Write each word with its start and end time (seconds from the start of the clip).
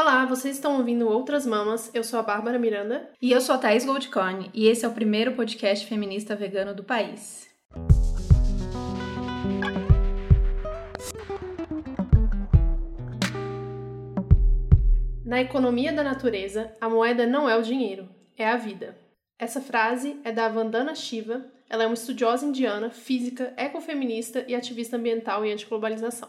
Olá, 0.00 0.24
vocês 0.26 0.54
estão 0.54 0.76
ouvindo 0.76 1.08
Outras 1.08 1.44
Mamas. 1.44 1.90
Eu 1.92 2.04
sou 2.04 2.20
a 2.20 2.22
Bárbara 2.22 2.56
Miranda. 2.56 3.10
E 3.20 3.32
eu 3.32 3.40
sou 3.40 3.56
a 3.56 3.58
Thaís 3.58 3.84
Goldcorn. 3.84 4.48
E 4.54 4.68
esse 4.68 4.84
é 4.84 4.88
o 4.88 4.92
primeiro 4.92 5.32
podcast 5.32 5.84
feminista 5.88 6.36
vegano 6.36 6.72
do 6.72 6.84
país. 6.84 7.48
Na 15.24 15.40
economia 15.40 15.92
da 15.92 16.04
natureza, 16.04 16.72
a 16.80 16.88
moeda 16.88 17.26
não 17.26 17.50
é 17.50 17.58
o 17.58 17.62
dinheiro, 17.62 18.08
é 18.36 18.48
a 18.48 18.56
vida. 18.56 18.96
Essa 19.36 19.60
frase 19.60 20.20
é 20.22 20.30
da 20.30 20.48
Vandana 20.48 20.94
Shiva. 20.94 21.44
Ela 21.68 21.82
é 21.82 21.86
uma 21.88 21.94
estudiosa 21.94 22.46
indiana, 22.46 22.88
física, 22.88 23.52
ecofeminista 23.56 24.44
e 24.46 24.54
ativista 24.54 24.96
ambiental 24.96 25.44
e 25.44 25.52
antiglobalização. 25.52 26.28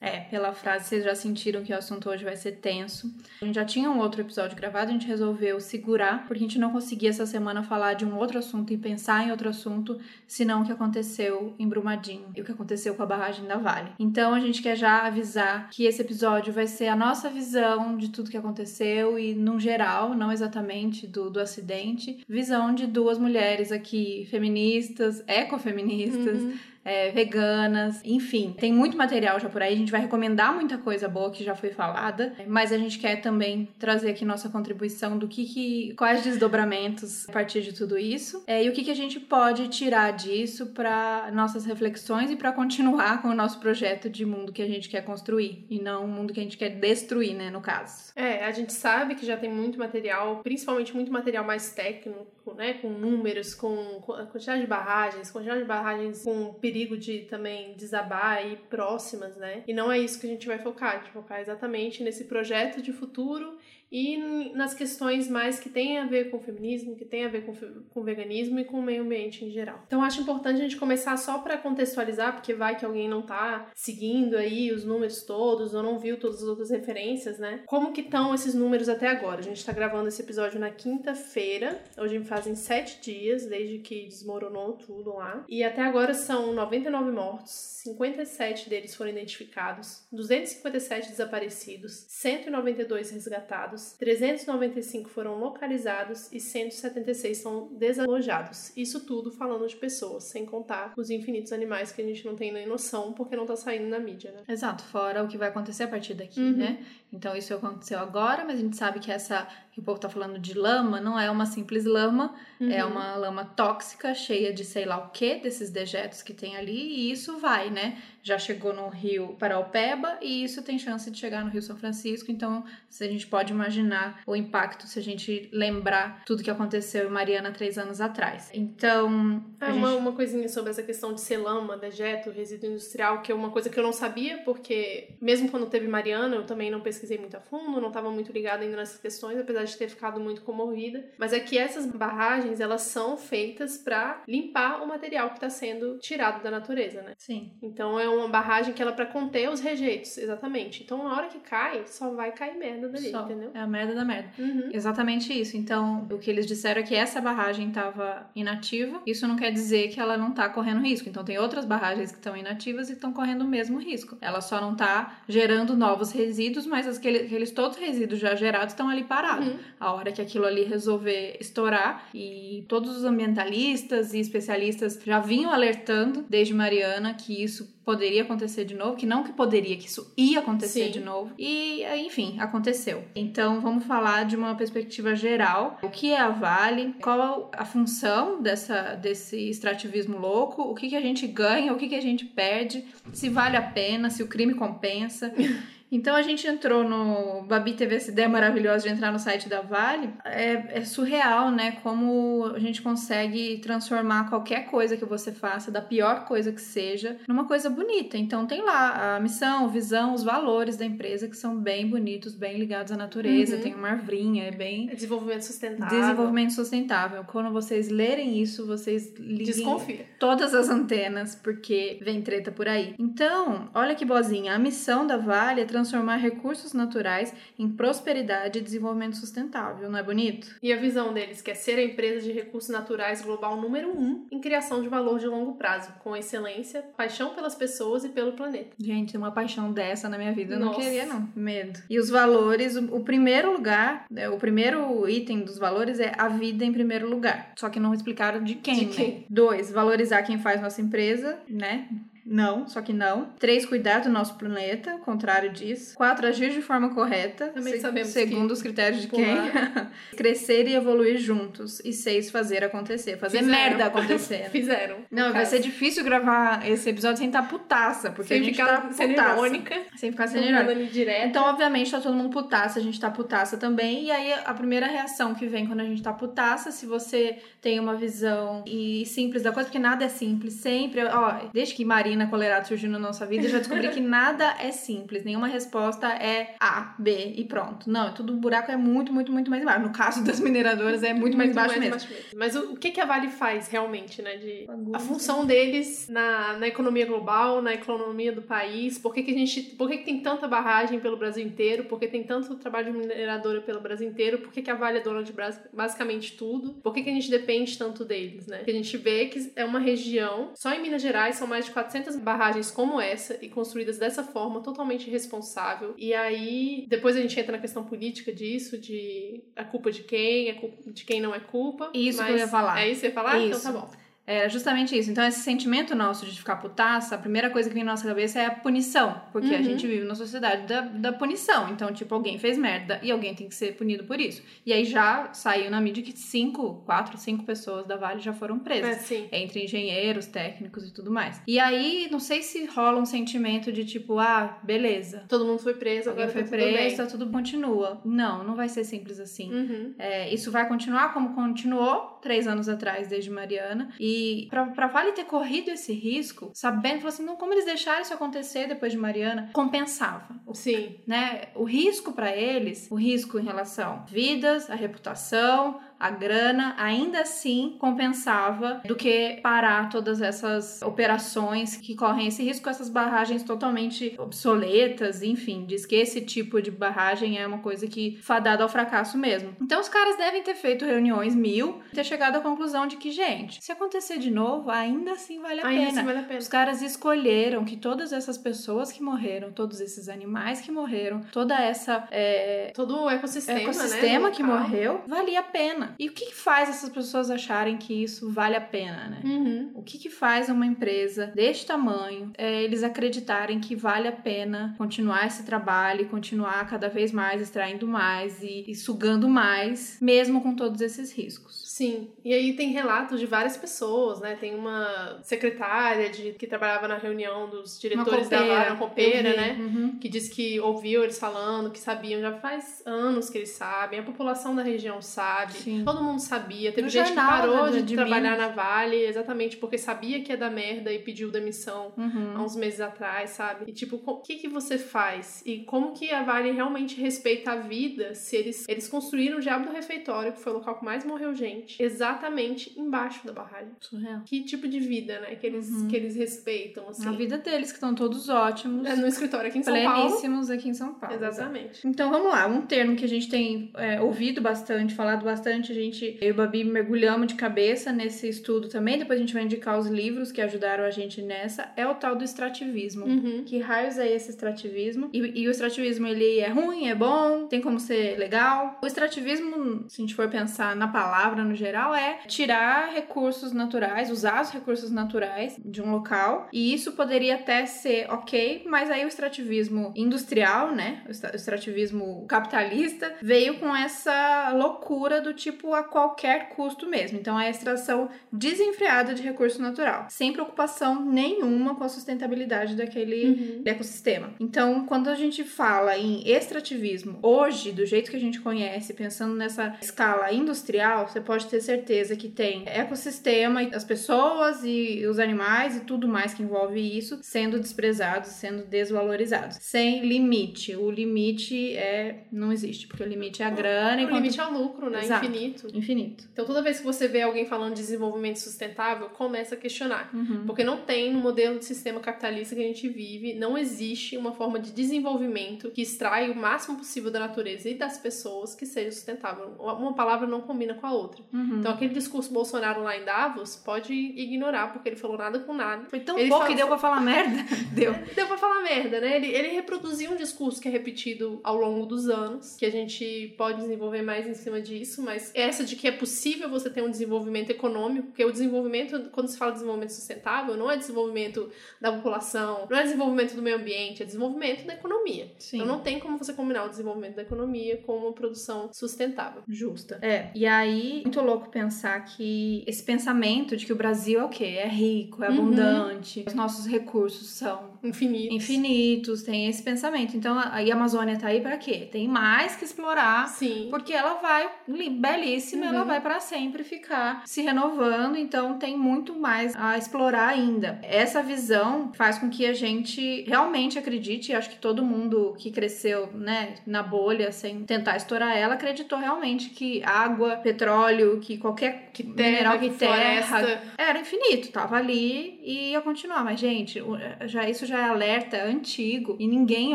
É, 0.00 0.20
pela 0.20 0.54
frase 0.54 0.86
vocês 0.86 1.04
já 1.04 1.14
sentiram 1.14 1.62
que 1.62 1.74
o 1.74 1.76
assunto 1.76 2.08
hoje 2.08 2.24
vai 2.24 2.34
ser 2.34 2.52
tenso. 2.52 3.12
A 3.42 3.44
gente 3.44 3.56
já 3.56 3.64
tinha 3.66 3.90
um 3.90 3.98
outro 3.98 4.22
episódio 4.22 4.56
gravado, 4.56 4.88
a 4.88 4.92
gente 4.94 5.06
resolveu 5.06 5.60
segurar, 5.60 6.26
porque 6.26 6.42
a 6.42 6.46
gente 6.46 6.58
não 6.58 6.72
conseguia 6.72 7.10
essa 7.10 7.26
semana 7.26 7.62
falar 7.62 7.92
de 7.92 8.06
um 8.06 8.16
outro 8.16 8.38
assunto 8.38 8.72
e 8.72 8.78
pensar 8.78 9.26
em 9.26 9.30
outro 9.30 9.50
assunto, 9.50 10.00
senão 10.26 10.62
o 10.62 10.64
que 10.64 10.72
aconteceu 10.72 11.54
em 11.58 11.68
Brumadinho 11.68 12.30
e 12.34 12.40
o 12.40 12.44
que 12.44 12.52
aconteceu 12.52 12.94
com 12.94 13.02
a 13.02 13.06
barragem 13.06 13.44
da 13.44 13.58
Vale. 13.58 13.90
Então 13.98 14.32
a 14.32 14.40
gente 14.40 14.62
quer 14.62 14.74
já 14.74 15.06
avisar 15.06 15.68
que 15.68 15.84
esse 15.84 16.00
episódio 16.00 16.50
vai 16.50 16.66
ser 16.66 16.88
a 16.88 16.96
nossa 16.96 17.28
visão 17.28 17.98
de 17.98 18.08
tudo 18.08 18.30
que 18.30 18.38
aconteceu 18.38 19.18
e, 19.18 19.34
num 19.34 19.60
geral, 19.60 20.14
não 20.14 20.32
exatamente 20.32 21.06
do, 21.06 21.28
do 21.28 21.40
acidente, 21.40 22.24
visão 22.26 22.74
de 22.74 22.86
duas 22.86 23.18
mulheres 23.18 23.70
aqui, 23.70 24.26
feministas, 24.30 25.22
ecofeministas. 25.26 26.40
Uhum 26.40 26.69
é, 26.84 27.10
veganas, 27.10 28.00
enfim, 28.04 28.54
tem 28.58 28.72
muito 28.72 28.96
material 28.96 29.38
já 29.38 29.48
por 29.48 29.62
aí. 29.62 29.74
A 29.74 29.76
gente 29.76 29.92
vai 29.92 30.00
recomendar 30.00 30.54
muita 30.54 30.78
coisa 30.78 31.08
boa 31.08 31.30
que 31.30 31.44
já 31.44 31.54
foi 31.54 31.70
falada, 31.70 32.34
mas 32.46 32.72
a 32.72 32.78
gente 32.78 32.98
quer 32.98 33.16
também 33.20 33.68
trazer 33.78 34.10
aqui 34.10 34.24
nossa 34.24 34.48
contribuição 34.48 35.18
do 35.18 35.28
que, 35.28 35.44
que 35.44 35.94
quais 35.94 36.22
desdobramentos 36.22 37.28
a 37.28 37.32
partir 37.32 37.62
de 37.62 37.72
tudo 37.72 37.98
isso 37.98 38.42
é, 38.46 38.64
e 38.64 38.68
o 38.68 38.72
que, 38.72 38.84
que 38.84 38.90
a 38.90 38.96
gente 38.96 39.20
pode 39.20 39.68
tirar 39.68 40.12
disso 40.12 40.66
para 40.66 41.30
nossas 41.32 41.64
reflexões 41.64 42.30
e 42.30 42.36
para 42.36 42.52
continuar 42.52 43.22
com 43.22 43.28
o 43.28 43.34
nosso 43.34 43.60
projeto 43.60 44.08
de 44.08 44.24
mundo 44.24 44.52
que 44.52 44.62
a 44.62 44.66
gente 44.66 44.88
quer 44.88 45.04
construir 45.04 45.66
e 45.68 45.78
não 45.80 46.04
um 46.04 46.08
mundo 46.08 46.32
que 46.32 46.40
a 46.40 46.42
gente 46.42 46.56
quer 46.56 46.70
destruir, 46.70 47.34
né, 47.34 47.50
no 47.50 47.60
caso. 47.60 48.12
É, 48.16 48.44
a 48.44 48.52
gente 48.52 48.72
sabe 48.72 49.14
que 49.14 49.26
já 49.26 49.36
tem 49.36 49.50
muito 49.50 49.78
material, 49.78 50.40
principalmente 50.42 50.94
muito 50.94 51.12
material 51.12 51.44
mais 51.44 51.72
técnico, 51.72 52.54
né, 52.54 52.74
com 52.74 52.88
números, 52.88 53.54
com 53.54 54.00
quantidade 54.32 54.62
de 54.62 54.66
barragens, 54.66 55.30
quantidade 55.30 55.60
de 55.60 55.66
barragens 55.66 56.24
com 56.24 56.54
perigo 56.70 56.96
de 56.96 57.20
também 57.22 57.74
desabar 57.74 58.46
e 58.46 58.56
próximas, 58.56 59.36
né? 59.36 59.64
E 59.66 59.74
não 59.74 59.90
é 59.90 59.98
isso 59.98 60.20
que 60.20 60.26
a 60.26 60.30
gente 60.30 60.46
vai 60.46 60.58
focar, 60.58 60.90
a 60.90 60.98
gente 60.98 61.12
vai 61.12 61.22
focar 61.22 61.40
exatamente 61.40 62.02
nesse 62.04 62.24
projeto 62.24 62.80
de 62.80 62.92
futuro 62.92 63.58
e 63.90 64.52
nas 64.54 64.74
questões 64.74 65.28
mais 65.28 65.58
que 65.58 65.68
têm 65.68 65.98
a 65.98 66.06
ver 66.06 66.30
com 66.30 66.36
o 66.36 66.40
feminismo, 66.40 66.96
que 66.96 67.04
têm 67.04 67.24
a 67.24 67.28
ver 67.28 67.44
com, 67.44 67.54
com 67.54 68.00
o 68.00 68.04
veganismo 68.04 68.58
e 68.58 68.64
com 68.64 68.78
o 68.78 68.82
meio 68.82 69.02
ambiente 69.02 69.44
em 69.44 69.50
geral. 69.50 69.82
Então 69.86 70.02
acho 70.02 70.20
importante 70.20 70.60
a 70.60 70.62
gente 70.62 70.76
começar 70.76 71.16
só 71.16 71.38
para 71.38 71.58
contextualizar, 71.58 72.34
porque 72.34 72.54
vai 72.54 72.76
que 72.78 72.84
alguém 72.84 73.08
não 73.08 73.22
tá 73.22 73.70
seguindo 73.74 74.36
aí 74.36 74.72
os 74.72 74.84
números 74.84 75.22
todos 75.22 75.74
ou 75.74 75.82
não 75.82 75.98
viu 75.98 76.18
todas 76.18 76.42
as 76.42 76.48
outras 76.48 76.70
referências, 76.70 77.38
né? 77.38 77.62
Como 77.66 77.92
que 77.92 78.02
estão 78.02 78.34
esses 78.34 78.54
números 78.54 78.88
até 78.88 79.08
agora? 79.08 79.40
A 79.40 79.42
gente 79.42 79.64
tá 79.64 79.72
gravando 79.72 80.08
esse 80.08 80.22
episódio 80.22 80.60
na 80.60 80.70
quinta-feira, 80.70 81.82
hoje 81.98 82.20
fazem 82.24 82.54
sete 82.54 83.00
dias 83.00 83.46
desde 83.46 83.78
que 83.78 84.06
desmoronou 84.06 84.74
tudo 84.74 85.14
lá, 85.14 85.44
e 85.48 85.64
até 85.64 85.82
agora 85.82 86.14
são 86.14 86.52
99 86.52 87.10
mortos, 87.10 87.80
57 87.82 88.68
deles 88.68 88.94
foram 88.94 89.10
identificados, 89.10 90.06
257 90.12 91.08
desaparecidos, 91.08 92.04
192 92.08 93.10
resgatados 93.10 93.79
resgatados, 93.80 93.92
395 93.98 95.08
foram 95.08 95.38
localizados 95.38 96.30
e 96.32 96.38
176 96.38 97.38
são 97.38 97.68
desalojados. 97.72 98.76
Isso 98.76 99.00
tudo 99.06 99.30
falando 99.30 99.66
de 99.66 99.76
pessoas, 99.76 100.24
sem 100.24 100.44
contar 100.44 100.92
os 100.96 101.10
infinitos 101.10 101.52
animais 101.52 101.90
que 101.90 102.02
a 102.02 102.04
gente 102.04 102.24
não 102.26 102.36
tem 102.36 102.52
nem 102.52 102.66
noção 102.66 103.12
porque 103.12 103.34
não 103.34 103.46
tá 103.46 103.56
saindo 103.56 103.88
na 103.88 103.98
mídia, 103.98 104.30
né? 104.32 104.42
Exato, 104.48 104.84
fora 104.84 105.22
o 105.22 105.28
que 105.28 105.38
vai 105.38 105.48
acontecer 105.48 105.84
a 105.84 105.88
partir 105.88 106.14
daqui, 106.14 106.40
uhum. 106.40 106.56
né? 106.56 106.84
Então 107.12 107.34
isso 107.36 107.54
aconteceu 107.54 107.98
agora, 107.98 108.44
mas 108.44 108.58
a 108.58 108.62
gente 108.62 108.76
sabe 108.76 109.00
que 109.00 109.10
essa 109.10 109.48
que 109.72 109.78
o 109.78 109.82
povo 109.82 110.00
tá 110.00 110.08
falando 110.08 110.38
de 110.38 110.54
lama 110.54 111.00
não 111.00 111.18
é 111.18 111.30
uma 111.30 111.46
simples 111.46 111.84
lama, 111.84 112.34
é 112.60 112.64
uhum. 112.64 112.72
é 112.72 112.84
uma 112.84 113.16
lama 113.16 113.44
tóxica 113.44 114.12
cheia 114.14 114.52
de 114.52 114.64
sei 114.64 114.84
lá 114.84 114.98
o 114.98 115.10
que 115.10 115.36
desses 115.36 115.70
dejetos 115.70 116.22
que 116.22 116.34
tem 116.34 116.56
ali 116.56 116.72
e 116.72 117.12
isso 117.12 117.38
vai, 117.38 117.70
né? 117.70 117.98
Já 118.22 118.38
chegou 118.38 118.74
no 118.74 118.88
Rio 118.88 119.36
Paraupeba 119.38 120.18
e 120.20 120.44
isso 120.44 120.62
tem 120.62 120.78
chance 120.78 121.10
de 121.10 121.18
chegar 121.18 121.44
no 121.44 121.50
Rio 121.50 121.62
São 121.62 121.76
Francisco, 121.76 122.30
então 122.30 122.64
se 122.88 123.04
a 123.04 123.08
gente 123.08 123.26
pode 123.26 123.52
imaginar 123.52 124.20
o 124.26 124.34
impacto 124.34 124.86
se 124.86 124.98
a 124.98 125.02
gente 125.02 125.48
lembrar 125.52 126.22
tudo 126.26 126.42
que 126.42 126.50
aconteceu 126.50 127.06
em 127.06 127.10
Mariana 127.10 127.52
três 127.52 127.78
anos 127.78 128.00
atrás. 128.00 128.50
Então. 128.52 129.42
Ah, 129.60 129.72
uma, 129.72 129.94
uma 129.94 130.12
coisinha 130.12 130.48
sobre 130.48 130.70
essa 130.70 130.82
questão 130.82 131.14
de 131.14 131.20
ser 131.20 131.38
lama, 131.38 131.76
dejeto, 131.76 132.30
resíduo 132.30 132.70
industrial, 132.70 133.22
que 133.22 133.30
é 133.30 133.34
uma 133.34 133.50
coisa 133.50 133.70
que 133.70 133.78
eu 133.78 133.84
não 133.84 133.92
sabia, 133.92 134.38
porque 134.38 135.10
mesmo 135.20 135.48
quando 135.48 135.66
teve 135.66 135.86
Mariana, 135.86 136.36
eu 136.36 136.44
também 136.44 136.70
não 136.70 136.80
pesquisei 136.80 137.18
muito 137.18 137.36
a 137.36 137.40
fundo, 137.40 137.80
não 137.80 137.88
estava 137.88 138.10
muito 138.10 138.32
ligada 138.32 138.62
ainda 138.62 138.76
nessas 138.76 139.00
questões, 139.00 139.38
apesar 139.38 139.59
de 139.64 139.76
ter 139.76 139.88
ficado 139.88 140.20
muito 140.20 140.42
comovida. 140.42 141.04
Mas 141.18 141.32
é 141.32 141.40
que 141.40 141.58
essas 141.58 141.86
barragens, 141.86 142.60
elas 142.60 142.82
são 142.82 143.16
feitas 143.16 143.78
para 143.78 144.22
limpar 144.26 144.82
o 144.82 144.88
material 144.88 145.28
que 145.30 145.36
está 145.36 145.50
sendo 145.50 145.98
tirado 145.98 146.42
da 146.42 146.50
natureza, 146.50 147.02
né? 147.02 147.14
Sim. 147.16 147.52
Então 147.62 147.98
é 147.98 148.08
uma 148.08 148.28
barragem 148.28 148.72
que 148.72 148.80
ela 148.82 148.92
é 148.92 148.94
para 148.94 149.06
conter 149.06 149.48
os 149.50 149.60
rejeitos, 149.60 150.16
exatamente. 150.18 150.82
Então 150.82 151.02
na 151.04 151.16
hora 151.16 151.28
que 151.28 151.38
cai, 151.38 151.84
só 151.86 152.10
vai 152.14 152.32
cair 152.32 152.56
merda 152.56 152.88
dali, 152.88 153.10
só. 153.10 153.24
entendeu? 153.24 153.50
É 153.54 153.60
a 153.60 153.66
merda 153.66 153.94
da 153.94 154.04
merda. 154.04 154.30
Uhum. 154.38 154.70
Exatamente 154.72 155.32
isso. 155.38 155.56
Então, 155.56 156.06
o 156.10 156.18
que 156.18 156.30
eles 156.30 156.46
disseram 156.46 156.80
é 156.80 156.84
que 156.84 156.94
essa 156.94 157.20
barragem 157.20 157.68
estava 157.68 158.30
inativa. 158.34 159.00
Isso 159.06 159.26
não 159.26 159.36
quer 159.36 159.50
dizer 159.50 159.88
que 159.88 160.00
ela 160.00 160.16
não 160.16 160.32
tá 160.32 160.48
correndo 160.48 160.80
risco. 160.80 161.08
Então, 161.08 161.24
tem 161.24 161.38
outras 161.38 161.64
barragens 161.64 162.10
que 162.10 162.18
estão 162.18 162.36
inativas 162.36 162.88
e 162.88 162.92
estão 162.92 163.12
correndo 163.12 163.42
o 163.42 163.48
mesmo 163.48 163.78
risco. 163.78 164.16
Ela 164.20 164.40
só 164.40 164.60
não 164.60 164.74
tá 164.74 165.20
gerando 165.28 165.76
novos 165.76 166.12
resíduos, 166.12 166.66
mas 166.66 166.86
aqueles, 166.86 167.26
aqueles 167.26 167.50
todos 167.50 167.76
os 167.76 167.82
resíduos 167.82 168.20
já 168.20 168.34
gerados 168.34 168.72
estão 168.72 168.88
ali 168.88 169.04
parados. 169.04 169.46
Uhum. 169.50 169.58
A 169.78 169.92
hora 169.92 170.12
que 170.12 170.20
aquilo 170.20 170.46
ali 170.46 170.64
resolver 170.64 171.36
estourar, 171.40 172.08
e 172.14 172.64
todos 172.68 172.96
os 172.96 173.04
ambientalistas 173.04 174.12
e 174.14 174.20
especialistas 174.20 175.00
já 175.04 175.18
vinham 175.20 175.50
alertando 175.50 176.24
desde 176.28 176.54
Mariana 176.54 177.14
que 177.14 177.42
isso 177.42 177.80
poderia 177.84 178.22
acontecer 178.22 178.64
de 178.64 178.74
novo, 178.74 178.96
que 178.96 179.06
não 179.06 179.24
que 179.24 179.32
poderia, 179.32 179.76
que 179.76 179.86
isso 179.86 180.12
ia 180.16 180.38
acontecer 180.38 180.86
Sim. 180.86 180.90
de 180.92 181.00
novo. 181.00 181.32
E, 181.36 181.82
enfim, 182.06 182.38
aconteceu. 182.38 183.02
Então, 183.16 183.60
vamos 183.60 183.84
falar 183.84 184.24
de 184.24 184.36
uma 184.36 184.54
perspectiva 184.54 185.16
geral. 185.16 185.78
O 185.82 185.88
que 185.88 186.12
é 186.12 186.20
a 186.20 186.28
Vale? 186.28 186.94
Qual 187.02 187.50
a 187.52 187.64
função 187.64 188.40
dessa, 188.40 188.94
desse 188.94 189.48
extrativismo 189.48 190.18
louco? 190.18 190.62
O 190.62 190.74
que, 190.74 190.88
que 190.88 190.96
a 190.96 191.00
gente 191.00 191.26
ganha? 191.26 191.72
O 191.72 191.76
que, 191.76 191.88
que 191.88 191.96
a 191.96 192.00
gente 192.00 192.24
perde? 192.24 192.84
Se 193.12 193.28
vale 193.28 193.56
a 193.56 193.62
pena? 193.62 194.08
Se 194.08 194.22
o 194.22 194.28
crime 194.28 194.54
compensa? 194.54 195.32
Então 195.90 196.14
a 196.14 196.22
gente 196.22 196.46
entrou 196.46 196.84
no. 196.84 197.42
Babi 197.42 197.72
teve 197.72 197.96
essa 197.96 198.10
ideia 198.10 198.28
maravilhosa 198.28 198.86
de 198.86 198.94
entrar 198.94 199.10
no 199.10 199.18
site 199.18 199.48
da 199.48 199.60
Vale. 199.60 200.10
É, 200.24 200.78
é, 200.78 200.84
surreal, 200.84 201.50
né? 201.50 201.72
Como 201.82 202.52
a 202.54 202.58
gente 202.58 202.80
consegue 202.80 203.58
transformar 203.58 204.28
qualquer 204.28 204.66
coisa 204.66 204.96
que 204.96 205.04
você 205.04 205.32
faça, 205.32 205.70
da 205.70 205.82
pior 205.82 206.24
coisa 206.26 206.52
que 206.52 206.60
seja, 206.60 207.16
numa 207.26 207.46
coisa 207.46 207.68
bonita. 207.68 208.16
Então 208.16 208.46
tem 208.46 208.62
lá 208.62 209.16
a 209.16 209.20
missão, 209.20 209.68
visão, 209.68 210.14
os 210.14 210.22
valores 210.22 210.76
da 210.76 210.84
empresa 210.84 211.28
que 211.28 211.36
são 211.36 211.56
bem 211.56 211.88
bonitos, 211.88 212.34
bem 212.34 212.58
ligados 212.58 212.92
à 212.92 212.96
natureza. 212.96 213.56
Uhum. 213.56 213.62
Tem 213.62 213.74
uma 213.74 213.88
arvrinha, 213.88 214.44
é 214.44 214.50
bem. 214.50 214.86
Desenvolvimento 214.86 215.42
sustentável. 215.42 216.00
Desenvolvimento 216.00 216.52
sustentável. 216.52 217.24
Quando 217.24 217.50
vocês 217.50 217.88
lerem 217.88 218.40
isso, 218.40 218.66
vocês 218.66 219.12
liguem 219.18 219.46
Desconfia. 219.46 220.06
todas 220.18 220.54
as 220.54 220.68
antenas, 220.68 221.34
porque 221.34 221.98
vem 222.00 222.22
treta 222.22 222.52
por 222.52 222.68
aí. 222.68 222.94
Então, 222.98 223.68
olha 223.74 223.94
que 223.94 224.04
boazinha. 224.04 224.54
A 224.54 224.58
missão 224.58 225.06
da 225.06 225.16
Vale 225.16 225.62
é 225.62 225.64
transformar 225.80 226.16
recursos 226.16 226.72
naturais 226.74 227.32
em 227.58 227.68
prosperidade 227.68 228.58
e 228.58 228.62
desenvolvimento 228.62 229.16
sustentável, 229.16 229.88
não 229.90 229.98
é 229.98 230.02
bonito? 230.02 230.54
E 230.62 230.72
a 230.72 230.76
visão 230.76 231.12
deles 231.12 231.40
que 231.40 231.50
é 231.50 231.54
ser 231.54 231.78
a 231.78 231.82
empresa 231.82 232.20
de 232.20 232.32
recursos 232.32 232.70
naturais 232.70 233.22
global 233.22 233.56
número 233.60 233.88
um 233.88 234.26
em 234.30 234.40
criação 234.40 234.82
de 234.82 234.88
valor 234.88 235.18
de 235.18 235.26
longo 235.26 235.54
prazo, 235.54 235.92
com 236.00 236.16
excelência, 236.16 236.84
paixão 236.96 237.34
pelas 237.34 237.54
pessoas 237.54 238.04
e 238.04 238.10
pelo 238.10 238.32
planeta. 238.32 238.70
Gente, 238.78 239.16
uma 239.16 239.32
paixão 239.32 239.72
dessa 239.72 240.08
na 240.08 240.18
minha 240.18 240.32
vida 240.32 240.54
eu 240.54 240.60
Nossa. 240.60 240.78
não 240.78 240.84
queria, 240.84 241.06
não. 241.06 241.28
Medo. 241.34 241.80
E 241.88 241.98
os 241.98 242.10
valores, 242.10 242.76
o, 242.76 243.00
primeiro 243.00 243.52
lugar, 243.52 244.04
né, 244.10 244.28
o 244.28 244.36
primeiro 244.36 245.08
item 245.08 245.40
dos 245.40 245.58
valores 245.58 245.98
é 245.98 246.12
a 246.18 246.28
vida 246.28 246.64
em 246.64 246.72
primeiro 246.72 247.08
lugar. 247.08 247.52
Só 247.56 247.70
que 247.70 247.80
não 247.80 247.94
explicaram 247.94 248.42
de 248.42 248.56
quem, 248.56 248.80
de 248.80 248.86
quem? 248.86 249.14
Né? 249.14 249.24
Dois, 249.30 249.70
valorizar 249.70 250.22
quem 250.22 250.38
faz 250.38 250.60
nossa 250.60 250.82
empresa, 250.82 251.38
né? 251.48 251.88
Não, 252.24 252.66
só 252.68 252.80
que 252.82 252.92
não. 252.92 253.30
Três, 253.38 253.64
cuidar 253.66 254.00
do 254.00 254.08
nosso 254.08 254.34
planeta, 254.34 254.94
o 254.96 254.98
contrário 255.00 255.50
disso. 255.52 255.94
Quatro, 255.96 256.26
agir 256.26 256.50
de 256.50 256.62
forma 256.62 256.90
correta, 256.94 257.48
Também 257.48 257.74
se- 257.74 257.80
sabemos 257.80 258.10
segundo 258.10 258.50
os 258.52 258.62
critérios 258.62 259.02
de 259.02 259.08
quem. 259.08 259.24
Crescer 260.16 260.66
e 260.68 260.74
evoluir 260.74 261.18
juntos. 261.18 261.80
E 261.84 261.92
seis, 261.92 262.30
fazer 262.30 262.64
acontecer. 262.64 263.16
Fazer 263.18 263.38
Fizeram. 263.38 263.58
merda 263.58 263.86
acontecer. 263.86 264.48
Fizeram. 264.52 264.96
Não, 265.10 265.32
vai 265.32 265.42
caso. 265.42 265.50
ser 265.52 265.60
difícil 265.60 266.04
gravar 266.04 266.68
esse 266.68 266.88
episódio 266.88 267.18
sem 267.18 267.26
estar 267.28 267.42
putaça, 267.48 268.10
porque 268.10 268.28
Sem 268.34 268.40
a 268.40 268.44
gente 268.44 268.52
ficar 268.56 268.82
tá 268.82 268.92
sendo 268.92 269.10
putaça. 269.14 269.32
irônica. 269.32 269.76
Sem 269.96 270.10
ficar 270.10 270.26
sendo 270.26 270.44
mundo 270.46 270.70
irônica. 270.70 271.26
Então, 271.26 271.44
obviamente, 271.44 271.90
tá 271.90 272.00
todo 272.00 272.14
mundo 272.14 272.30
putaça, 272.30 272.78
a 272.78 272.82
gente 272.82 272.98
tá 273.00 273.10
putaça 273.10 273.56
também. 273.56 274.04
E 274.04 274.10
aí, 274.10 274.32
a 274.44 274.54
primeira 274.54 274.86
reação 274.86 275.34
que 275.34 275.46
vem 275.46 275.66
quando 275.66 275.80
a 275.80 275.84
gente 275.84 276.02
tá 276.02 276.12
putaça, 276.12 276.70
se 276.70 276.86
você 276.86 277.38
tem 277.60 277.78
uma 277.80 277.94
visão 277.94 278.62
e 278.66 279.04
simples 279.06 279.42
da 279.42 279.52
coisa, 279.52 279.68
porque 279.68 279.78
nada 279.78 280.04
é 280.04 280.08
simples, 280.08 280.54
sempre. 280.54 281.04
Ó, 281.04 281.48
desde 281.52 281.74
que 281.74 281.84
Marina 282.10 282.26
Colerato 282.26 282.66
surgiu 282.66 282.90
na 282.90 282.98
nossa 282.98 283.24
vida, 283.24 283.46
eu 283.46 283.50
já 283.50 283.58
descobri 283.58 283.88
que 283.88 284.00
nada 284.02 284.56
é 284.58 284.72
simples. 284.72 285.22
Nenhuma 285.22 285.46
resposta 285.46 286.08
é 286.08 286.56
A, 286.58 286.94
B 286.98 287.34
e 287.36 287.44
pronto. 287.44 287.88
Não, 287.88 288.12
tudo 288.12 288.32
o 288.32 288.36
buraco 288.36 288.70
é 288.72 288.76
muito, 288.76 289.12
muito, 289.12 289.30
muito 289.30 289.48
mais 289.48 289.62
embaixo. 289.62 289.80
No 289.80 289.92
caso 289.92 290.24
das 290.24 290.40
mineradoras, 290.40 291.04
é 291.04 291.14
muito, 291.14 291.36
mais 291.36 291.54
baixo 291.54 291.78
mesmo. 291.78 291.94
mesmo. 291.94 292.10
Mas 292.34 292.56
o, 292.56 292.72
o 292.72 292.76
que, 292.76 292.90
que 292.90 293.00
a 293.00 293.04
Vale 293.04 293.28
faz 293.28 293.68
realmente, 293.68 294.20
né? 294.22 294.36
De, 294.36 294.66
a 294.92 294.98
função 294.98 295.46
deles 295.46 296.08
na, 296.08 296.54
na 296.54 296.66
economia 296.66 297.06
global, 297.06 297.62
na 297.62 297.74
economia 297.74 298.32
do 298.32 298.42
país. 298.42 298.98
Por 298.98 299.14
que, 299.14 299.22
que 299.22 299.30
a 299.30 299.34
gente. 299.34 299.62
Por 299.62 299.88
que, 299.88 299.98
que 299.98 300.04
tem 300.04 300.20
tanta 300.20 300.48
barragem 300.48 300.98
pelo 300.98 301.16
Brasil 301.16 301.46
inteiro? 301.46 301.84
Por 301.84 302.00
que 302.00 302.08
tem 302.08 302.24
tanto 302.24 302.56
trabalho 302.56 302.92
de 302.92 302.98
mineradora 302.98 303.60
pelo 303.60 303.80
Brasil 303.80 304.08
inteiro? 304.08 304.38
Por 304.38 304.52
que, 304.52 304.62
que 304.62 304.70
a 304.70 304.74
Vale 304.74 304.98
é 304.98 305.00
dona 305.00 305.22
de 305.22 305.32
basicamente 305.72 306.36
tudo? 306.36 306.72
Por 306.82 306.92
que, 306.92 307.02
que 307.02 307.10
a 307.10 307.12
gente 307.12 307.30
depende 307.30 307.78
tanto 307.78 308.04
deles, 308.04 308.48
né? 308.48 308.58
Porque 308.58 308.72
a 308.72 308.74
gente 308.74 308.96
vê 308.96 309.26
que 309.26 309.52
é 309.54 309.64
uma 309.64 309.78
região, 309.78 310.50
só 310.56 310.72
em 310.72 310.82
Minas 310.82 311.02
Gerais 311.02 311.36
são 311.36 311.46
mais 311.46 311.66
de 311.66 311.70
400 311.70 311.99
barragens 312.16 312.70
como 312.70 313.00
essa 313.00 313.38
e 313.42 313.48
construídas 313.48 313.98
dessa 313.98 314.22
forma, 314.22 314.60
totalmente 314.60 315.08
irresponsável. 315.08 315.94
E 315.96 316.14
aí, 316.14 316.86
depois 316.88 317.16
a 317.16 317.20
gente 317.20 317.38
entra 317.38 317.52
na 317.52 317.58
questão 317.58 317.84
política 317.84 318.32
disso, 318.32 318.78
de 318.78 319.42
a 319.54 319.64
culpa 319.64 319.90
de 319.90 320.02
quem, 320.02 320.50
a 320.50 320.54
culpa 320.54 320.90
de 320.90 321.04
quem 321.04 321.20
não 321.20 321.34
é 321.34 321.40
culpa. 321.40 321.90
Isso 321.94 322.24
que 322.24 322.30
eu 322.30 322.36
ia 322.36 322.48
falar. 322.48 322.80
É 322.82 322.88
isso 322.88 322.94
que 322.94 323.00
você 323.00 323.06
ia 323.08 323.12
falar? 323.12 323.38
Isso. 323.38 323.60
Então 323.60 323.72
tá 323.72 323.80
bom. 323.80 323.99
É 324.32 324.48
justamente 324.48 324.96
isso. 324.96 325.10
Então, 325.10 325.24
esse 325.26 325.40
sentimento 325.40 325.94
nosso 325.94 326.24
de 326.24 326.38
ficar 326.38 326.56
putaça, 326.56 327.14
a 327.14 327.18
primeira 327.18 327.50
coisa 327.50 327.68
que 327.68 327.74
vem 327.74 327.82
na 327.84 327.90
nossa 327.92 328.06
cabeça 328.06 328.38
é 328.38 328.46
a 328.46 328.50
punição. 328.50 329.20
Porque 329.32 329.52
a 329.54 329.58
Uhum. 329.58 329.64
gente 329.64 329.86
vive 329.86 330.04
na 330.06 330.14
sociedade 330.14 330.66
da, 330.66 330.80
da 330.82 331.12
punição. 331.12 331.68
Então, 331.70 331.92
tipo, 331.92 332.14
alguém 332.14 332.38
fez 332.38 332.56
merda 332.56 333.00
e 333.02 333.10
alguém 333.10 333.34
tem 333.34 333.48
que 333.48 333.54
ser 333.54 333.74
punido 333.76 334.04
por 334.04 334.20
isso. 334.20 334.42
E 334.64 334.72
aí 334.72 334.84
já 334.84 335.32
saiu 335.32 335.70
na 335.70 335.80
mídia 335.80 336.02
que 336.02 336.12
cinco, 336.16 336.82
quatro, 336.86 337.18
cinco 337.18 337.44
pessoas 337.44 337.86
da 337.86 337.96
Vale 337.96 338.20
já 338.20 338.32
foram 338.32 338.56
É, 338.56 338.60
presas. 338.60 338.98
sim. 339.02 339.26
Entre 339.32 339.64
engenheiros, 339.64 340.26
técnicos 340.26 340.86
e 340.86 340.92
tudo 340.92 341.10
mais. 341.10 341.42
E 341.46 341.58
aí, 341.58 342.08
não 342.10 342.20
sei 342.20 342.42
se 342.42 342.66
rola 342.66 343.00
um 343.00 343.06
sentimento 343.06 343.72
de 343.72 343.84
tipo, 343.84 344.18
ah, 344.18 344.58
beleza. 344.62 345.24
Todo 345.28 345.44
mundo 345.44 345.58
foi 345.58 345.74
preso, 345.74 346.10
Alguém 346.10 346.24
agora 346.24 346.32
foi 346.32 346.42
tá 346.44 346.56
tudo 346.56 346.64
bem. 346.66 346.74
preso, 346.74 346.96
tá 346.98 347.06
tudo 347.06 347.26
continua. 347.30 348.00
Não, 348.04 348.44
não 348.44 348.54
vai 348.54 348.68
ser 348.68 348.84
simples 348.84 349.18
assim. 349.18 349.52
Uhum. 349.52 349.94
É, 349.98 350.32
isso 350.32 350.50
vai 350.52 350.68
continuar 350.68 351.12
como 351.14 351.34
continuou 351.34 352.18
três 352.22 352.46
anos 352.46 352.68
atrás, 352.68 353.08
desde 353.08 353.30
Mariana. 353.30 353.90
E 353.98 354.19
pra, 354.48 354.66
pra 354.66 354.86
Vale 354.86 355.12
ter 355.12 355.24
corrido 355.24 355.70
esse 355.70 355.92
risco, 355.92 356.50
sabendo, 356.54 357.06
assim, 357.06 357.24
não, 357.24 357.36
como 357.36 357.52
eles 357.52 357.64
deixaram 357.64 358.02
isso 358.02 358.12
acontecer 358.14 358.66
depois 358.66 358.92
de 358.92 358.98
Mariana, 358.98 359.50
compensava. 359.52 360.40
O, 360.46 360.54
Sim. 360.54 360.96
né, 361.06 361.48
o 361.54 361.64
risco 361.64 362.12
pra 362.12 362.34
eles, 362.34 362.88
o 362.90 362.94
risco 362.96 363.38
em 363.38 363.44
relação 363.44 363.92
a 363.92 364.04
vidas, 364.04 364.68
a 364.70 364.74
reputação, 364.74 365.80
a 366.00 366.10
grana, 366.10 366.74
ainda 366.78 367.20
assim 367.20 367.76
compensava 367.78 368.80
do 368.86 368.96
que 368.96 369.38
parar 369.42 369.90
todas 369.90 370.22
essas 370.22 370.80
operações 370.82 371.76
que 371.76 371.94
correm 371.94 372.28
esse 372.28 372.42
risco, 372.42 372.68
essas 372.68 372.88
barragens 372.88 373.42
totalmente 373.42 374.14
obsoletas, 374.18 375.22
enfim, 375.22 375.64
diz 375.66 375.84
que 375.84 375.94
esse 375.96 376.20
tipo 376.22 376.60
de 376.62 376.70
barragem 376.70 377.38
é 377.38 377.46
uma 377.46 377.58
coisa 377.58 377.86
que 377.86 378.18
fadada 378.22 378.62
ao 378.62 378.68
fracasso 378.68 379.18
mesmo. 379.18 379.54
Então 379.60 379.80
os 379.80 379.88
caras 379.88 380.16
devem 380.16 380.42
ter 380.42 380.54
feito 380.54 380.84
reuniões 380.84 381.34
mil, 381.34 381.80
ter 381.94 382.04
chegado 382.04 382.36
à 382.36 382.40
conclusão 382.40 382.86
de 382.86 382.96
que, 382.96 383.10
gente, 383.10 383.62
se 383.62 383.70
acontecer 383.70 384.18
de 384.18 384.30
novo, 384.30 384.70
ainda 384.70 385.12
assim 385.12 385.40
vale 385.40 385.60
a 385.60 385.66
Ainda 385.66 385.86
pena. 385.86 386.00
assim 386.00 386.06
vale 386.06 386.18
a 386.18 386.22
pena. 386.22 386.40
Os 386.40 386.48
caras 386.48 386.82
escolheram 386.82 387.64
que 387.64 387.76
todas 387.76 388.12
essas 388.12 388.38
pessoas 388.38 388.90
que 388.90 389.02
morreram, 389.02 389.52
todos 389.52 389.80
esses 389.80 390.08
animais 390.08 390.60
que 390.60 390.70
morreram, 390.72 391.20
toda 391.32 391.54
essa 391.60 392.08
é, 392.10 392.72
Todo 392.74 393.02
o 393.02 393.10
ecossistema, 393.10 393.60
ecossistema 393.60 394.28
né, 394.28 394.34
que 394.34 394.42
morreu, 394.42 395.02
valia 395.06 395.40
a 395.40 395.42
pena. 395.42 395.89
E 395.98 396.08
o 396.08 396.12
que, 396.12 396.26
que 396.26 396.34
faz 396.34 396.68
essas 396.68 396.88
pessoas 396.88 397.30
acharem 397.30 397.76
que 397.76 398.02
isso 398.02 398.30
vale 398.30 398.56
a 398.56 398.60
pena, 398.60 399.08
né? 399.08 399.20
Uhum. 399.24 399.70
O 399.74 399.82
que, 399.82 399.98
que 399.98 400.10
faz 400.10 400.48
uma 400.48 400.66
empresa 400.66 401.28
deste 401.34 401.66
tamanho 401.66 402.32
é, 402.36 402.62
eles 402.62 402.82
acreditarem 402.82 403.60
que 403.60 403.74
vale 403.74 404.08
a 404.08 404.12
pena 404.12 404.74
continuar 404.78 405.26
esse 405.26 405.44
trabalho 405.44 406.02
e 406.02 406.08
continuar 406.08 406.68
cada 406.68 406.88
vez 406.88 407.12
mais 407.12 407.40
extraindo 407.40 407.86
mais 407.86 408.42
e, 408.42 408.64
e 408.68 408.74
sugando 408.74 409.28
mais, 409.28 409.98
mesmo 410.00 410.40
com 410.40 410.54
todos 410.54 410.80
esses 410.80 411.12
riscos? 411.12 411.62
Sim, 411.80 412.10
e 412.22 412.34
aí 412.34 412.52
tem 412.52 412.72
relatos 412.72 413.18
de 413.18 413.24
várias 413.24 413.56
pessoas, 413.56 414.20
né? 414.20 414.36
Tem 414.38 414.54
uma 414.54 415.18
secretária 415.22 416.10
de, 416.10 416.32
que 416.32 416.46
trabalhava 416.46 416.86
na 416.86 416.98
reunião 416.98 417.48
dos 417.48 417.80
diretores 417.80 418.28
da 418.28 418.36
eu 418.36 419.32
vi. 419.32 419.36
né? 419.36 419.56
Uhum. 419.58 419.98
Que 419.98 420.06
diz 420.08 420.28
que 420.28 420.60
ouviu 420.60 421.02
eles 421.02 421.18
falando, 421.18 421.70
que 421.70 421.78
sabiam, 421.78 422.20
já 422.20 422.32
faz 422.38 422.82
anos 422.84 423.30
que 423.30 423.38
eles 423.38 423.50
sabem, 423.50 423.98
a 423.98 424.02
população 424.02 424.54
da 424.54 424.62
região 424.62 425.00
sabe, 425.00 425.54
Sim. 425.54 425.82
todo 425.82 426.02
mundo 426.02 426.18
sabia. 426.20 426.70
Teve 426.70 426.82
No 426.82 426.88
gente 426.90 427.08
que 427.08 427.14
jornal, 427.14 427.30
parou 427.40 427.66
né, 427.66 427.72
de, 427.78 427.82
de 427.82 427.94
trabalhar 427.94 428.32
Minas. 428.32 428.48
na 428.48 428.48
Vale 428.48 428.96
exatamente 429.06 429.56
porque 429.56 429.78
sabia 429.78 430.20
que 430.22 430.32
ia 430.32 430.36
dar 430.36 430.50
merda 430.50 430.92
e 430.92 430.98
pediu 430.98 431.30
demissão 431.30 431.92
Uhum. 431.96 432.34
há 432.36 432.42
uns 432.42 432.56
meses 432.56 432.80
atrás, 432.80 433.30
sabe? 433.30 433.64
E 433.66 433.72
tipo, 433.72 434.02
o 434.04 434.16
que 434.18 434.36
que 434.36 434.48
você 434.48 434.76
faz? 434.76 435.42
E 435.46 435.60
como 435.64 435.92
que 435.92 436.10
a 436.10 436.22
Vale 436.22 436.50
realmente 436.50 437.00
respeita 437.00 437.52
a 437.52 437.56
vida 437.56 438.14
se 438.14 438.36
eles, 438.36 438.66
eles 438.68 438.86
construíram 438.86 439.38
o 439.38 439.40
Diabo 439.40 439.66
do 439.66 439.72
Refeitório, 439.72 440.32
que 440.34 440.40
foi 440.40 440.52
o 440.52 440.56
local 440.56 440.78
que 440.78 440.84
mais 440.84 441.04
morreu 441.04 441.34
gente, 441.34 441.69
exatamente 441.78 442.78
embaixo 442.78 443.26
da 443.26 443.32
barragem. 443.32 443.70
Surreal. 443.80 444.22
Que 444.24 444.42
tipo 444.42 444.66
de 444.68 444.80
vida, 444.80 445.20
né? 445.20 445.34
Que 445.36 445.46
eles, 445.46 445.70
Uhum. 445.70 445.88
que 445.88 445.96
eles 445.96 446.16
respeitam, 446.16 446.88
assim. 446.88 447.06
A 447.08 447.12
vida 447.12 447.38
deles, 447.38 447.68
que 447.70 447.76
estão 447.76 447.94
todos 447.94 448.28
ótimos, 448.28 448.86
É 448.86 448.96
no 448.96 449.06
escritório 449.06 449.48
aqui 449.48 449.58
em 449.58 449.62
São 449.62 449.74
Paulo. 449.74 450.04
pleníssimos 450.06 450.50
aqui 450.50 450.68
em 450.68 450.74
São 450.74 450.94
Paulo. 450.94 451.14
Exatamente. 451.16 451.86
Então 451.86 452.10
vamos 452.10 452.32
lá, 452.32 452.46
um 452.46 452.62
termo 452.62 452.96
que 452.96 453.04
a 453.04 453.08
gente 453.08 453.28
tem 453.28 453.70
é, 453.76 454.00
ouvido 454.00 454.40
bastante, 454.40 454.94
falado 454.94 455.24
bastante, 455.24 455.72
a 455.72 455.74
gente, 455.74 456.16
eu 456.20 456.28
e 456.28 456.30
o 456.32 456.34
Babi 456.34 456.64
mergulhamos 456.64 457.26
de 457.28 457.34
cabeça 457.34 457.92
nesse 457.92 458.28
estudo 458.28 458.68
também, 458.68 458.98
depois 458.98 459.18
a 459.18 459.22
gente 459.22 459.34
vai 459.34 459.44
indicar 459.44 459.78
os 459.78 459.86
livros 459.86 460.32
que 460.32 460.40
ajudaram 460.40 460.84
a 460.84 460.90
gente 460.90 461.20
nessa, 461.22 461.70
é 461.76 461.86
o 461.86 461.94
tal 461.94 462.16
do 462.16 462.24
extrativismo. 462.24 463.04
Uhum. 463.06 463.42
Que 463.44 463.58
raios 463.58 463.98
é 463.98 464.10
esse 464.10 464.30
extrativismo? 464.30 465.10
E, 465.12 465.42
e 465.42 465.48
o 465.48 465.50
extrativismo, 465.50 466.06
ele 466.06 466.38
é 466.38 466.48
ruim, 466.48 466.88
é 466.88 466.94
bom, 466.94 467.46
tem 467.46 467.60
como 467.60 467.78
ser 467.78 468.18
legal? 468.18 468.78
O 468.82 468.86
extrativismo, 468.86 469.84
se 469.88 470.00
a 470.00 470.04
gente 470.04 470.14
for 470.14 470.28
pensar 470.28 470.74
na 470.76 470.88
palavra 470.88 471.44
no 471.44 471.54
geral, 471.60 471.94
é 471.94 472.18
tirar 472.26 472.92
recursos 472.92 473.52
naturais, 473.52 474.10
usar 474.10 474.42
os 474.42 474.50
recursos 474.50 474.90
naturais 474.90 475.56
de 475.64 475.80
um 475.80 475.90
local, 475.92 476.48
e 476.52 476.74
isso 476.74 476.92
poderia 476.92 477.36
até 477.36 477.66
ser 477.66 478.10
ok, 478.10 478.64
mas 478.66 478.90
aí 478.90 479.04
o 479.04 479.08
extrativismo 479.08 479.92
industrial, 479.94 480.72
né, 480.72 481.02
o 481.06 481.10
extra- 481.10 481.32
o 481.32 481.36
extrativismo 481.36 482.24
capitalista, 482.26 483.14
veio 483.22 483.58
com 483.58 483.74
essa 483.74 484.50
loucura 484.54 485.20
do 485.20 485.32
tipo 485.34 485.74
a 485.74 485.82
qualquer 485.84 486.48
custo 486.50 486.88
mesmo. 486.88 487.18
Então 487.18 487.38
é 487.38 487.46
a 487.46 487.50
extração 487.50 488.08
desenfreada 488.32 489.14
de 489.14 489.22
recurso 489.22 489.60
natural, 489.60 490.06
sem 490.08 490.32
preocupação 490.32 491.04
nenhuma 491.04 491.74
com 491.74 491.84
a 491.84 491.88
sustentabilidade 491.88 492.74
daquele 492.74 493.20
Uhum. 493.30 493.62
ecossistema. 493.64 494.32
Então, 494.40 494.86
quando 494.86 495.08
a 495.08 495.14
gente 495.14 495.44
fala 495.44 495.96
em 495.96 496.26
extrativismo, 496.28 497.18
hoje, 497.22 497.70
do 497.72 497.84
jeito 497.84 498.10
que 498.10 498.16
a 498.16 498.20
gente 498.20 498.40
conhece, 498.40 498.94
pensando 498.94 499.34
nessa 499.34 499.76
escala 499.82 500.32
industrial, 500.32 501.06
você 501.08 501.20
pode 501.20 501.39
ter 501.48 501.60
certeza 501.60 502.16
que 502.16 502.28
tem 502.28 502.64
ecossistema, 502.66 503.62
e 503.62 503.74
as 503.74 503.84
pessoas 503.84 504.62
e 504.64 505.04
os 505.06 505.18
animais 505.18 505.76
e 505.76 505.80
tudo 505.80 506.08
mais 506.08 506.34
que 506.34 506.42
envolve 506.42 506.80
isso 506.80 507.18
sendo 507.22 507.58
desprezados, 507.58 508.30
sendo 508.30 508.64
desvalorizados, 508.64 509.58
sem 509.60 510.06
limite. 510.06 510.74
O 510.76 510.90
limite 510.90 511.76
é 511.76 512.24
não 512.32 512.52
existe, 512.52 512.86
porque 512.86 513.02
o 513.02 513.06
limite 513.06 513.42
é 513.42 513.46
a 513.46 513.50
grana, 513.50 513.98
O 513.98 514.00
enquanto 514.00 514.22
limite 514.22 514.40
é 514.40 514.46
o 514.46 514.52
lucro, 514.52 514.90
né? 514.90 515.02
Exato. 515.02 515.26
Infinito. 515.26 515.68
infinito. 515.74 516.28
Então, 516.32 516.44
toda 516.44 516.62
vez 516.62 516.78
que 516.78 516.84
você 516.84 517.08
vê 517.08 517.22
alguém 517.22 517.46
falando 517.46 517.74
de 517.74 517.80
desenvolvimento 517.80 518.38
sustentável, 518.38 519.08
começa 519.10 519.54
a 519.54 519.58
questionar. 519.58 520.10
Uhum. 520.14 520.46
Porque 520.46 520.64
não 520.64 520.78
tem 520.78 521.12
no 521.12 521.20
modelo 521.20 521.58
de 521.58 521.64
sistema 521.64 522.00
capitalista 522.00 522.54
que 522.54 522.62
a 522.62 522.66
gente 522.66 522.88
vive, 522.88 523.34
não 523.34 523.56
existe 523.56 524.16
uma 524.16 524.32
forma 524.32 524.58
de 524.58 524.72
desenvolvimento 524.72 525.70
que 525.70 525.82
extrai 525.82 526.30
o 526.30 526.34
máximo 526.34 526.78
possível 526.78 527.10
da 527.10 527.20
natureza 527.20 527.68
e 527.68 527.74
das 527.74 527.98
pessoas 527.98 528.54
que 528.54 528.66
seja 528.66 528.90
sustentável. 528.90 529.54
Uma 529.58 529.94
palavra 529.94 530.26
não 530.26 530.40
combina 530.40 530.74
com 530.74 530.86
a 530.86 530.92
outra. 530.92 531.22
Uhum. 531.32 531.58
Então, 531.60 531.72
aquele 531.72 531.94
discurso 531.94 532.32
Bolsonaro 532.32 532.82
lá 532.82 532.96
em 532.96 533.04
Davos, 533.04 533.56
pode 533.56 533.92
ignorar, 533.92 534.72
porque 534.72 534.88
ele 534.88 534.96
falou 534.96 535.16
nada 535.16 535.38
com 535.40 535.52
nada. 535.54 535.84
Foi 535.88 536.00
tão 536.00 536.18
Ele 536.18 536.28
pouco 536.28 536.44
fala- 536.44 536.54
que 536.54 536.60
deu 536.60 536.68
pra 536.68 536.78
falar 536.78 537.00
merda. 537.00 537.36
Deu. 537.72 537.92
Deu 538.14 538.26
pra 538.26 538.36
falar 538.38 538.62
merda, 538.62 539.00
né? 539.00 539.16
Ele, 539.16 539.28
ele 539.28 539.48
reproduziu 539.48 540.10
um 540.10 540.16
discurso 540.16 540.60
que 540.60 540.66
é 540.68 540.70
repetido 540.70 541.40
ao 541.44 541.56
longo 541.56 541.86
dos 541.86 542.08
anos, 542.08 542.56
que 542.56 542.64
a 542.66 542.70
gente 542.70 543.34
pode 543.38 543.60
desenvolver 543.60 544.02
mais 544.02 544.26
em 544.26 544.34
cima 544.34 544.60
disso, 544.60 545.02
mas 545.02 545.10
mas 545.20 545.32
essa 545.34 545.64
de 545.64 545.74
que 545.76 545.86
é 545.88 545.92
possível 545.92 546.48
você 546.48 546.70
ter 546.70 546.82
um 546.82 546.90
desenvolvimento 546.90 547.50
econômico, 547.50 548.06
porque 548.06 548.24
o 548.24 548.30
desenvolvimento, 548.30 549.10
quando 549.10 549.26
se 549.28 549.36
fala 549.36 549.50
de 549.50 549.56
desenvolvimento 549.56 549.90
sustentável, 549.90 550.56
não 550.56 550.70
é 550.70 550.76
desenvolvimento 550.76 551.50
da 551.80 551.92
população, 551.92 552.66
não 552.70 552.78
é 552.78 552.82
desenvolvimento 552.84 553.34
do 553.34 553.42
meio 553.42 553.56
ambiente, 553.56 554.02
é 554.02 554.06
desenvolvimento 554.06 554.64
da 554.66 554.74
economia. 554.74 555.30
Sim. 555.38 555.56
Então 555.56 555.66
não 555.66 555.80
tem 555.80 555.98
como 555.98 556.16
você 556.16 556.32
combinar 556.32 556.64
o 556.64 556.68
desenvolvimento 556.68 557.16
da 557.16 557.22
economia 557.22 557.76
com 557.78 557.96
uma 557.96 558.12
produção 558.12 558.70
sustentável. 558.72 559.42
Justa. 559.48 559.98
É. 560.00 560.30
E 560.34 560.46
aí, 560.46 561.02
muito 561.04 561.19
louco 561.22 561.48
pensar 561.48 562.04
que 562.04 562.64
esse 562.66 562.82
pensamento 562.82 563.56
de 563.56 563.66
que 563.66 563.72
o 563.72 563.76
Brasil 563.76 564.20
é 564.20 564.24
o 564.24 564.28
quê? 564.28 564.58
É 564.58 564.68
rico, 564.68 565.22
é 565.22 565.28
uhum. 565.28 565.34
abundante, 565.34 566.24
os 566.26 566.34
nossos 566.34 566.66
recursos 566.66 567.28
são 567.28 567.69
infinitos. 567.82 568.36
Infinitos, 568.36 569.22
tem 569.22 569.48
esse 569.48 569.62
pensamento. 569.62 570.16
Então, 570.16 570.38
aí 570.50 570.70
a 570.70 570.74
Amazônia 570.74 571.18
tá 571.18 571.28
aí 571.28 571.40
para 571.40 571.56
quê? 571.56 571.88
Tem 571.90 572.08
mais 572.08 572.56
que 572.56 572.64
explorar. 572.64 573.28
Sim. 573.28 573.68
Porque 573.70 573.92
ela 573.92 574.14
vai 574.14 574.48
belíssima, 574.66 575.66
uhum. 575.66 575.74
ela 575.74 575.84
vai 575.84 576.00
para 576.00 576.20
sempre 576.20 576.64
ficar 576.64 577.22
se 577.26 577.42
renovando, 577.42 578.16
então 578.16 578.58
tem 578.58 578.76
muito 578.76 579.18
mais 579.18 579.54
a 579.56 579.78
explorar 579.78 580.28
ainda. 580.28 580.78
Essa 580.82 581.22
visão 581.22 581.92
faz 581.94 582.18
com 582.18 582.28
que 582.28 582.46
a 582.46 582.52
gente 582.52 583.22
realmente 583.22 583.78
acredite, 583.78 584.32
acho 584.32 584.50
que 584.50 584.56
todo 584.56 584.84
mundo 584.84 585.34
que 585.38 585.50
cresceu, 585.50 586.08
né, 586.12 586.54
na 586.66 586.82
bolha 586.82 587.32
sem 587.32 587.64
tentar 587.64 587.96
estourar 587.96 588.36
ela, 588.36 588.54
acreditou 588.54 588.98
realmente 588.98 589.50
que 589.50 589.82
água, 589.84 590.36
petróleo, 590.36 591.20
que 591.20 591.38
qualquer 591.38 591.90
que 591.92 592.02
mineral 592.02 592.58
que, 592.58 592.68
que 592.70 592.76
terra 592.76 593.22
floresta. 593.22 593.62
era 593.78 594.00
infinito, 594.00 594.50
tava 594.50 594.76
ali 594.76 595.40
e 595.42 595.70
ia 595.72 595.80
continuar. 595.80 596.24
Mas 596.24 596.40
gente, 596.40 596.82
já 597.26 597.48
isso 597.48 597.66
já 597.66 597.69
é 597.74 597.84
alerta 597.84 598.42
antigo 598.44 599.16
e 599.18 599.26
ninguém 599.26 599.74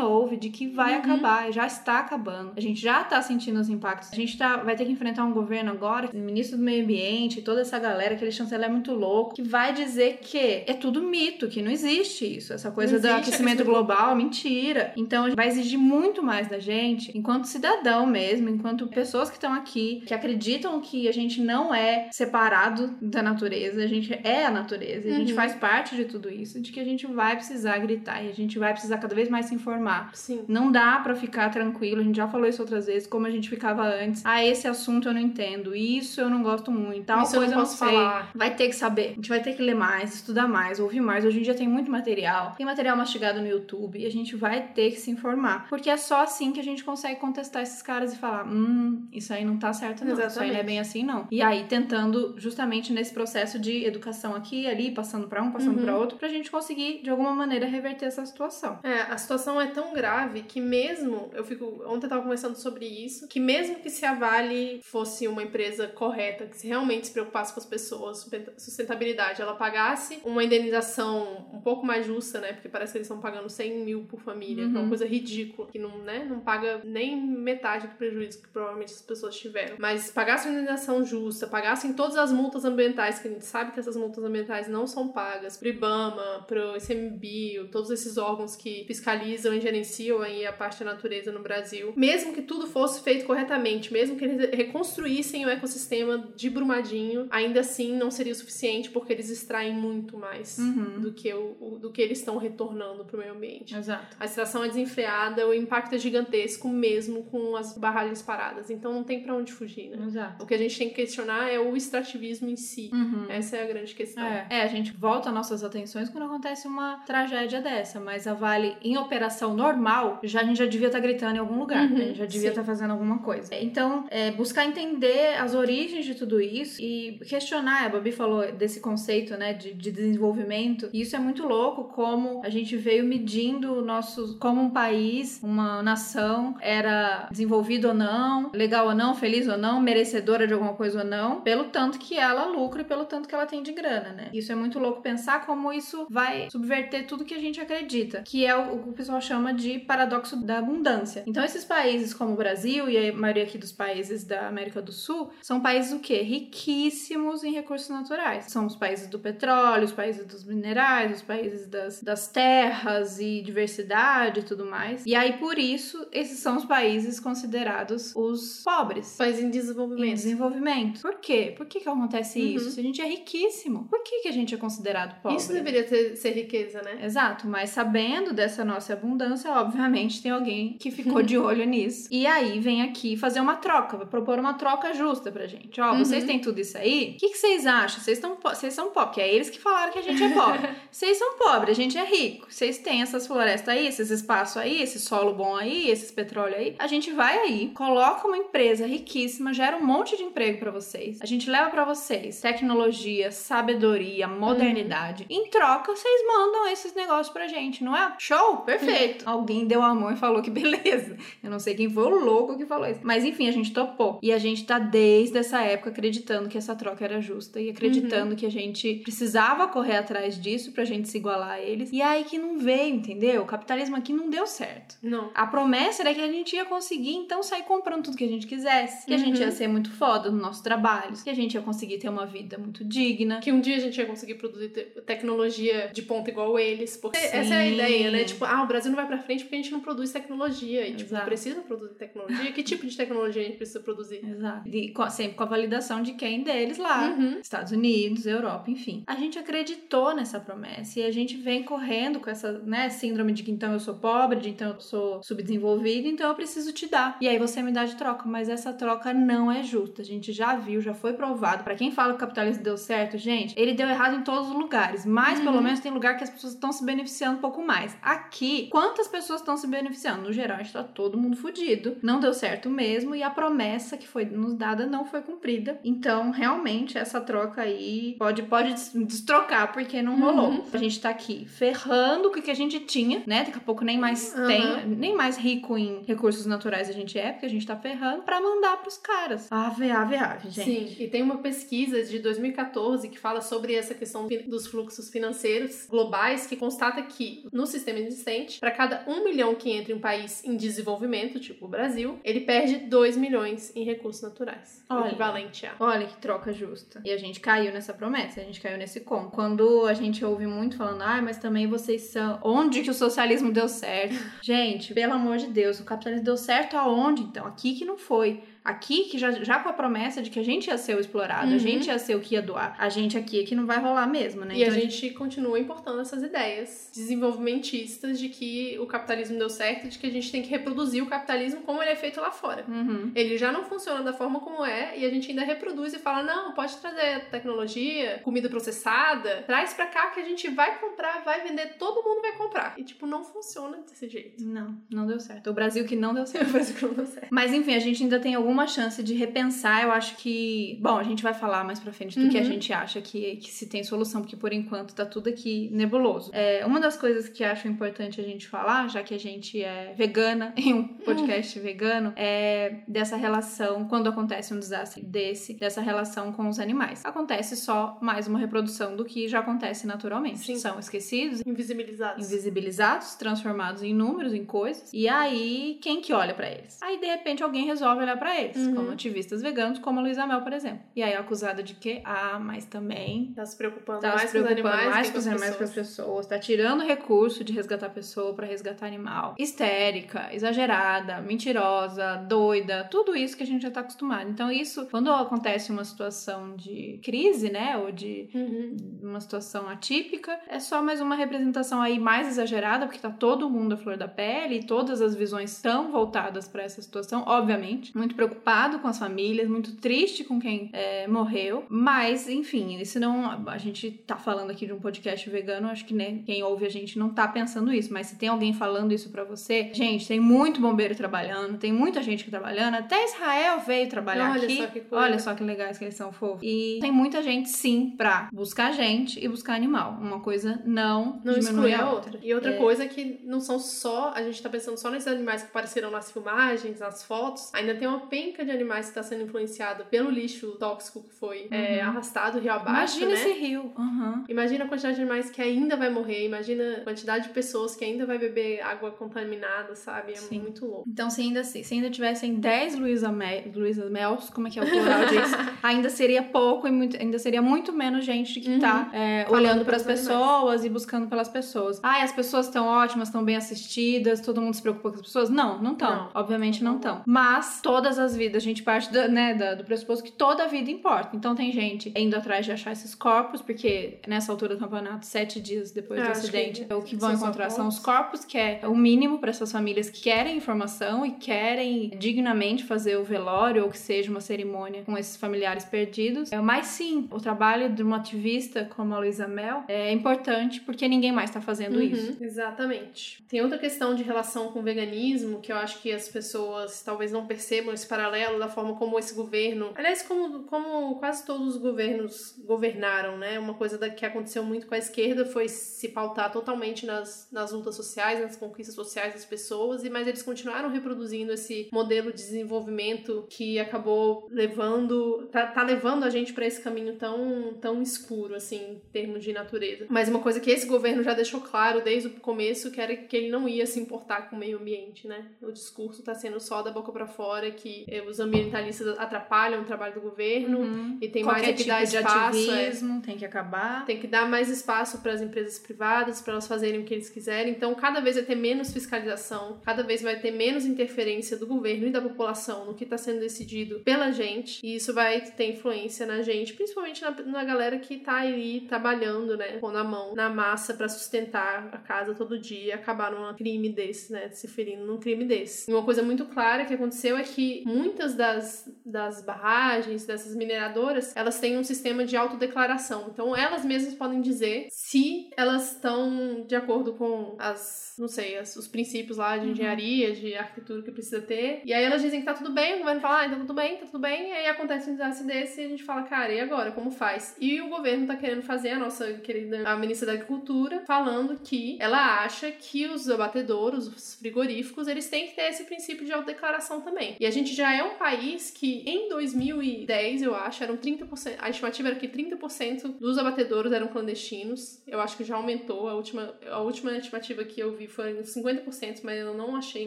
ouve 0.00 0.36
de 0.36 0.50
que 0.50 0.66
vai 0.66 0.94
uhum. 0.94 0.98
acabar, 0.98 1.52
já 1.52 1.66
está 1.66 2.00
acabando. 2.00 2.52
A 2.56 2.60
gente 2.60 2.80
já 2.80 3.02
tá 3.04 3.20
sentindo 3.22 3.60
os 3.60 3.68
impactos. 3.68 4.12
A 4.12 4.16
gente 4.16 4.36
tá, 4.36 4.58
vai 4.58 4.76
ter 4.76 4.84
que 4.84 4.92
enfrentar 4.92 5.24
um 5.24 5.32
governo 5.32 5.70
agora, 5.70 6.10
o 6.12 6.18
ministro 6.18 6.56
do 6.56 6.62
meio 6.62 6.82
ambiente, 6.82 7.42
toda 7.42 7.60
essa 7.60 7.78
galera, 7.78 8.14
aquele 8.14 8.32
chanceler 8.32 8.68
é 8.68 8.72
muito 8.72 8.92
louco, 8.92 9.34
que 9.34 9.42
vai 9.42 9.72
dizer 9.72 10.18
que 10.20 10.38
é 10.66 10.72
tudo 10.72 11.02
mito, 11.02 11.48
que 11.48 11.62
não 11.62 11.70
existe 11.70 12.36
isso. 12.36 12.52
Essa 12.52 12.70
coisa 12.70 12.98
do 12.98 13.06
aquecimento 13.08 13.64
global, 13.64 14.14
mentira. 14.14 14.92
Então 14.96 15.34
vai 15.34 15.48
exigir 15.48 15.78
muito 15.78 16.22
mais 16.22 16.48
da 16.48 16.58
gente, 16.58 17.16
enquanto 17.16 17.44
cidadão 17.44 18.06
mesmo, 18.06 18.48
enquanto 18.48 18.86
pessoas 18.88 19.28
que 19.28 19.36
estão 19.36 19.52
aqui, 19.52 20.02
que 20.06 20.14
acreditam 20.14 20.80
que 20.80 21.08
a 21.08 21.12
gente 21.12 21.40
não 21.40 21.74
é 21.74 22.08
separado 22.12 22.94
da 23.00 23.22
natureza, 23.22 23.82
a 23.82 23.86
gente 23.86 24.12
é 24.24 24.44
a 24.44 24.50
natureza, 24.50 25.08
a 25.08 25.12
gente 25.12 25.32
uhum. 25.32 25.36
faz 25.36 25.54
parte 25.54 25.94
de 25.94 26.04
tudo 26.04 26.30
isso, 26.30 26.60
de 26.60 26.72
que 26.72 26.80
a 26.80 26.84
gente 26.84 27.06
vai 27.06 27.36
precisar 27.36 27.78
gritar 27.86 28.22
e 28.22 28.28
a 28.28 28.32
gente 28.32 28.58
vai 28.58 28.72
precisar 28.72 28.98
cada 28.98 29.14
vez 29.14 29.28
mais 29.28 29.46
se 29.46 29.54
informar. 29.54 30.10
Sim. 30.14 30.44
Não 30.48 30.70
dá 30.70 30.98
para 30.98 31.14
ficar 31.14 31.50
tranquilo, 31.50 32.00
a 32.00 32.04
gente 32.04 32.16
já 32.16 32.28
falou 32.28 32.46
isso 32.46 32.60
outras 32.62 32.86
vezes, 32.86 33.06
como 33.06 33.26
a 33.26 33.30
gente 33.30 33.48
ficava 33.48 33.82
antes. 33.82 34.24
Ah, 34.24 34.44
esse 34.44 34.66
assunto 34.66 35.08
eu 35.08 35.14
não 35.14 35.20
entendo, 35.20 35.74
isso 35.74 36.20
eu 36.20 36.28
não 36.28 36.42
gosto 36.42 36.70
muito, 36.70 37.04
tal 37.04 37.22
isso 37.22 37.36
coisa 37.36 37.52
eu 37.52 37.56
não, 37.56 37.64
posso 37.64 37.84
eu 37.84 37.86
não 37.86 37.92
sei. 37.92 37.98
Falar. 37.98 38.30
Vai 38.34 38.54
ter 38.54 38.68
que 38.68 38.76
saber, 38.76 39.10
a 39.10 39.14
gente 39.14 39.28
vai 39.28 39.40
ter 39.40 39.54
que 39.54 39.62
ler 39.62 39.74
mais, 39.74 40.14
estudar 40.14 40.48
mais, 40.48 40.80
ouvir 40.80 41.00
mais. 41.00 41.24
Hoje 41.24 41.38
em 41.38 41.42
dia 41.42 41.54
tem 41.54 41.68
muito 41.68 41.90
material, 41.90 42.54
tem 42.56 42.66
material 42.66 42.96
mastigado 42.96 43.40
no 43.40 43.46
YouTube 43.46 43.98
e 43.98 44.06
a 44.06 44.10
gente 44.10 44.36
vai 44.36 44.62
ter 44.62 44.90
que 44.90 45.00
se 45.00 45.10
informar, 45.10 45.68
porque 45.68 45.88
é 45.88 45.96
só 45.96 46.22
assim 46.22 46.52
que 46.52 46.60
a 46.60 46.64
gente 46.64 46.84
consegue 46.84 47.20
contestar 47.20 47.62
esses 47.62 47.82
caras 47.82 48.12
e 48.12 48.16
falar: 48.16 48.46
hum, 48.46 49.06
isso 49.12 49.32
aí 49.32 49.44
não 49.44 49.58
tá 49.58 49.72
certo, 49.72 50.04
não, 50.04 50.12
Exatamente. 50.12 50.30
isso 50.32 50.40
aí 50.40 50.52
não 50.52 50.58
é 50.58 50.62
bem 50.62 50.80
assim, 50.80 51.02
não. 51.02 51.26
E 51.30 51.42
aí 51.42 51.64
tentando 51.64 52.34
justamente 52.38 52.92
nesse 52.92 53.12
processo 53.12 53.58
de 53.58 53.84
educação 53.84 54.34
aqui 54.34 54.66
ali, 54.66 54.90
passando 54.90 55.28
para 55.28 55.42
um, 55.42 55.50
passando 55.50 55.78
uhum. 55.78 55.84
para 55.84 55.96
outro, 55.96 56.18
pra 56.18 56.28
gente 56.28 56.50
conseguir 56.50 57.02
de 57.02 57.10
alguma 57.10 57.34
maneira 57.34 57.66
reverter 57.76 58.06
essa 58.06 58.24
situação. 58.26 58.78
É, 58.82 59.02
a 59.02 59.16
situação 59.16 59.60
é 59.60 59.66
tão 59.68 59.92
grave 59.92 60.42
que 60.42 60.60
mesmo, 60.60 61.30
eu 61.32 61.44
fico, 61.44 61.82
ontem 61.86 62.06
eu 62.06 62.10
tava 62.10 62.22
conversando 62.22 62.56
sobre 62.56 62.86
isso, 62.86 63.28
que 63.28 63.38
mesmo 63.38 63.76
que 63.76 63.90
se 63.90 64.04
a 64.04 64.14
Vale 64.14 64.80
fosse 64.82 65.28
uma 65.28 65.42
empresa 65.42 65.86
correta, 65.88 66.46
que 66.46 66.56
se 66.56 66.66
realmente 66.66 67.06
se 67.06 67.12
preocupasse 67.12 67.52
com 67.52 67.60
as 67.60 67.66
pessoas, 67.66 68.28
sustentabilidade, 68.56 69.42
ela 69.42 69.54
pagasse 69.54 70.20
uma 70.24 70.42
indenização 70.42 71.46
um 71.52 71.60
pouco 71.60 71.84
mais 71.84 72.06
justa, 72.06 72.40
né? 72.40 72.52
Porque 72.52 72.68
parece 72.68 72.92
que 72.92 72.98
eles 72.98 73.06
estão 73.06 73.20
pagando 73.20 73.48
100 73.48 73.84
mil 73.84 74.04
por 74.04 74.20
família, 74.20 74.64
uhum. 74.64 74.70
que 74.70 74.76
é 74.76 74.78
uma 74.78 74.82
uhum. 74.84 74.88
coisa 74.88 75.06
ridícula, 75.06 75.68
que 75.68 75.78
não, 75.78 75.98
né, 75.98 76.24
não 76.28 76.40
paga 76.40 76.80
nem 76.84 77.16
metade 77.16 77.86
do 77.86 77.94
prejuízo 77.94 78.42
que 78.42 78.48
provavelmente 78.48 78.92
as 78.92 79.02
pessoas 79.02 79.36
tiveram. 79.36 79.76
Mas 79.78 80.10
pagasse 80.10 80.48
uma 80.48 80.54
indenização 80.54 81.04
justa, 81.04 81.46
pagassem 81.46 81.92
todas 81.92 82.16
as 82.16 82.32
multas 82.32 82.64
ambientais, 82.64 83.18
que 83.18 83.28
a 83.28 83.30
gente 83.30 83.44
sabe 83.44 83.72
que 83.72 83.80
essas 83.80 83.96
multas 83.96 84.22
ambientais 84.24 84.68
não 84.68 84.86
são 84.86 85.08
pagas, 85.08 85.56
pro 85.56 85.68
IBAMA, 85.68 86.44
pro 86.46 86.76
ICMBio, 86.76 87.65
todos 87.66 87.90
esses 87.90 88.16
órgãos 88.16 88.56
que 88.56 88.84
fiscalizam 88.86 89.54
e 89.54 89.60
gerenciam 89.60 90.20
aí 90.20 90.46
a 90.46 90.52
parte 90.52 90.82
da 90.82 90.92
natureza 90.92 91.32
no 91.32 91.40
Brasil. 91.40 91.92
Mesmo 91.96 92.32
que 92.32 92.42
tudo 92.42 92.66
fosse 92.66 93.02
feito 93.02 93.24
corretamente, 93.24 93.92
mesmo 93.92 94.16
que 94.16 94.24
eles 94.24 94.50
reconstruíssem 94.50 95.44
o 95.44 95.48
ecossistema 95.48 96.28
de 96.34 96.50
Brumadinho, 96.50 97.26
ainda 97.30 97.60
assim 97.60 97.96
não 97.96 98.10
seria 98.10 98.32
o 98.32 98.36
suficiente 98.36 98.90
porque 98.90 99.12
eles 99.12 99.30
extraem 99.30 99.74
muito 99.74 100.18
mais 100.18 100.58
uhum. 100.58 101.00
do, 101.00 101.12
que 101.12 101.32
o, 101.32 101.56
o, 101.60 101.78
do 101.78 101.90
que 101.90 102.00
eles 102.00 102.18
estão 102.18 102.36
retornando 102.36 103.04
pro 103.04 103.18
meio 103.18 103.32
ambiente. 103.32 103.76
Exato. 103.76 104.16
A 104.18 104.24
extração 104.24 104.64
é 104.64 104.68
desenfreada, 104.68 105.46
o 105.46 105.54
impacto 105.54 105.94
é 105.94 105.98
gigantesco 105.98 106.68
mesmo 106.68 107.24
com 107.24 107.56
as 107.56 107.76
barragens 107.76 108.22
paradas. 108.22 108.70
Então 108.70 108.92
não 108.92 109.04
tem 109.04 109.22
para 109.22 109.34
onde 109.34 109.52
fugir, 109.52 109.90
né? 109.90 110.04
Exato. 110.06 110.42
O 110.42 110.46
que 110.46 110.54
a 110.54 110.58
gente 110.58 110.76
tem 110.78 110.88
que 110.88 110.94
questionar 110.94 111.50
é 111.50 111.58
o 111.58 111.76
extrativismo 111.76 112.48
em 112.48 112.56
si. 112.56 112.90
Uhum. 112.92 113.26
Essa 113.28 113.56
é 113.56 113.62
a 113.62 113.66
grande 113.66 113.94
questão. 113.94 114.24
É. 114.24 114.46
é, 114.50 114.62
a 114.62 114.66
gente 114.66 114.92
volta 114.92 115.30
nossas 115.30 115.62
atenções 115.62 116.08
quando 116.08 116.24
acontece 116.24 116.66
uma 116.66 116.98
tragédia 117.04 117.45
dessa, 117.46 118.00
mas 118.00 118.26
a 118.26 118.34
Vale 118.34 118.76
em 118.82 118.96
operação 118.96 119.54
normal, 119.54 120.20
já 120.22 120.40
a 120.40 120.44
gente 120.44 120.58
já 120.58 120.66
devia 120.66 120.88
estar 120.88 121.00
tá 121.00 121.06
gritando 121.06 121.36
em 121.36 121.38
algum 121.38 121.58
lugar, 121.58 121.84
uhum. 121.84 121.96
né? 121.96 122.14
já 122.14 122.26
devia 122.26 122.50
estar 122.50 122.62
tá 122.62 122.66
fazendo 122.66 122.90
alguma 122.90 123.18
coisa. 123.18 123.54
Então, 123.54 124.04
é, 124.10 124.30
buscar 124.30 124.64
entender 124.64 125.36
as 125.38 125.54
origens 125.54 126.04
de 126.04 126.14
tudo 126.14 126.40
isso 126.40 126.80
e 126.82 127.18
questionar, 127.26 127.86
a 127.86 127.88
Babi 127.88 128.12
falou 128.12 128.52
desse 128.52 128.80
conceito, 128.80 129.36
né, 129.36 129.52
de, 129.52 129.72
de 129.72 129.90
desenvolvimento, 129.90 130.88
e 130.92 131.00
isso 131.00 131.16
é 131.16 131.18
muito 131.18 131.46
louco 131.46 131.84
como 131.84 132.42
a 132.44 132.50
gente 132.50 132.76
veio 132.76 133.04
medindo 133.04 133.82
nossos 133.82 134.36
como 134.38 134.60
um 134.60 134.70
país, 134.70 135.40
uma 135.42 135.82
nação 135.82 136.56
era 136.60 137.28
desenvolvido 137.30 137.88
ou 137.88 137.94
não, 137.94 138.50
legal 138.52 138.88
ou 138.88 138.94
não, 138.94 139.14
feliz 139.14 139.48
ou 139.48 139.56
não, 139.56 139.80
merecedora 139.80 140.46
de 140.46 140.52
alguma 140.52 140.74
coisa 140.74 141.00
ou 141.00 141.04
não, 141.04 141.40
pelo 141.40 141.64
tanto 141.64 141.98
que 141.98 142.18
ela 142.18 142.46
lucra 142.46 142.82
e 142.82 142.84
pelo 142.84 143.04
tanto 143.04 143.28
que 143.28 143.34
ela 143.34 143.46
tem 143.46 143.62
de 143.62 143.72
grana, 143.72 144.12
né? 144.12 144.30
Isso 144.32 144.52
é 144.52 144.54
muito 144.54 144.78
louco 144.78 145.00
pensar 145.00 145.44
como 145.46 145.72
isso 145.72 146.06
vai 146.10 146.48
subverter 146.50 147.06
tudo 147.06 147.24
que 147.24 147.35
a 147.36 147.40
gente 147.40 147.60
acredita, 147.60 148.22
que 148.22 148.44
é 148.44 148.54
o, 148.56 148.78
que 148.78 148.88
o 148.90 148.92
pessoal 148.92 149.20
chama 149.20 149.52
de 149.52 149.78
paradoxo 149.78 150.36
da 150.36 150.58
abundância. 150.58 151.22
Então, 151.26 151.44
esses 151.44 151.64
países 151.64 152.12
como 152.12 152.32
o 152.32 152.36
Brasil 152.36 152.88
e 152.88 152.96
a 152.96 153.12
maioria 153.12 153.44
aqui 153.44 153.58
dos 153.58 153.72
países 153.72 154.24
da 154.24 154.48
América 154.48 154.80
do 154.82 154.92
Sul 154.92 155.30
são 155.42 155.60
países 155.60 155.92
o 155.92 156.00
quê? 156.00 156.22
Riquíssimos 156.22 157.44
em 157.44 157.52
recursos 157.52 157.88
naturais. 157.88 158.46
São 158.46 158.66
os 158.66 158.76
países 158.76 159.08
do 159.08 159.18
petróleo, 159.18 159.84
os 159.84 159.92
países 159.92 160.24
dos 160.24 160.44
minerais, 160.44 161.16
os 161.16 161.22
países 161.22 161.66
das, 161.66 162.02
das 162.02 162.28
terras 162.28 163.18
e 163.18 163.42
diversidade 163.42 164.40
e 164.40 164.42
tudo 164.42 164.66
mais. 164.66 165.04
E 165.06 165.14
aí, 165.14 165.34
por 165.34 165.58
isso, 165.58 166.06
esses 166.12 166.38
são 166.38 166.56
os 166.56 166.64
países 166.64 167.20
considerados 167.20 168.12
os 168.14 168.62
pobres. 168.62 169.16
Países 169.16 169.42
em 169.42 169.50
desenvolvimento. 169.50 170.10
Em 170.10 170.14
desenvolvimento. 170.14 171.02
Por 171.02 171.16
quê? 171.20 171.54
Por 171.56 171.66
que, 171.66 171.80
que 171.80 171.88
acontece 171.88 172.40
uhum. 172.40 172.46
isso? 172.46 172.70
Se 172.70 172.80
a 172.80 172.82
gente 172.82 173.00
é 173.00 173.06
riquíssimo, 173.06 173.86
por 173.88 174.02
que, 174.02 174.22
que 174.22 174.28
a 174.28 174.32
gente 174.32 174.54
é 174.54 174.58
considerado 174.58 175.20
pobre? 175.20 175.38
Isso 175.38 175.52
deveria 175.52 175.84
ter, 175.84 176.16
ser 176.16 176.30
riqueza, 176.30 176.82
né? 176.82 177.04
Exato, 177.04 177.25
mas 177.46 177.70
sabendo 177.70 178.32
dessa 178.32 178.64
nossa 178.64 178.92
abundância, 178.92 179.50
obviamente 179.50 180.22
tem 180.22 180.30
alguém 180.30 180.76
que 180.78 180.90
ficou 180.90 181.22
de 181.22 181.38
olho 181.38 181.64
nisso. 181.66 182.08
E 182.10 182.26
aí 182.26 182.60
vem 182.60 182.82
aqui 182.82 183.16
fazer 183.16 183.40
uma 183.40 183.56
troca, 183.56 183.96
vai 183.96 184.06
propor 184.06 184.38
uma 184.38 184.54
troca 184.54 184.94
justa 184.94 185.30
pra 185.30 185.46
gente. 185.46 185.80
Ó, 185.80 185.92
uhum. 185.92 185.98
vocês 185.98 186.24
têm 186.24 186.38
tudo 186.38 186.60
isso 186.60 186.76
aí? 186.76 187.14
O 187.16 187.20
que, 187.20 187.30
que 187.30 187.38
vocês 187.38 187.66
acham? 187.66 188.00
Vocês, 188.00 188.18
estão, 188.18 188.36
vocês 188.42 188.74
são 188.74 188.90
pobres, 188.90 189.14
que 189.14 189.20
é 189.20 189.34
eles 189.34 189.50
que 189.50 189.60
falaram 189.60 189.92
que 189.92 189.98
a 189.98 190.02
gente 190.02 190.22
é 190.22 190.28
pobre. 190.30 190.68
vocês 190.90 191.18
são 191.18 191.38
pobres, 191.38 191.70
a 191.70 191.80
gente 191.82 191.98
é 191.98 192.04
rico. 192.04 192.46
Vocês 192.48 192.78
têm 192.78 193.02
essas 193.02 193.26
florestas 193.26 193.68
aí, 193.68 193.86
esses 193.86 194.10
espaços 194.10 194.56
aí, 194.56 194.82
esse 194.82 194.98
solo 194.98 195.32
bom 195.34 195.56
aí, 195.56 195.90
esses 195.90 196.10
petróleo 196.10 196.56
aí. 196.56 196.74
A 196.78 196.86
gente 196.86 197.12
vai 197.12 197.38
aí, 197.38 197.70
coloca 197.74 198.26
uma 198.26 198.36
empresa 198.36 198.86
riquíssima, 198.86 199.52
gera 199.52 199.76
um 199.76 199.84
monte 199.84 200.16
de 200.16 200.22
emprego 200.22 200.58
para 200.58 200.70
vocês. 200.70 201.18
A 201.20 201.26
gente 201.26 201.48
leva 201.48 201.70
para 201.70 201.84
vocês 201.84 202.40
tecnologia, 202.40 203.30
sabedoria, 203.30 204.26
modernidade. 204.28 205.26
Uhum. 205.30 205.36
Em 205.36 205.50
troca, 205.50 205.94
vocês 205.94 206.26
mandam 206.26 206.68
esses 206.68 206.94
negócios 206.94 207.15
pra 207.24 207.46
gente, 207.46 207.82
não 207.82 207.96
é? 207.96 208.14
Show? 208.18 208.58
Perfeito. 208.58 209.28
Alguém 209.28 209.66
deu 209.66 209.82
a 209.82 209.94
mão 209.94 210.12
e 210.12 210.16
falou 210.16 210.42
que 210.42 210.50
beleza. 210.50 211.16
Eu 211.42 211.50
não 211.50 211.58
sei 211.58 211.74
quem 211.74 211.90
foi 211.90 212.04
o 212.04 212.24
louco 212.24 212.56
que 212.56 212.66
falou 212.66 212.86
isso. 212.86 213.00
Mas 213.02 213.24
enfim, 213.24 213.48
a 213.48 213.52
gente 213.52 213.72
topou. 213.72 214.18
E 214.22 214.32
a 214.32 214.38
gente 214.38 214.64
tá 214.64 214.78
desde 214.78 215.38
essa 215.38 215.60
época 215.62 215.90
acreditando 215.90 216.48
que 216.48 216.58
essa 216.58 216.74
troca 216.74 217.04
era 217.04 217.20
justa 217.20 217.60
e 217.60 217.70
acreditando 217.70 218.30
uhum. 218.30 218.36
que 218.36 218.46
a 218.46 218.50
gente 218.50 219.00
precisava 219.02 219.68
correr 219.68 219.96
atrás 219.96 220.40
disso 220.40 220.72
pra 220.72 220.84
gente 220.84 221.08
se 221.08 221.18
igualar 221.18 221.50
a 221.50 221.60
eles. 221.60 221.90
E 221.92 222.02
aí 222.02 222.24
que 222.24 222.38
não 222.38 222.58
veio, 222.58 222.94
entendeu? 222.94 223.42
O 223.42 223.46
capitalismo 223.46 223.96
aqui 223.96 224.12
não 224.12 224.28
deu 224.28 224.46
certo. 224.46 224.96
Não. 225.02 225.30
A 225.34 225.46
promessa 225.46 226.02
era 226.02 226.14
que 226.14 226.20
a 226.20 226.30
gente 226.30 226.56
ia 226.56 226.64
conseguir 226.64 227.14
então 227.14 227.42
sair 227.42 227.62
comprando 227.62 228.04
tudo 228.04 228.16
que 228.16 228.24
a 228.24 228.28
gente 228.28 228.46
quisesse, 228.46 229.06
que 229.06 229.12
uhum. 229.12 229.20
a 229.20 229.24
gente 229.24 229.40
ia 229.40 229.46
uhum. 229.46 229.52
ser 229.52 229.68
muito 229.68 229.90
foda 229.90 230.30
no 230.30 230.38
nosso 230.38 230.62
trabalho, 230.62 231.14
que 231.22 231.30
a 231.30 231.34
gente 231.34 231.54
ia 231.54 231.62
conseguir 231.62 231.98
ter 231.98 232.08
uma 232.08 232.26
vida 232.26 232.58
muito 232.58 232.84
digna, 232.84 233.40
que 233.40 233.52
um 233.52 233.60
dia 233.60 233.76
a 233.76 233.80
gente 233.80 233.98
ia 233.98 234.06
conseguir 234.06 234.34
produzir 234.34 234.68
te 234.68 234.84
tecnologia 235.06 235.90
de 235.92 236.02
ponta 236.02 236.30
igual 236.30 236.58
eles, 236.58 236.96
Porque 237.10 237.26
Sim. 237.26 237.36
essa 237.36 237.54
é 237.54 237.58
a 237.58 237.66
ideia, 237.66 238.10
né? 238.10 238.24
Tipo, 238.24 238.44
ah, 238.44 238.62
o 238.62 238.66
Brasil 238.66 238.90
não 238.90 238.96
vai 238.96 239.06
pra 239.06 239.18
frente 239.18 239.44
porque 239.44 239.56
a 239.56 239.58
gente 239.58 239.72
não 239.72 239.80
produz 239.80 240.12
tecnologia. 240.12 240.86
E, 240.86 240.94
tipo, 240.94 241.10
Exato. 241.10 241.24
precisa 241.24 241.60
produzir 241.60 241.94
tecnologia. 241.94 242.52
Que 242.52 242.62
tipo 242.62 242.86
de 242.86 242.96
tecnologia 242.96 243.42
a 243.42 243.44
gente 243.44 243.56
precisa 243.56 243.80
produzir? 243.80 244.24
Exato. 244.24 244.68
E 244.68 244.92
sempre 245.10 245.36
com 245.36 245.42
a 245.42 245.46
validação 245.46 246.02
de 246.02 246.12
quem 246.12 246.42
deles 246.42 246.78
lá. 246.78 247.08
Uhum. 247.08 247.38
Estados 247.40 247.72
Unidos, 247.72 248.26
Europa, 248.26 248.70
enfim. 248.70 249.04
A 249.06 249.14
gente 249.14 249.38
acreditou 249.38 250.14
nessa 250.14 250.40
promessa 250.40 251.00
e 251.00 251.04
a 251.04 251.10
gente 251.10 251.36
vem 251.36 251.62
correndo 251.62 252.20
com 252.20 252.30
essa, 252.30 252.52
né, 252.60 252.88
síndrome 252.88 253.32
de 253.32 253.42
que 253.42 253.50
então 253.50 253.72
eu 253.72 253.80
sou 253.80 253.94
pobre, 253.94 254.40
de 254.40 254.50
então 254.50 254.72
eu 254.72 254.80
sou 254.80 255.22
subdesenvolvido, 255.22 256.08
então 256.08 256.28
eu 256.28 256.34
preciso 256.34 256.72
te 256.72 256.86
dar. 256.88 257.16
E 257.20 257.28
aí 257.28 257.38
você 257.38 257.62
me 257.62 257.72
dá 257.72 257.84
de 257.84 257.96
troca, 257.96 258.24
mas 258.26 258.48
essa 258.48 258.72
troca 258.72 259.12
não 259.12 259.50
é 259.50 259.62
justa. 259.62 260.02
A 260.02 260.04
gente 260.04 260.32
já 260.32 260.56
viu, 260.56 260.80
já 260.80 260.94
foi 260.94 261.12
provado. 261.12 261.64
Para 261.64 261.74
quem 261.74 261.90
fala 261.90 262.10
que 262.10 262.16
o 262.16 262.20
capitalismo 262.20 262.62
deu 262.62 262.76
certo, 262.76 263.18
gente, 263.18 263.54
ele 263.56 263.74
deu 263.74 263.88
errado 263.88 264.16
em 264.16 264.22
todos 264.22 264.48
os 264.48 264.54
lugares, 264.54 265.04
mas 265.04 265.38
uhum. 265.38 265.44
pelo 265.44 265.62
menos 265.62 265.80
tem 265.80 265.92
lugar 265.92 266.16
que 266.16 266.24
as 266.24 266.30
pessoas 266.30 266.54
estão 266.54 266.72
se 266.72 266.84
beneficiando 266.84 266.95
um 267.30 267.36
pouco 267.36 267.62
mais. 267.62 267.96
Aqui, 268.02 268.68
quantas 268.70 269.08
pessoas 269.08 269.40
estão 269.40 269.56
se 269.56 269.66
beneficiando? 269.66 270.22
No 270.22 270.32
geral, 270.32 270.58
a 270.58 270.62
gente 270.62 270.72
tá 270.72 270.82
todo 270.82 271.18
mundo 271.18 271.36
fudido. 271.36 271.96
Não 272.02 272.20
deu 272.20 272.32
certo 272.32 272.68
mesmo 272.68 273.14
e 273.14 273.22
a 273.22 273.30
promessa 273.30 273.96
que 273.96 274.06
foi 274.06 274.24
nos 274.24 274.54
dada 274.54 274.86
não 274.86 275.04
foi 275.04 275.22
cumprida. 275.22 275.80
Então, 275.84 276.30
realmente, 276.30 276.98
essa 276.98 277.20
troca 277.20 277.62
aí 277.62 278.16
pode, 278.18 278.42
pode 278.42 278.74
destrocar, 279.04 279.72
porque 279.72 280.02
não 280.02 280.18
rolou. 280.18 280.50
Uhum. 280.50 280.64
A 280.72 280.78
gente 280.78 281.00
tá 281.00 281.10
aqui 281.10 281.46
ferrando 281.46 282.30
com 282.30 282.38
o 282.38 282.42
que 282.42 282.50
a 282.50 282.54
gente 282.54 282.80
tinha, 282.80 283.22
né? 283.26 283.44
Daqui 283.44 283.58
a 283.58 283.60
pouco 283.60 283.84
nem 283.84 283.98
mais 283.98 284.34
uhum. 284.34 284.46
tem, 284.46 284.86
nem 284.86 285.14
mais 285.14 285.36
rico 285.36 285.76
em 285.76 286.02
recursos 286.06 286.46
naturais 286.46 286.88
a 286.88 286.92
gente 286.92 287.18
é, 287.18 287.32
porque 287.32 287.46
a 287.46 287.50
gente 287.50 287.66
tá 287.66 287.76
ferrando 287.76 288.22
para 288.22 288.40
mandar 288.40 288.76
pros 288.78 288.96
caras. 288.96 289.50
Ave, 289.50 289.90
ave, 289.90 290.16
ave, 290.16 290.50
gente. 290.50 290.64
Sim, 290.64 291.02
e 291.02 291.08
tem 291.08 291.22
uma 291.22 291.38
pesquisa 291.38 292.02
de 292.02 292.18
2014 292.18 293.08
que 293.08 293.18
fala 293.18 293.40
sobre 293.40 293.74
essa 293.74 293.94
questão 293.94 294.26
dos 294.46 294.66
fluxos 294.66 295.10
financeiros 295.10 295.86
globais 295.88 296.46
que 296.46 296.56
constata 296.56 296.85
que 297.02 297.46
no 297.52 297.66
sistema 297.66 297.98
existente, 297.98 298.58
para 298.60 298.70
cada 298.70 299.04
um 299.06 299.24
milhão 299.24 299.54
que 299.54 299.70
entra 299.70 299.92
em 299.92 299.96
um 299.96 300.00
país 300.00 300.44
em 300.44 300.56
desenvolvimento, 300.56 301.38
tipo 301.38 301.66
o 301.66 301.68
Brasil, 301.68 302.18
ele 302.24 302.40
perde 302.40 302.78
2 302.78 303.16
milhões 303.16 303.74
em 303.74 303.84
recursos 303.84 304.22
naturais. 304.22 304.84
Olha, 304.88 305.08
equivalente 305.08 305.66
a. 305.66 305.74
Olha 305.78 306.06
que 306.06 306.16
troca 306.16 306.52
justa. 306.52 307.00
E 307.04 307.10
a 307.10 307.16
gente 307.16 307.40
caiu 307.40 307.72
nessa 307.72 307.92
promessa, 307.92 308.40
a 308.40 308.44
gente 308.44 308.60
caiu 308.60 308.78
nesse 308.78 309.00
conto. 309.00 309.30
Quando 309.30 309.86
a 309.86 309.94
gente 309.94 310.24
ouve 310.24 310.46
muito 310.46 310.76
falando, 310.76 311.02
ah, 311.02 311.20
mas 311.22 311.38
também 311.38 311.66
vocês 311.66 312.02
são. 312.02 312.38
Onde 312.42 312.82
que 312.82 312.90
o 312.90 312.94
socialismo 312.94 313.52
deu 313.52 313.68
certo? 313.68 314.14
gente, 314.42 314.94
pelo 314.94 315.14
amor 315.14 315.36
de 315.38 315.46
Deus, 315.48 315.80
o 315.80 315.84
capitalismo 315.84 316.24
deu 316.24 316.36
certo 316.36 316.76
aonde 316.76 317.22
então? 317.22 317.46
Aqui 317.46 317.74
que 317.74 317.84
não 317.84 317.98
foi 317.98 318.42
aqui, 318.66 319.04
que 319.04 319.16
já, 319.16 319.30
já 319.30 319.60
com 319.60 319.68
a 319.68 319.72
promessa 319.72 320.20
de 320.20 320.28
que 320.28 320.40
a 320.40 320.44
gente 320.44 320.66
ia 320.66 320.76
ser 320.76 320.96
o 320.96 321.00
explorado, 321.00 321.48
uhum. 321.48 321.54
a 321.54 321.58
gente 321.58 321.86
ia 321.86 321.98
ser 321.98 322.16
o 322.16 322.20
que 322.20 322.34
ia 322.34 322.42
doar. 322.42 322.74
A 322.78 322.88
gente 322.88 323.16
aqui 323.16 323.40
é 323.40 323.44
que 323.44 323.54
não 323.54 323.64
vai 323.64 323.78
rolar 323.78 324.08
mesmo, 324.08 324.44
né? 324.44 324.54
E 324.56 324.62
então, 324.62 324.74
a, 324.74 324.78
gente... 324.78 324.86
a 324.86 324.90
gente 324.90 325.14
continua 325.14 325.58
importando 325.58 326.00
essas 326.00 326.22
ideias 326.22 326.90
desenvolvimentistas 326.92 328.18
de 328.18 328.28
que 328.28 328.76
o 328.80 328.86
capitalismo 328.86 329.38
deu 329.38 329.48
certo, 329.48 329.88
de 329.88 329.96
que 329.98 330.06
a 330.06 330.10
gente 330.10 330.32
tem 330.32 330.42
que 330.42 330.48
reproduzir 330.48 331.02
o 331.02 331.06
capitalismo 331.06 331.62
como 331.62 331.80
ele 331.80 331.92
é 331.92 331.96
feito 331.96 332.20
lá 332.20 332.32
fora. 332.32 332.64
Uhum. 332.66 333.12
Ele 333.14 333.38
já 333.38 333.52
não 333.52 333.64
funciona 333.64 334.02
da 334.02 334.12
forma 334.12 334.40
como 334.40 334.64
é 334.64 334.98
e 334.98 335.04
a 335.04 335.10
gente 335.10 335.30
ainda 335.30 335.44
reproduz 335.44 335.94
e 335.94 335.98
fala: 335.98 336.24
não, 336.24 336.52
pode 336.52 336.76
trazer 336.78 337.26
tecnologia, 337.30 338.20
comida 338.24 338.48
processada, 338.48 339.44
traz 339.46 339.74
pra 339.74 339.86
cá 339.86 340.10
que 340.10 340.18
a 340.18 340.24
gente 340.24 340.48
vai 340.50 340.78
comprar, 340.80 341.22
vai 341.24 341.42
vender, 341.42 341.76
todo 341.78 342.02
mundo 342.02 342.20
vai 342.20 342.32
comprar. 342.32 342.74
E, 342.76 342.82
tipo, 342.82 343.06
não 343.06 343.22
funciona 343.22 343.78
desse 343.78 344.08
jeito. 344.08 344.42
Não, 344.44 344.76
não 344.90 345.06
deu 345.06 345.20
certo. 345.20 345.50
O 345.50 345.52
Brasil 345.52 345.84
que 345.84 345.94
não 345.94 346.12
deu 346.12 346.26
certo. 346.26 346.48
o 346.48 346.52
Brasil 346.52 346.74
que 346.74 346.84
não 346.84 346.94
deu 346.94 347.06
certo. 347.06 347.28
Mas 347.30 347.52
enfim, 347.52 347.74
a 347.74 347.78
gente 347.78 348.02
ainda 348.02 348.18
tem 348.18 348.34
algum 348.34 348.55
alguma 348.56 348.66
chance 348.66 349.02
de 349.02 349.14
repensar, 349.14 349.82
eu 349.82 349.92
acho 349.92 350.16
que. 350.16 350.78
Bom, 350.80 350.96
a 350.96 351.02
gente 351.02 351.22
vai 351.22 351.34
falar 351.34 351.62
mais 351.62 351.78
pra 351.78 351.92
frente 351.92 352.18
do 352.18 352.24
uhum. 352.24 352.30
que 352.30 352.38
a 352.38 352.40
uhum. 352.40 352.46
gente 352.46 352.72
acha 352.72 353.00
que, 353.02 353.36
que 353.36 353.50
se 353.50 353.66
tem 353.66 353.84
solução, 353.84 354.22
porque 354.22 354.36
por 354.36 354.52
enquanto 354.52 354.94
tá 354.94 355.04
tudo 355.04 355.28
aqui 355.28 355.68
nebuloso. 355.70 356.30
É, 356.32 356.64
uma 356.64 356.80
das 356.80 356.96
coisas 356.96 357.28
que 357.28 357.44
acho 357.44 357.68
importante 357.68 358.20
a 358.20 358.24
gente 358.24 358.48
falar, 358.48 358.88
já 358.88 359.02
que 359.02 359.14
a 359.14 359.18
gente 359.18 359.62
é 359.62 359.92
vegana 359.94 360.54
em 360.56 360.72
um 360.72 360.88
podcast 360.88 361.58
uhum. 361.58 361.64
vegano, 361.64 362.12
é 362.16 362.76
dessa 362.88 363.16
relação, 363.16 363.86
quando 363.86 364.08
acontece 364.08 364.54
um 364.54 364.58
desastre 364.58 365.02
desse, 365.02 365.54
dessa 365.54 365.82
relação 365.82 366.32
com 366.32 366.48
os 366.48 366.58
animais. 366.58 367.04
Acontece 367.04 367.56
só 367.56 367.98
mais 368.00 368.26
uma 368.26 368.38
reprodução 368.38 368.96
do 368.96 369.04
que 369.04 369.28
já 369.28 369.40
acontece 369.40 369.86
naturalmente. 369.86 370.38
Sim. 370.38 370.56
São 370.56 370.78
esquecidos, 370.78 371.42
invisibilizados. 371.46 372.26
Invisibilizados, 372.26 373.14
transformados 373.16 373.82
em 373.82 373.92
números, 373.92 374.32
em 374.32 374.44
coisas. 374.44 374.90
E 374.92 375.08
aí, 375.08 375.78
quem 375.82 376.00
que 376.00 376.12
olha 376.12 376.32
para 376.32 376.50
eles? 376.50 376.80
Aí, 376.80 376.98
de 376.98 377.06
repente, 377.06 377.42
alguém 377.42 377.66
resolve 377.66 378.02
olhar 378.02 378.16
para 378.16 378.40
eles 378.40 378.45
uhum. 378.54 378.74
como 378.74 378.90
ativistas 378.90 379.42
veganos, 379.42 379.78
como 379.78 380.00
a 380.00 380.02
Luísa 380.02 380.26
Mel, 380.26 380.42
por 380.42 380.52
exemplo. 380.52 380.80
E 380.94 381.02
aí 381.02 381.14
acusada 381.14 381.62
de 381.62 381.74
que, 381.74 382.00
ah, 382.04 382.38
mas 382.38 382.64
também. 382.64 383.32
Tá 383.34 383.44
se 383.44 383.56
preocupando 383.56 384.00
tá 384.00 384.08
mais, 384.08 384.22
se 384.22 384.28
preocupando 384.30 384.62
com 384.62 384.68
os 384.68 384.74
animais, 384.74 384.94
mais 384.94 385.10
com 385.10 385.18
os 385.18 385.26
animais 385.26 385.62
as 385.62 385.72
pessoas. 385.72 386.26
Tá 386.26 386.38
tirando 386.38 386.82
recurso 386.82 387.42
de 387.44 387.52
resgatar 387.52 387.90
pessoa 387.90 388.34
para 388.34 388.46
resgatar 388.46 388.86
animal. 388.86 389.34
Histérica, 389.38 390.28
exagerada, 390.32 391.20
mentirosa, 391.20 392.16
doida, 392.28 392.84
tudo 392.90 393.16
isso 393.16 393.36
que 393.36 393.42
a 393.42 393.46
gente 393.46 393.62
já 393.62 393.70
tá 393.70 393.80
acostumado. 393.80 394.30
Então, 394.30 394.50
isso, 394.50 394.86
quando 394.86 395.10
acontece 395.10 395.70
uma 395.70 395.84
situação 395.84 396.54
de 396.56 397.00
crise, 397.02 397.50
né, 397.50 397.76
ou 397.76 397.90
de 397.90 398.28
uhum. 398.34 398.76
uma 399.02 399.20
situação 399.20 399.68
atípica, 399.68 400.38
é 400.48 400.60
só 400.60 400.82
mais 400.82 401.00
uma 401.00 401.14
representação 401.14 401.80
aí 401.80 401.98
mais 401.98 402.28
exagerada, 402.28 402.86
porque 402.86 403.00
tá 403.00 403.10
todo 403.10 403.50
mundo 403.50 403.74
à 403.74 403.76
flor 403.76 403.96
da 403.96 404.08
pele 404.08 404.58
e 404.58 404.64
todas 404.64 405.00
as 405.00 405.14
visões 405.14 405.52
estão 405.52 405.90
voltadas 405.90 406.48
para 406.48 406.62
essa 406.62 406.80
situação, 406.80 407.24
obviamente, 407.26 407.96
muito 407.96 408.14
preocupado 408.14 408.35
preocupado 408.36 408.78
com 408.78 408.88
as 408.88 408.98
famílias, 408.98 409.48
muito 409.48 409.76
triste 409.76 410.22
com 410.24 410.38
quem 410.38 410.70
é, 410.72 411.06
morreu. 411.06 411.64
Mas, 411.68 412.28
enfim, 412.28 412.78
isso 412.80 413.00
não. 413.00 413.48
A 413.48 413.58
gente 413.58 413.90
tá 413.90 414.16
falando 414.16 414.50
aqui 414.50 414.66
de 414.66 414.72
um 414.72 414.80
podcast 414.80 415.28
vegano, 415.28 415.68
acho 415.68 415.84
que 415.84 415.94
né, 415.94 416.20
quem 416.24 416.42
ouve 416.42 416.66
a 416.66 416.70
gente 416.70 416.98
não 416.98 417.08
tá 417.08 417.26
pensando 417.26 417.72
isso. 417.72 417.92
Mas 417.92 418.08
se 418.08 418.16
tem 418.16 418.28
alguém 418.28 418.52
falando 418.52 418.92
isso 418.92 419.10
para 419.10 419.24
você, 419.24 419.70
gente, 419.72 420.06
tem 420.06 420.20
muito 420.20 420.60
bombeiro 420.60 420.94
trabalhando, 420.94 421.58
tem 421.58 421.72
muita 421.72 422.02
gente 422.02 422.28
trabalhando. 422.30 422.74
Até 422.74 423.04
Israel 423.04 423.60
veio 423.60 423.88
trabalhar 423.88 424.32
Olha 424.32 424.44
aqui. 424.44 424.56
Só 424.58 424.66
que 424.66 424.80
coisa. 424.80 425.04
Olha 425.04 425.18
só 425.18 425.34
que 425.34 425.42
legais 425.42 425.78
que 425.78 425.84
eles 425.84 425.94
são 425.94 426.12
fofos. 426.12 426.40
E 426.42 426.78
tem 426.80 426.92
muita 426.92 427.22
gente, 427.22 427.48
sim, 427.48 427.94
pra 427.96 428.28
buscar 428.32 428.72
gente 428.72 429.22
e 429.22 429.28
buscar 429.28 429.54
animal. 429.54 429.96
Uma 430.00 430.20
coisa 430.20 430.60
não, 430.64 431.20
não 431.24 431.38
diminui 431.38 431.72
a 431.72 431.90
outra. 431.90 432.12
outra. 432.12 432.20
E 432.22 432.34
outra 432.34 432.50
é... 432.52 432.56
coisa 432.56 432.86
que 432.86 433.20
não 433.24 433.40
são 433.40 433.58
só. 433.58 434.12
A 434.14 434.22
gente 434.22 434.42
tá 434.42 434.48
pensando 434.48 434.76
só 434.76 434.90
nesses 434.90 435.08
animais 435.08 435.42
que 435.42 435.48
apareceram 435.48 435.90
nas 435.90 436.10
filmagens, 436.10 436.80
nas 436.80 437.02
fotos. 437.02 437.52
Ainda 437.54 437.74
tem 437.74 437.88
uma 437.88 438.00
penca 438.26 438.44
de 438.44 438.50
animais 438.50 438.86
que 438.86 438.90
está 438.90 439.02
sendo 439.02 439.22
influenciado 439.22 439.84
pelo 439.84 440.10
lixo 440.10 440.52
tóxico 440.58 441.02
que 441.04 441.14
foi 441.14 441.48
é, 441.50 441.56
uhum. 441.56 441.64
é, 441.64 441.80
arrastado 441.80 442.38
rio 442.38 442.52
abaixo, 442.52 442.98
Imagina 442.98 443.12
né? 443.12 443.30
esse 443.30 443.40
rio. 443.40 443.72
Uhum. 443.76 444.24
Imagina 444.28 444.64
a 444.64 444.68
quantidade 444.68 444.96
de 444.96 445.02
animais 445.02 445.30
que 445.30 445.40
ainda 445.40 445.76
vai 445.76 445.90
morrer. 445.90 446.26
Imagina 446.26 446.78
a 446.78 446.80
quantidade 446.80 447.28
de 447.28 447.34
pessoas 447.34 447.76
que 447.76 447.84
ainda 447.84 448.04
vai 448.04 448.18
beber 448.18 448.60
água 448.60 448.90
contaminada, 448.90 449.74
sabe? 449.74 450.12
É 450.12 450.16
Sim. 450.16 450.40
muito 450.40 450.66
louco. 450.66 450.84
Então, 450.86 451.08
se 451.08 451.20
ainda, 451.20 451.44
se 451.44 451.62
ainda 451.72 451.90
tivessem 451.90 452.34
10 452.34 452.78
Luísa 452.78 453.14
Luísa 453.54 453.88
Mels, 453.88 454.30
como 454.30 454.48
é 454.48 454.50
que 454.50 454.58
é 454.58 454.62
o 454.62 454.68
plural 454.68 455.06
disso? 455.06 455.36
ainda 455.62 455.88
seria 455.88 456.22
pouco 456.22 456.66
e 456.66 456.70
muito, 456.70 456.96
ainda 457.00 457.18
seria 457.18 457.42
muito 457.42 457.72
menos 457.72 458.04
gente 458.04 458.40
que 458.40 458.58
tá 458.58 458.90
uhum. 458.92 458.98
é, 458.98 459.26
olhando 459.30 459.64
para 459.64 459.76
as 459.76 459.82
pessoas 459.82 460.64
e 460.64 460.68
buscando 460.68 461.08
pelas 461.08 461.28
pessoas. 461.28 461.80
Ai, 461.82 462.02
as 462.02 462.12
pessoas 462.12 462.46
estão 462.46 462.66
ótimas, 462.66 463.08
estão 463.08 463.24
bem 463.24 463.36
assistidas, 463.36 464.20
todo 464.20 464.40
mundo 464.40 464.54
se 464.54 464.62
preocupa 464.62 464.90
com 464.90 464.96
as 464.96 465.02
pessoas. 465.02 465.30
Não, 465.30 465.62
não 465.62 465.72
estão. 465.72 466.10
Obviamente 466.14 466.62
não 466.62 466.76
estão. 466.76 467.02
Mas 467.06 467.60
todas 467.62 467.98
as 467.98 468.05
vidas 468.14 468.42
gente 468.42 468.62
parte 468.62 468.92
do, 468.92 469.08
né, 469.08 469.34
do 469.54 469.64
pressuposto 469.64 470.04
que 470.04 470.12
toda 470.12 470.44
a 470.44 470.46
vida 470.46 470.70
importa. 470.70 471.16
Então 471.16 471.34
tem 471.34 471.52
gente 471.52 471.92
indo 471.96 472.14
atrás 472.14 472.44
de 472.44 472.52
achar 472.52 472.72
esses 472.72 472.94
corpos, 472.94 473.42
porque 473.42 473.98
nessa 474.06 474.30
altura 474.30 474.54
do 474.54 474.60
campeonato, 474.60 475.06
sete 475.06 475.40
dias 475.40 475.70
depois 475.70 476.02
do 476.02 476.10
acidente, 476.10 476.64
que, 476.64 476.74
o 476.74 476.82
que 476.82 476.96
vão 476.96 477.12
encontrar 477.12 477.50
são 477.50 477.66
os 477.66 477.78
corpos, 477.78 478.24
que 478.24 478.38
é 478.38 478.60
o 478.64 478.76
mínimo 478.76 479.18
para 479.18 479.30
essas 479.30 479.50
famílias 479.50 479.90
que 479.90 480.00
querem 480.00 480.36
informação 480.36 481.04
e 481.04 481.12
querem 481.12 481.90
dignamente 481.98 482.64
fazer 482.64 482.96
o 482.96 483.04
velório 483.04 483.64
ou 483.64 483.70
que 483.70 483.78
seja 483.78 484.10
uma 484.10 484.20
cerimônia 484.20 484.82
com 484.84 484.96
esses 484.96 485.16
familiares 485.16 485.64
perdidos. 485.64 486.30
É, 486.32 486.40
mas 486.40 486.66
sim, 486.66 487.08
o 487.10 487.20
trabalho 487.20 487.72
de 487.72 487.82
uma 487.82 487.96
ativista 487.96 488.64
como 488.76 488.94
a 488.94 488.98
Luísa 488.98 489.26
Mel 489.26 489.64
é 489.68 489.92
importante 489.92 490.60
porque 490.60 490.86
ninguém 490.86 491.12
mais 491.12 491.30
está 491.30 491.40
fazendo 491.40 491.76
uhum, 491.76 491.82
isso. 491.82 492.16
Exatamente. 492.20 493.24
Tem 493.28 493.40
outra 493.40 493.58
questão 493.58 493.94
de 493.94 494.02
relação 494.02 494.52
com 494.52 494.60
o 494.60 494.62
veganismo 494.62 495.40
que 495.40 495.52
eu 495.52 495.56
acho 495.56 495.80
que 495.80 495.92
as 495.92 496.08
pessoas 496.08 496.82
talvez 496.82 497.12
não 497.12 497.26
percebam 497.26 497.72
esse 497.72 497.86
paralelo 497.96 498.38
da 498.38 498.48
forma 498.48 498.76
como 498.76 498.98
esse 498.98 499.14
governo, 499.14 499.72
aliás, 499.74 500.02
como, 500.02 500.44
como 500.44 500.96
quase 500.98 501.24
todos 501.24 501.54
os 501.54 501.56
governos 501.56 502.34
governaram, 502.44 503.16
né? 503.16 503.38
Uma 503.38 503.54
coisa 503.54 503.78
da, 503.78 503.88
que 503.88 504.04
aconteceu 504.04 504.44
muito 504.44 504.66
com 504.66 504.74
a 504.74 504.78
esquerda 504.78 505.24
foi 505.24 505.48
se 505.48 505.88
pautar 505.88 506.30
totalmente 506.30 506.84
nas, 506.84 507.28
nas 507.32 507.52
lutas 507.52 507.74
sociais, 507.74 508.20
nas 508.20 508.36
conquistas 508.36 508.74
sociais 508.74 509.14
das 509.14 509.24
pessoas, 509.24 509.82
e 509.82 509.88
mas 509.88 510.06
eles 510.06 510.22
continuaram 510.22 510.68
reproduzindo 510.68 511.32
esse 511.32 511.70
modelo 511.72 512.10
de 512.10 512.18
desenvolvimento 512.18 513.26
que 513.30 513.58
acabou 513.58 514.26
levando, 514.30 515.28
tá, 515.32 515.46
tá 515.46 515.62
levando 515.62 516.04
a 516.04 516.10
gente 516.10 516.34
para 516.34 516.46
esse 516.46 516.60
caminho 516.60 516.96
tão, 516.96 517.54
tão 517.54 517.80
escuro, 517.80 518.34
assim, 518.34 518.72
em 518.72 518.78
termos 518.92 519.24
de 519.24 519.32
natureza. 519.32 519.86
Mas 519.88 520.08
uma 520.08 520.18
coisa 520.18 520.38
que 520.38 520.50
esse 520.50 520.66
governo 520.66 521.02
já 521.02 521.14
deixou 521.14 521.40
claro 521.40 521.82
desde 521.82 522.08
o 522.08 522.20
começo 522.20 522.70
que 522.70 522.80
era 522.80 522.94
que 522.94 523.16
ele 523.16 523.30
não 523.30 523.48
ia 523.48 523.64
se 523.64 523.80
importar 523.80 524.28
com 524.28 524.36
o 524.36 524.38
meio 524.38 524.58
ambiente, 524.58 525.08
né? 525.08 525.30
O 525.40 525.50
discurso 525.50 526.02
tá 526.02 526.14
sendo 526.14 526.38
só 526.38 526.60
da 526.60 526.70
boca 526.70 526.92
para 526.92 527.06
fora 527.06 527.50
que 527.50 527.85
os 528.08 528.18
ambientalistas 528.20 528.98
atrapalham 528.98 529.62
o 529.62 529.64
trabalho 529.64 529.94
do 529.94 530.00
governo 530.00 530.58
Uhum. 530.58 530.98
e 531.00 531.08
tem 531.08 531.22
Qualquer 531.22 531.40
mais 531.42 531.48
é 531.48 531.52
que 531.52 531.58
tipo 531.58 531.68
dar 531.68 531.84
de 531.84 531.96
espaço. 531.96 532.50
é, 532.50 532.54
ativismo 532.66 533.00
tem 533.02 533.16
que 533.16 533.24
acabar. 533.24 533.84
tem 533.84 533.98
que 534.00 534.06
dar 534.06 534.28
mais 534.28 534.48
espaço 534.48 534.98
para 535.02 535.12
as 535.12 535.20
empresas 535.22 535.58
privadas, 535.58 536.20
para 536.20 536.32
elas 536.32 536.46
fazerem 536.46 536.80
o 536.80 536.84
que 536.84 536.92
eles 536.94 537.08
quiserem. 537.08 537.52
Então, 537.52 537.74
cada 537.74 538.00
vez 538.00 538.16
vai 538.16 538.24
ter 538.24 538.34
menos 538.34 538.72
fiscalização, 538.72 539.60
cada 539.64 539.82
vez 539.82 540.02
vai 540.02 540.18
ter 540.18 540.30
menos 540.30 540.64
interferência 540.64 541.36
do 541.36 541.46
governo 541.46 541.86
e 541.86 541.90
da 541.90 542.00
população 542.00 542.64
no 542.66 542.74
que 542.74 542.84
está 542.84 542.98
sendo 542.98 543.20
decidido 543.20 543.80
pela 543.80 544.10
gente. 544.10 544.60
E 544.66 544.76
isso 544.76 544.92
vai 544.92 545.20
ter 545.20 545.50
influência 545.52 546.06
na 546.06 546.22
gente, 546.22 546.54
principalmente 546.54 547.02
na, 547.02 547.10
na 547.10 547.44
galera 547.44 547.78
que 547.78 547.98
tá 547.98 548.16
aí 548.16 548.62
trabalhando, 548.68 549.36
né, 549.36 549.58
pondo 549.58 549.78
a 549.78 549.84
mão 549.84 550.14
na 550.14 550.28
massa 550.28 550.74
para 550.74 550.88
sustentar 550.88 551.68
a 551.72 551.78
casa 551.78 552.14
todo 552.14 552.38
dia 552.38 552.64
e 552.66 552.72
acabar 552.72 553.10
num 553.10 553.34
crime 553.34 553.68
desse, 553.68 554.12
né, 554.12 554.28
se 554.30 554.48
ferindo 554.48 554.84
num 554.84 554.98
crime 554.98 555.24
desse. 555.24 555.70
E 555.70 555.74
uma 555.74 555.82
coisa 555.84 556.02
muito 556.02 556.24
clara 556.26 556.64
que 556.64 556.74
aconteceu 556.74 557.16
é 557.16 557.22
que 557.22 557.62
muitas 557.76 558.14
das, 558.14 558.68
das 558.84 559.22
barragens, 559.24 560.06
dessas 560.06 560.34
mineradoras, 560.34 561.14
elas 561.16 561.38
têm 561.40 561.56
um 561.58 561.64
sistema 561.64 562.04
de 562.04 562.16
autodeclaração. 562.16 563.08
Então, 563.12 563.34
elas 563.36 563.64
mesmas 563.64 563.94
podem 563.94 564.20
dizer 564.20 564.68
se 564.70 565.30
elas 565.36 565.72
estão 565.72 566.44
de 566.46 566.54
acordo 566.54 566.94
com 566.94 567.36
as, 567.38 567.94
não 567.98 568.08
sei, 568.08 568.38
as- 568.38 568.56
os 568.56 568.66
princípios 568.68 569.18
lá 569.18 569.36
de 569.36 569.48
engenharia, 569.50 570.12
de 570.12 570.34
arquitetura 570.34 570.82
que 570.82 570.90
precisa 570.90 571.20
ter. 571.20 571.62
E 571.64 571.72
aí 571.72 571.84
elas 571.84 572.02
dizem 572.02 572.20
que 572.20 572.26
tá 572.26 572.34
tudo 572.34 572.52
bem, 572.52 572.74
o 572.76 572.78
governo 572.78 573.00
fala, 573.00 573.20
ah, 573.20 573.26
então 573.26 573.38
tudo 573.40 573.54
bem, 573.54 573.76
tá 573.76 573.86
tudo 573.86 573.98
bem. 573.98 574.30
E 574.30 574.32
aí 574.32 574.46
acontece 574.48 574.88
um 574.90 574.94
desastre 574.94 575.26
desse 575.26 575.60
e 575.60 575.64
a 575.64 575.68
gente 575.68 575.84
fala, 575.84 576.02
cara, 576.04 576.32
e 576.32 576.40
agora? 576.40 576.72
Como 576.72 576.90
faz? 576.90 577.36
E 577.40 577.60
o 577.60 577.68
governo 577.68 578.06
tá 578.06 578.16
querendo 578.16 578.42
fazer, 578.42 578.70
a 578.70 578.78
nossa 578.78 579.12
querida 579.14 579.68
a 579.68 579.76
ministra 579.76 580.06
da 580.06 580.12
Agricultura, 580.12 580.82
falando 580.86 581.38
que 581.42 581.76
ela 581.80 582.22
acha 582.24 582.50
que 582.50 582.86
os 582.86 583.08
abatedouros, 583.08 583.88
os 583.88 584.14
frigoríficos, 584.14 584.86
eles 584.88 585.08
têm 585.08 585.26
que 585.28 585.34
ter 585.34 585.48
esse 585.50 585.64
princípio 585.64 586.04
de 586.04 586.12
autodeclaração 586.12 586.80
também. 586.80 587.16
E 587.18 587.26
a 587.26 587.30
gente 587.30 587.54
já 587.54 587.65
é 587.72 587.82
um 587.84 587.94
país 587.94 588.50
que, 588.50 588.82
em 588.86 589.08
2010, 589.08 590.22
eu 590.22 590.34
acho, 590.34 590.62
eram 590.62 590.76
30%, 590.76 591.36
a 591.38 591.48
estimativa 591.48 591.88
era 591.88 591.96
que 591.96 592.08
30% 592.08 592.98
dos 592.98 593.18
abatedouros 593.18 593.72
eram 593.72 593.88
clandestinos. 593.88 594.82
Eu 594.86 595.00
acho 595.00 595.16
que 595.16 595.24
já 595.24 595.36
aumentou. 595.36 595.88
A 595.88 595.94
última, 595.94 596.34
a 596.50 596.60
última 596.60 596.96
estimativa 596.96 597.44
que 597.44 597.60
eu 597.60 597.76
vi 597.76 597.86
foi 597.86 598.18
uns 598.18 598.34
50%, 598.34 599.00
mas 599.04 599.18
eu 599.18 599.34
não 599.34 599.56
achei 599.56 599.86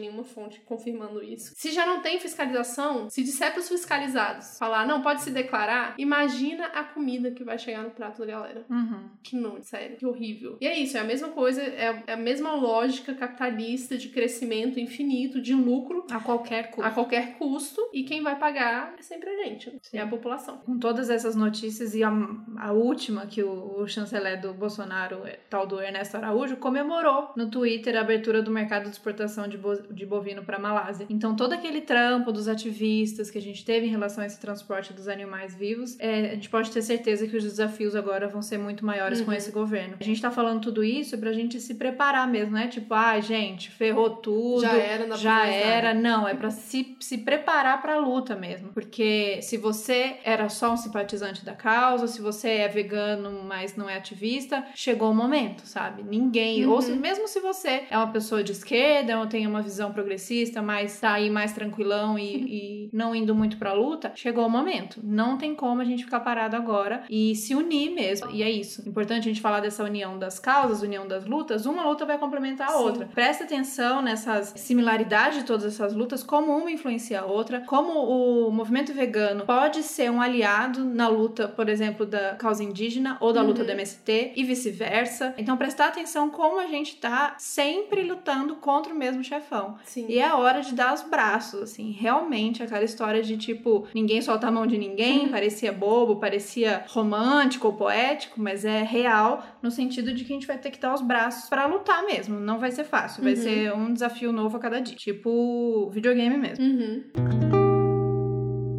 nenhuma 0.00 0.24
fonte 0.24 0.60
confirmando 0.60 1.22
isso. 1.22 1.52
Se 1.54 1.70
já 1.70 1.86
não 1.86 2.00
tem 2.00 2.18
fiscalização, 2.18 3.08
se 3.10 3.22
disser 3.22 3.52
para 3.52 3.60
os 3.60 3.68
fiscalizados 3.68 4.58
falar, 4.58 4.86
não, 4.86 5.02
pode 5.02 5.22
se 5.22 5.30
declarar, 5.30 5.94
imagina 5.98 6.66
a 6.66 6.82
comida 6.82 7.30
que 7.30 7.44
vai 7.44 7.58
chegar 7.58 7.82
no 7.82 7.90
prato 7.90 8.20
da 8.20 8.26
galera. 8.26 8.64
Uhum. 8.68 9.10
Que 9.22 9.36
não, 9.36 9.62
sério, 9.62 9.96
que 9.96 10.06
horrível. 10.06 10.56
E 10.60 10.66
é 10.66 10.78
isso, 10.78 10.96
é 10.96 11.00
a 11.00 11.04
mesma 11.04 11.28
coisa, 11.28 11.62
é 11.62 11.90
é 12.06 12.12
a 12.12 12.16
mesma 12.16 12.52
lógica 12.54 13.14
capitalista 13.14 13.96
de 13.96 14.08
crescimento 14.08 14.78
infinito, 14.78 15.40
de 15.40 15.54
lucro 15.54 16.06
A 16.10 16.20
qualquer 16.20 16.70
custo. 16.70 16.82
a 16.82 16.90
qualquer 16.90 17.34
custo, 17.38 17.69
e 17.92 18.04
quem 18.04 18.22
vai 18.22 18.38
pagar 18.38 18.94
é 18.98 19.02
sempre 19.02 19.28
a 19.30 19.44
gente, 19.44 19.70
né? 19.70 19.78
Sim. 19.82 19.98
é 19.98 20.00
a 20.02 20.06
população. 20.06 20.58
Com 20.58 20.78
todas 20.78 21.10
essas 21.10 21.34
notícias 21.36 21.94
e 21.94 22.02
a, 22.02 22.10
a 22.58 22.72
última 22.72 23.26
que 23.26 23.42
o, 23.42 23.80
o 23.80 23.86
chanceler 23.88 24.40
do 24.40 24.52
Bolsonaro, 24.54 25.26
é, 25.26 25.38
tal 25.48 25.66
do 25.66 25.80
Ernesto 25.80 26.16
Araújo, 26.16 26.56
comemorou 26.56 27.30
no 27.36 27.50
Twitter 27.50 27.96
a 27.96 28.00
abertura 28.00 28.42
do 28.42 28.50
mercado 28.50 28.84
de 28.84 28.90
exportação 28.90 29.46
de, 29.48 29.56
bo- 29.58 29.82
de 29.90 30.06
bovino 30.06 30.42
para 30.42 30.58
Malásia. 30.58 31.06
Então 31.10 31.34
todo 31.36 31.52
aquele 31.52 31.80
trampo 31.80 32.32
dos 32.32 32.48
ativistas 32.48 33.30
que 33.30 33.38
a 33.38 33.42
gente 33.42 33.64
teve 33.64 33.86
em 33.86 33.90
relação 33.90 34.22
a 34.22 34.26
esse 34.26 34.40
transporte 34.40 34.92
dos 34.92 35.08
animais 35.08 35.54
vivos, 35.54 35.98
é, 35.98 36.30
a 36.30 36.34
gente 36.34 36.48
pode 36.48 36.70
ter 36.70 36.82
certeza 36.82 37.26
que 37.26 37.36
os 37.36 37.44
desafios 37.44 37.94
agora 37.96 38.28
vão 38.28 38.42
ser 38.42 38.58
muito 38.58 38.84
maiores 38.84 39.20
com 39.20 39.30
Uhum. 39.30 39.36
esse 39.36 39.50
governo. 39.52 39.96
A 40.00 40.04
gente 40.04 40.20
tá 40.20 40.30
falando 40.30 40.60
tudo 40.60 40.82
isso 40.82 41.16
pra 41.18 41.32
gente 41.32 41.60
se 41.60 41.74
preparar 41.74 42.26
mesmo, 42.28 42.52
né? 42.54 42.68
Tipo, 42.68 42.94
ah, 42.94 43.18
gente, 43.20 43.70
ferrou 43.70 44.10
tudo. 44.16 44.62
Já 44.62 44.72
era, 44.76 45.06
não 45.06 45.16
já 45.16 45.34
nada. 45.36 45.50
era, 45.50 45.94
não, 45.94 46.26
é 46.28 46.34
pra 46.34 46.50
se, 46.50 46.96
se 47.00 47.18
preparar 47.18 47.59
pra 47.82 47.98
luta 47.98 48.34
mesmo. 48.36 48.68
Porque 48.72 49.40
se 49.42 49.56
você 49.56 50.16
era 50.24 50.48
só 50.48 50.72
um 50.72 50.76
simpatizante 50.76 51.44
da 51.44 51.52
causa, 51.54 52.06
se 52.06 52.20
você 52.20 52.48
é 52.50 52.68
vegano, 52.68 53.42
mas 53.44 53.76
não 53.76 53.88
é 53.88 53.96
ativista, 53.96 54.64
chegou 54.74 55.10
o 55.10 55.14
momento, 55.14 55.62
sabe? 55.66 56.02
Ninguém, 56.02 56.64
Uhum. 56.66 56.72
ou 56.72 56.82
se- 56.82 56.92
mesmo 56.92 57.28
se 57.28 57.40
você 57.40 57.84
é 57.90 57.96
uma 57.96 58.08
pessoa 58.08 58.42
de 58.42 58.52
esquerda, 58.52 59.18
ou 59.18 59.26
tem 59.26 59.46
uma 59.46 59.62
visão 59.62 59.92
progressista, 59.92 60.60
mas 60.62 60.98
tá 61.00 61.12
aí 61.12 61.30
mais 61.30 61.52
tranquilão 61.52 62.18
e, 62.18 62.22
e 62.86 62.90
não 62.92 63.14
indo 63.14 63.34
muito 63.34 63.56
pra 63.56 63.72
luta, 63.72 64.12
chegou 64.14 64.46
o 64.46 64.50
momento. 64.50 65.00
Não 65.02 65.36
tem 65.38 65.54
como 65.54 65.80
a 65.80 65.84
gente 65.84 66.04
ficar 66.04 66.20
parado 66.20 66.56
agora 66.56 67.04
e 67.08 67.34
se 67.36 67.54
unir 67.54 67.90
mesmo. 67.90 68.30
E 68.30 68.42
é 68.42 68.50
isso. 68.50 68.86
Importante 68.88 69.20
a 69.28 69.32
gente 69.32 69.40
falar 69.40 69.60
dessa 69.60 69.84
união 69.84 70.18
das 70.18 70.38
causas, 70.38 70.82
união 70.82 71.06
das 71.06 71.24
lutas. 71.26 71.66
Uma 71.66 71.84
luta 71.84 72.04
vai 72.06 72.18
complementar 72.18 72.68
a 72.68 72.72
Sim. 72.72 72.82
outra. 72.84 73.06
Presta 73.14 73.44
atenção 73.44 74.02
nessas 74.02 74.52
similaridades 74.56 75.38
de 75.38 75.44
todas 75.44 75.64
essas 75.64 75.94
lutas, 75.94 76.22
como 76.22 76.56
uma 76.56 76.70
influencia 76.70 77.20
a 77.20 77.24
outra, 77.24 77.49
como 77.60 77.90
o 77.92 78.52
movimento 78.52 78.92
vegano 78.94 79.44
pode 79.44 79.82
ser 79.82 80.08
um 80.10 80.20
aliado 80.20 80.84
na 80.84 81.08
luta, 81.08 81.48
por 81.48 81.68
exemplo, 81.68 82.06
da 82.06 82.36
causa 82.36 82.62
indígena 82.62 83.16
ou 83.20 83.32
da 83.32 83.42
luta 83.42 83.62
Uhum. 83.62 83.66
do 83.66 83.72
MST 83.72 84.32
e 84.36 84.44
vice-versa. 84.44 85.34
Então, 85.36 85.56
prestar 85.56 85.88
atenção 85.88 86.30
como 86.30 86.60
a 86.60 86.66
gente 86.66 86.96
tá 86.96 87.34
sempre 87.38 88.02
lutando 88.04 88.54
contra 88.56 88.92
o 88.94 88.96
mesmo 88.96 89.24
chefão. 89.24 89.76
Sim. 89.84 90.06
E 90.08 90.18
é 90.20 90.32
hora 90.32 90.60
de 90.60 90.72
dar 90.74 90.94
os 90.94 91.02
braços, 91.02 91.62
assim, 91.62 91.90
realmente 91.90 92.62
aquela 92.62 92.84
história 92.84 93.22
de 93.22 93.36
tipo, 93.36 93.86
ninguém 93.94 94.20
solta 94.22 94.46
a 94.46 94.50
mão 94.52 94.66
de 94.66 94.78
ninguém, 94.78 95.28
parecia 95.28 95.72
bobo, 95.72 96.16
parecia 96.16 96.84
romântico 96.88 97.66
ou 97.68 97.72
poético, 97.72 98.40
mas 98.40 98.64
é 98.64 98.82
real 98.82 99.42
no 99.62 99.70
sentido 99.70 100.12
de 100.12 100.24
que 100.24 100.32
a 100.32 100.34
gente 100.34 100.46
vai 100.46 100.56
ter 100.58 100.70
que 100.70 100.80
dar 100.80 100.94
os 100.94 101.02
braços 101.02 101.48
pra 101.48 101.66
lutar 101.66 102.02
mesmo. 102.04 102.38
Não 102.40 102.58
vai 102.58 102.70
ser 102.70 102.84
fácil, 102.84 103.22
vai 103.22 103.34
Uhum. 103.34 103.42
ser 103.42 103.72
um 103.74 103.92
desafio 103.92 104.32
novo 104.32 104.56
a 104.56 104.60
cada 104.60 104.80
dia, 104.80 104.96
tipo 104.96 105.90
videogame 105.90 106.36
mesmo. 106.38 106.64
Uhum. 106.64 107.02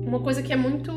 Uma 0.07 0.19
coisa 0.21 0.41
que 0.43 0.51
é 0.51 0.57
muito 0.57 0.91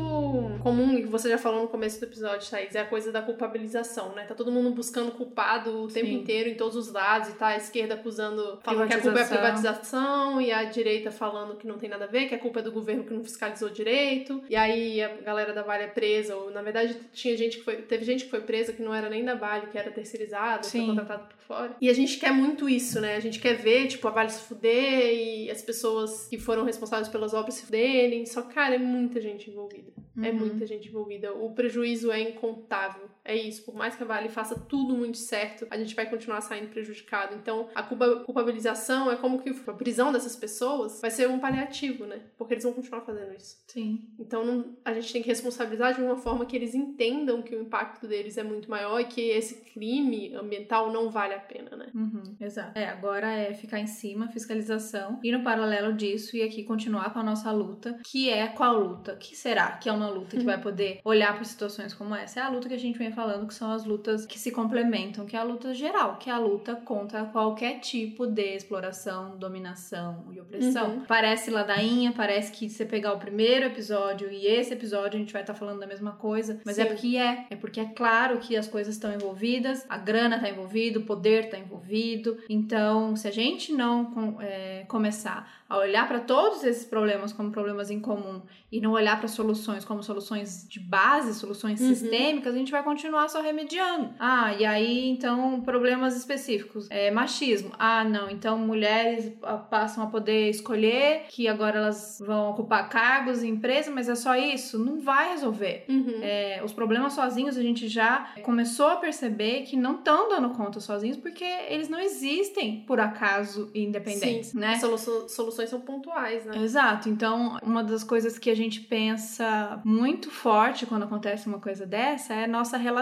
comum, 0.65 0.97
e 0.97 1.03
que 1.03 1.07
você 1.07 1.29
já 1.29 1.37
falou 1.37 1.61
no 1.61 1.67
começo 1.67 1.99
do 1.99 2.07
episódio, 2.07 2.49
Thaís, 2.49 2.73
é 2.73 2.79
a 2.79 2.85
coisa 2.85 3.11
da 3.11 3.21
culpabilização, 3.21 4.15
né? 4.15 4.23
Tá 4.23 4.33
todo 4.33 4.51
mundo 4.51 4.71
buscando 4.71 5.11
culpado 5.11 5.83
o 5.83 5.87
tempo 5.87 6.07
Sim. 6.07 6.15
inteiro, 6.15 6.49
em 6.49 6.55
todos 6.55 6.75
os 6.75 6.91
lados, 6.91 7.29
e 7.29 7.33
tá 7.33 7.49
a 7.49 7.57
esquerda 7.57 7.93
acusando, 7.93 8.57
falando 8.63 8.87
que 8.87 8.95
a 8.95 8.99
culpa 8.99 9.19
é 9.19 9.21
a 9.21 9.27
privatização, 9.27 10.41
e 10.41 10.51
a 10.51 10.63
direita 10.63 11.11
falando 11.11 11.55
que 11.55 11.67
não 11.67 11.77
tem 11.77 11.87
nada 11.87 12.05
a 12.05 12.07
ver, 12.07 12.27
que 12.27 12.33
a 12.33 12.39
culpa 12.39 12.61
é 12.61 12.63
do 12.63 12.71
governo 12.71 13.03
que 13.03 13.13
não 13.13 13.23
fiscalizou 13.23 13.69
direito, 13.69 14.43
e 14.49 14.55
aí 14.55 15.03
a 15.03 15.09
galera 15.17 15.53
da 15.53 15.61
Vale 15.61 15.83
é 15.83 15.87
presa, 15.87 16.35
ou 16.35 16.49
na 16.49 16.63
verdade 16.63 16.97
tinha 17.13 17.37
gente 17.37 17.59
que 17.59 17.63
foi, 17.63 17.75
teve 17.83 18.03
gente 18.03 18.23
que 18.23 18.31
foi 18.31 18.41
presa 18.41 18.73
que 18.73 18.81
não 18.81 18.91
era 18.93 19.07
nem 19.07 19.23
da 19.23 19.35
Vale, 19.35 19.67
que 19.67 19.77
era 19.77 19.91
terceirizada, 19.91 20.63
foi 20.63 20.79
Sim. 20.79 20.87
contratado 20.87 21.25
por 21.27 21.37
fora. 21.45 21.75
E 21.79 21.91
a 21.91 21.93
gente 21.93 22.17
quer 22.17 22.31
muito 22.31 22.67
isso, 22.67 22.99
né? 22.99 23.15
A 23.15 23.19
gente 23.19 23.39
quer 23.39 23.53
ver, 23.53 23.85
tipo, 23.85 24.07
a 24.07 24.11
Vale 24.11 24.31
se 24.31 24.41
fuder 24.41 25.13
e 25.13 25.51
as 25.51 25.61
pessoas 25.61 26.27
que 26.27 26.39
foram 26.39 26.63
responsáveis 26.63 27.07
pelas 27.07 27.35
obras 27.35 27.53
se 27.53 27.65
fuderem. 27.65 28.25
Só 28.25 28.41
cara, 28.41 28.73
é 28.73 28.79
muita 28.79 29.21
gente 29.21 29.51
envolvida. 29.51 29.93
É 30.23 30.29
Uhum. 30.29 30.37
Muita 30.55 30.65
gente 30.65 30.87
envolvida. 30.87 31.33
O 31.33 31.53
prejuízo 31.53 32.11
é 32.11 32.19
incontável. 32.19 33.09
É 33.25 33.35
isso. 33.35 33.63
Por 33.65 33.73
mais 33.75 33.95
que 33.95 34.03
a 34.03 34.05
Vale 34.05 34.29
faça 34.29 34.57
tudo 34.57 34.95
muito 34.95 35.17
certo, 35.17 35.65
a 35.71 35.77
gente 35.77 35.95
vai 35.95 36.07
continuar 36.07 36.41
saindo 36.41 36.67
prejudicado. 36.69 37.33
Então, 37.35 37.67
a 37.73 37.81
culpa- 37.81 38.19
culpabilização 38.23 39.11
é 39.11 39.15
como 39.15 39.41
que 39.41 39.49
a 39.49 39.73
prisão 39.73 40.11
dessas 40.13 40.35
pessoas 40.35 41.01
vai 41.01 41.09
ser 41.09 41.27
um 41.27 41.39
paliativo, 41.39 42.05
né? 42.05 42.19
Porque 42.37 42.53
eles 42.53 42.63
vão 42.63 42.73
continuar 42.73 43.01
fazendo 43.01 43.33
isso. 43.33 43.57
Sim. 43.67 44.05
Então 44.19 44.45
não- 44.45 44.65
a 44.85 44.93
gente 44.93 45.11
tem 45.11 45.21
que 45.23 45.27
responsabilizar 45.27 45.95
de 45.95 46.01
uma 46.01 46.15
forma 46.17 46.45
que 46.45 46.55
eles 46.55 46.75
entendam 46.75 47.41
que 47.41 47.55
o 47.55 47.61
impacto 47.61 48.07
deles 48.07 48.37
é 48.37 48.43
muito 48.43 48.69
maior 48.69 48.99
e 48.99 49.05
que 49.05 49.21
esse 49.21 49.55
crime 49.73 50.35
ambiental 50.35 50.91
não 50.91 51.09
vale 51.09 51.33
a 51.33 51.39
pena, 51.39 51.75
né? 51.75 51.87
Uhum, 51.95 52.21
exato. 52.39 52.77
É, 52.77 52.87
agora 52.87 53.31
é 53.31 53.53
ficar 53.55 53.79
em 53.79 53.87
cima, 53.87 54.27
fiscalização, 54.27 55.19
e 55.23 55.31
no 55.31 55.43
paralelo 55.43 55.93
disso, 55.93 56.37
e 56.37 56.43
aqui 56.43 56.63
continuar 56.63 57.11
com 57.11 57.19
a 57.19 57.23
nossa 57.23 57.51
luta, 57.51 57.99
que 58.05 58.29
é 58.29 58.47
qual 58.47 58.79
luta? 58.79 59.15
Que 59.15 59.35
será 59.35 59.71
que 59.77 59.89
é 59.89 59.91
uma 59.91 60.09
luta 60.09 60.37
que 60.37 60.43
vai 60.43 60.61
poder 60.61 60.99
olhar 61.03 61.33
para 61.33 61.43
situações 61.43 61.93
como 61.93 62.13
essa? 62.15 62.39
É 62.39 62.43
a 62.43 62.49
luta 62.49 62.67
que 62.67 62.73
a 62.75 62.79
gente 62.79 62.97
vem 62.99 63.11
falando, 63.15 63.47
que 63.47 63.53
são 63.53 63.71
as 63.71 63.85
lutas 63.85 64.25
que 64.25 64.37
se 64.37 64.51
complementam, 64.51 65.25
que 65.25 65.35
é 65.35 65.39
a 65.39 65.43
luta 65.43 65.73
geral, 65.73 66.17
que 66.17 66.29
é 66.29 66.33
a 66.33 66.37
luta 66.37 66.75
contra 66.75 67.23
qualquer 67.25 67.79
tipo 67.79 68.27
de 68.27 68.55
exploração, 68.55 69.37
dominação 69.37 70.25
e 70.31 70.39
opressão. 70.39 70.89
Uhum. 70.97 71.05
Parece 71.07 71.49
ladainha, 71.49 72.11
parece 72.11 72.51
que 72.51 72.69
você 72.69 72.85
pegar 72.85 73.13
o 73.13 73.17
primeiro 73.19 73.65
episódio 73.65 74.29
e 74.31 74.45
esse 74.45 74.73
episódio 74.73 75.15
a 75.17 75.19
gente 75.19 75.31
vai 75.33 75.41
estar 75.41 75.53
falando 75.53 75.79
da 75.79 75.87
mesma 75.87 76.11
coisa, 76.11 76.59
mas 76.65 76.77
é 76.77 76.83
Sim. 76.83 76.89
porque 76.89 77.17
é. 77.17 77.45
É 77.49 77.55
porque 77.55 77.79
é 77.79 77.85
claro 77.85 78.37
que 78.39 78.55
as 78.57 78.67
coisas 78.67 78.95
estão 78.95 79.13
envolvidas, 79.13 79.85
a 79.87 79.97
grana 79.97 80.39
tá 80.39 80.49
envolvida, 80.49 80.99
o 80.99 81.03
poder 81.03 81.49
tá 81.49 81.57
envolvido. 81.57 82.37
Então, 82.49 83.15
se 83.15 83.27
a 83.27 83.31
gente 83.31 83.71
não 83.71 84.37
é, 84.41 84.83
começar 84.87 85.63
a 85.67 85.77
olhar 85.77 86.07
para 86.07 86.19
todos 86.19 86.63
esses 86.63 86.85
problemas 86.85 87.33
como 87.33 87.51
problemas 87.51 87.89
em 87.89 87.99
comum 87.99 88.41
e 88.71 88.79
não 88.81 88.91
olhar 88.91 89.17
para 89.17 89.27
soluções 89.27 89.83
como 89.85 90.03
soluções 90.03 90.67
de 90.69 90.79
base, 90.79 91.33
soluções 91.33 91.79
Uhum. 91.81 91.87
sistêmicas, 91.89 92.53
a 92.53 92.57
gente 92.57 92.71
vai 92.71 92.83
continuar 92.83 93.04
continuar 93.05 93.29
só 93.29 93.41
remediando. 93.41 94.09
Ah, 94.19 94.53
e 94.57 94.65
aí 94.65 95.09
então 95.09 95.61
problemas 95.61 96.15
específicos. 96.15 96.87
É, 96.89 97.11
machismo. 97.11 97.71
Ah, 97.77 98.03
não, 98.03 98.29
então 98.29 98.57
mulheres 98.57 99.31
ah, 99.43 99.57
passam 99.57 100.03
a 100.03 100.07
poder 100.07 100.49
escolher 100.49 101.25
que 101.29 101.47
agora 101.47 101.77
elas 101.77 102.21
vão 102.25 102.51
ocupar 102.51 102.89
cargos 102.89 103.43
em 103.43 103.49
empresa, 103.49 103.91
mas 103.91 104.09
é 104.09 104.15
só 104.15 104.35
isso? 104.35 104.79
Não 104.79 104.99
vai 104.99 105.29
resolver. 105.29 105.85
Uhum. 105.87 106.19
É, 106.21 106.61
os 106.63 106.73
problemas 106.73 107.13
sozinhos 107.13 107.57
a 107.57 107.61
gente 107.61 107.87
já 107.87 108.33
começou 108.41 108.87
a 108.87 108.95
perceber 108.95 109.61
que 109.63 109.77
não 109.77 109.95
estão 109.95 110.29
dando 110.29 110.49
conta 110.49 110.79
sozinhos 110.79 111.17
porque 111.17 111.45
eles 111.69 111.87
não 111.87 111.99
existem 111.99 112.83
por 112.87 112.99
acaso 112.99 113.69
independentes, 113.73 114.49
Sim. 114.49 114.59
né? 114.59 114.79
Solu 114.79 114.95
soluções 114.97 115.69
são 115.69 115.81
pontuais, 115.81 116.45
né? 116.45 116.57
Exato. 116.57 117.09
Então, 117.09 117.57
uma 117.61 117.83
das 117.83 118.03
coisas 118.03 118.39
que 118.39 118.49
a 118.49 118.55
gente 118.55 118.81
pensa 118.81 119.79
muito 119.83 120.31
forte 120.31 120.85
quando 120.85 121.03
acontece 121.03 121.47
uma 121.47 121.59
coisa 121.59 121.85
dessa 121.85 122.33
é 122.33 122.45
a 122.45 122.47
nossa 122.47 122.77
relação 122.77 122.94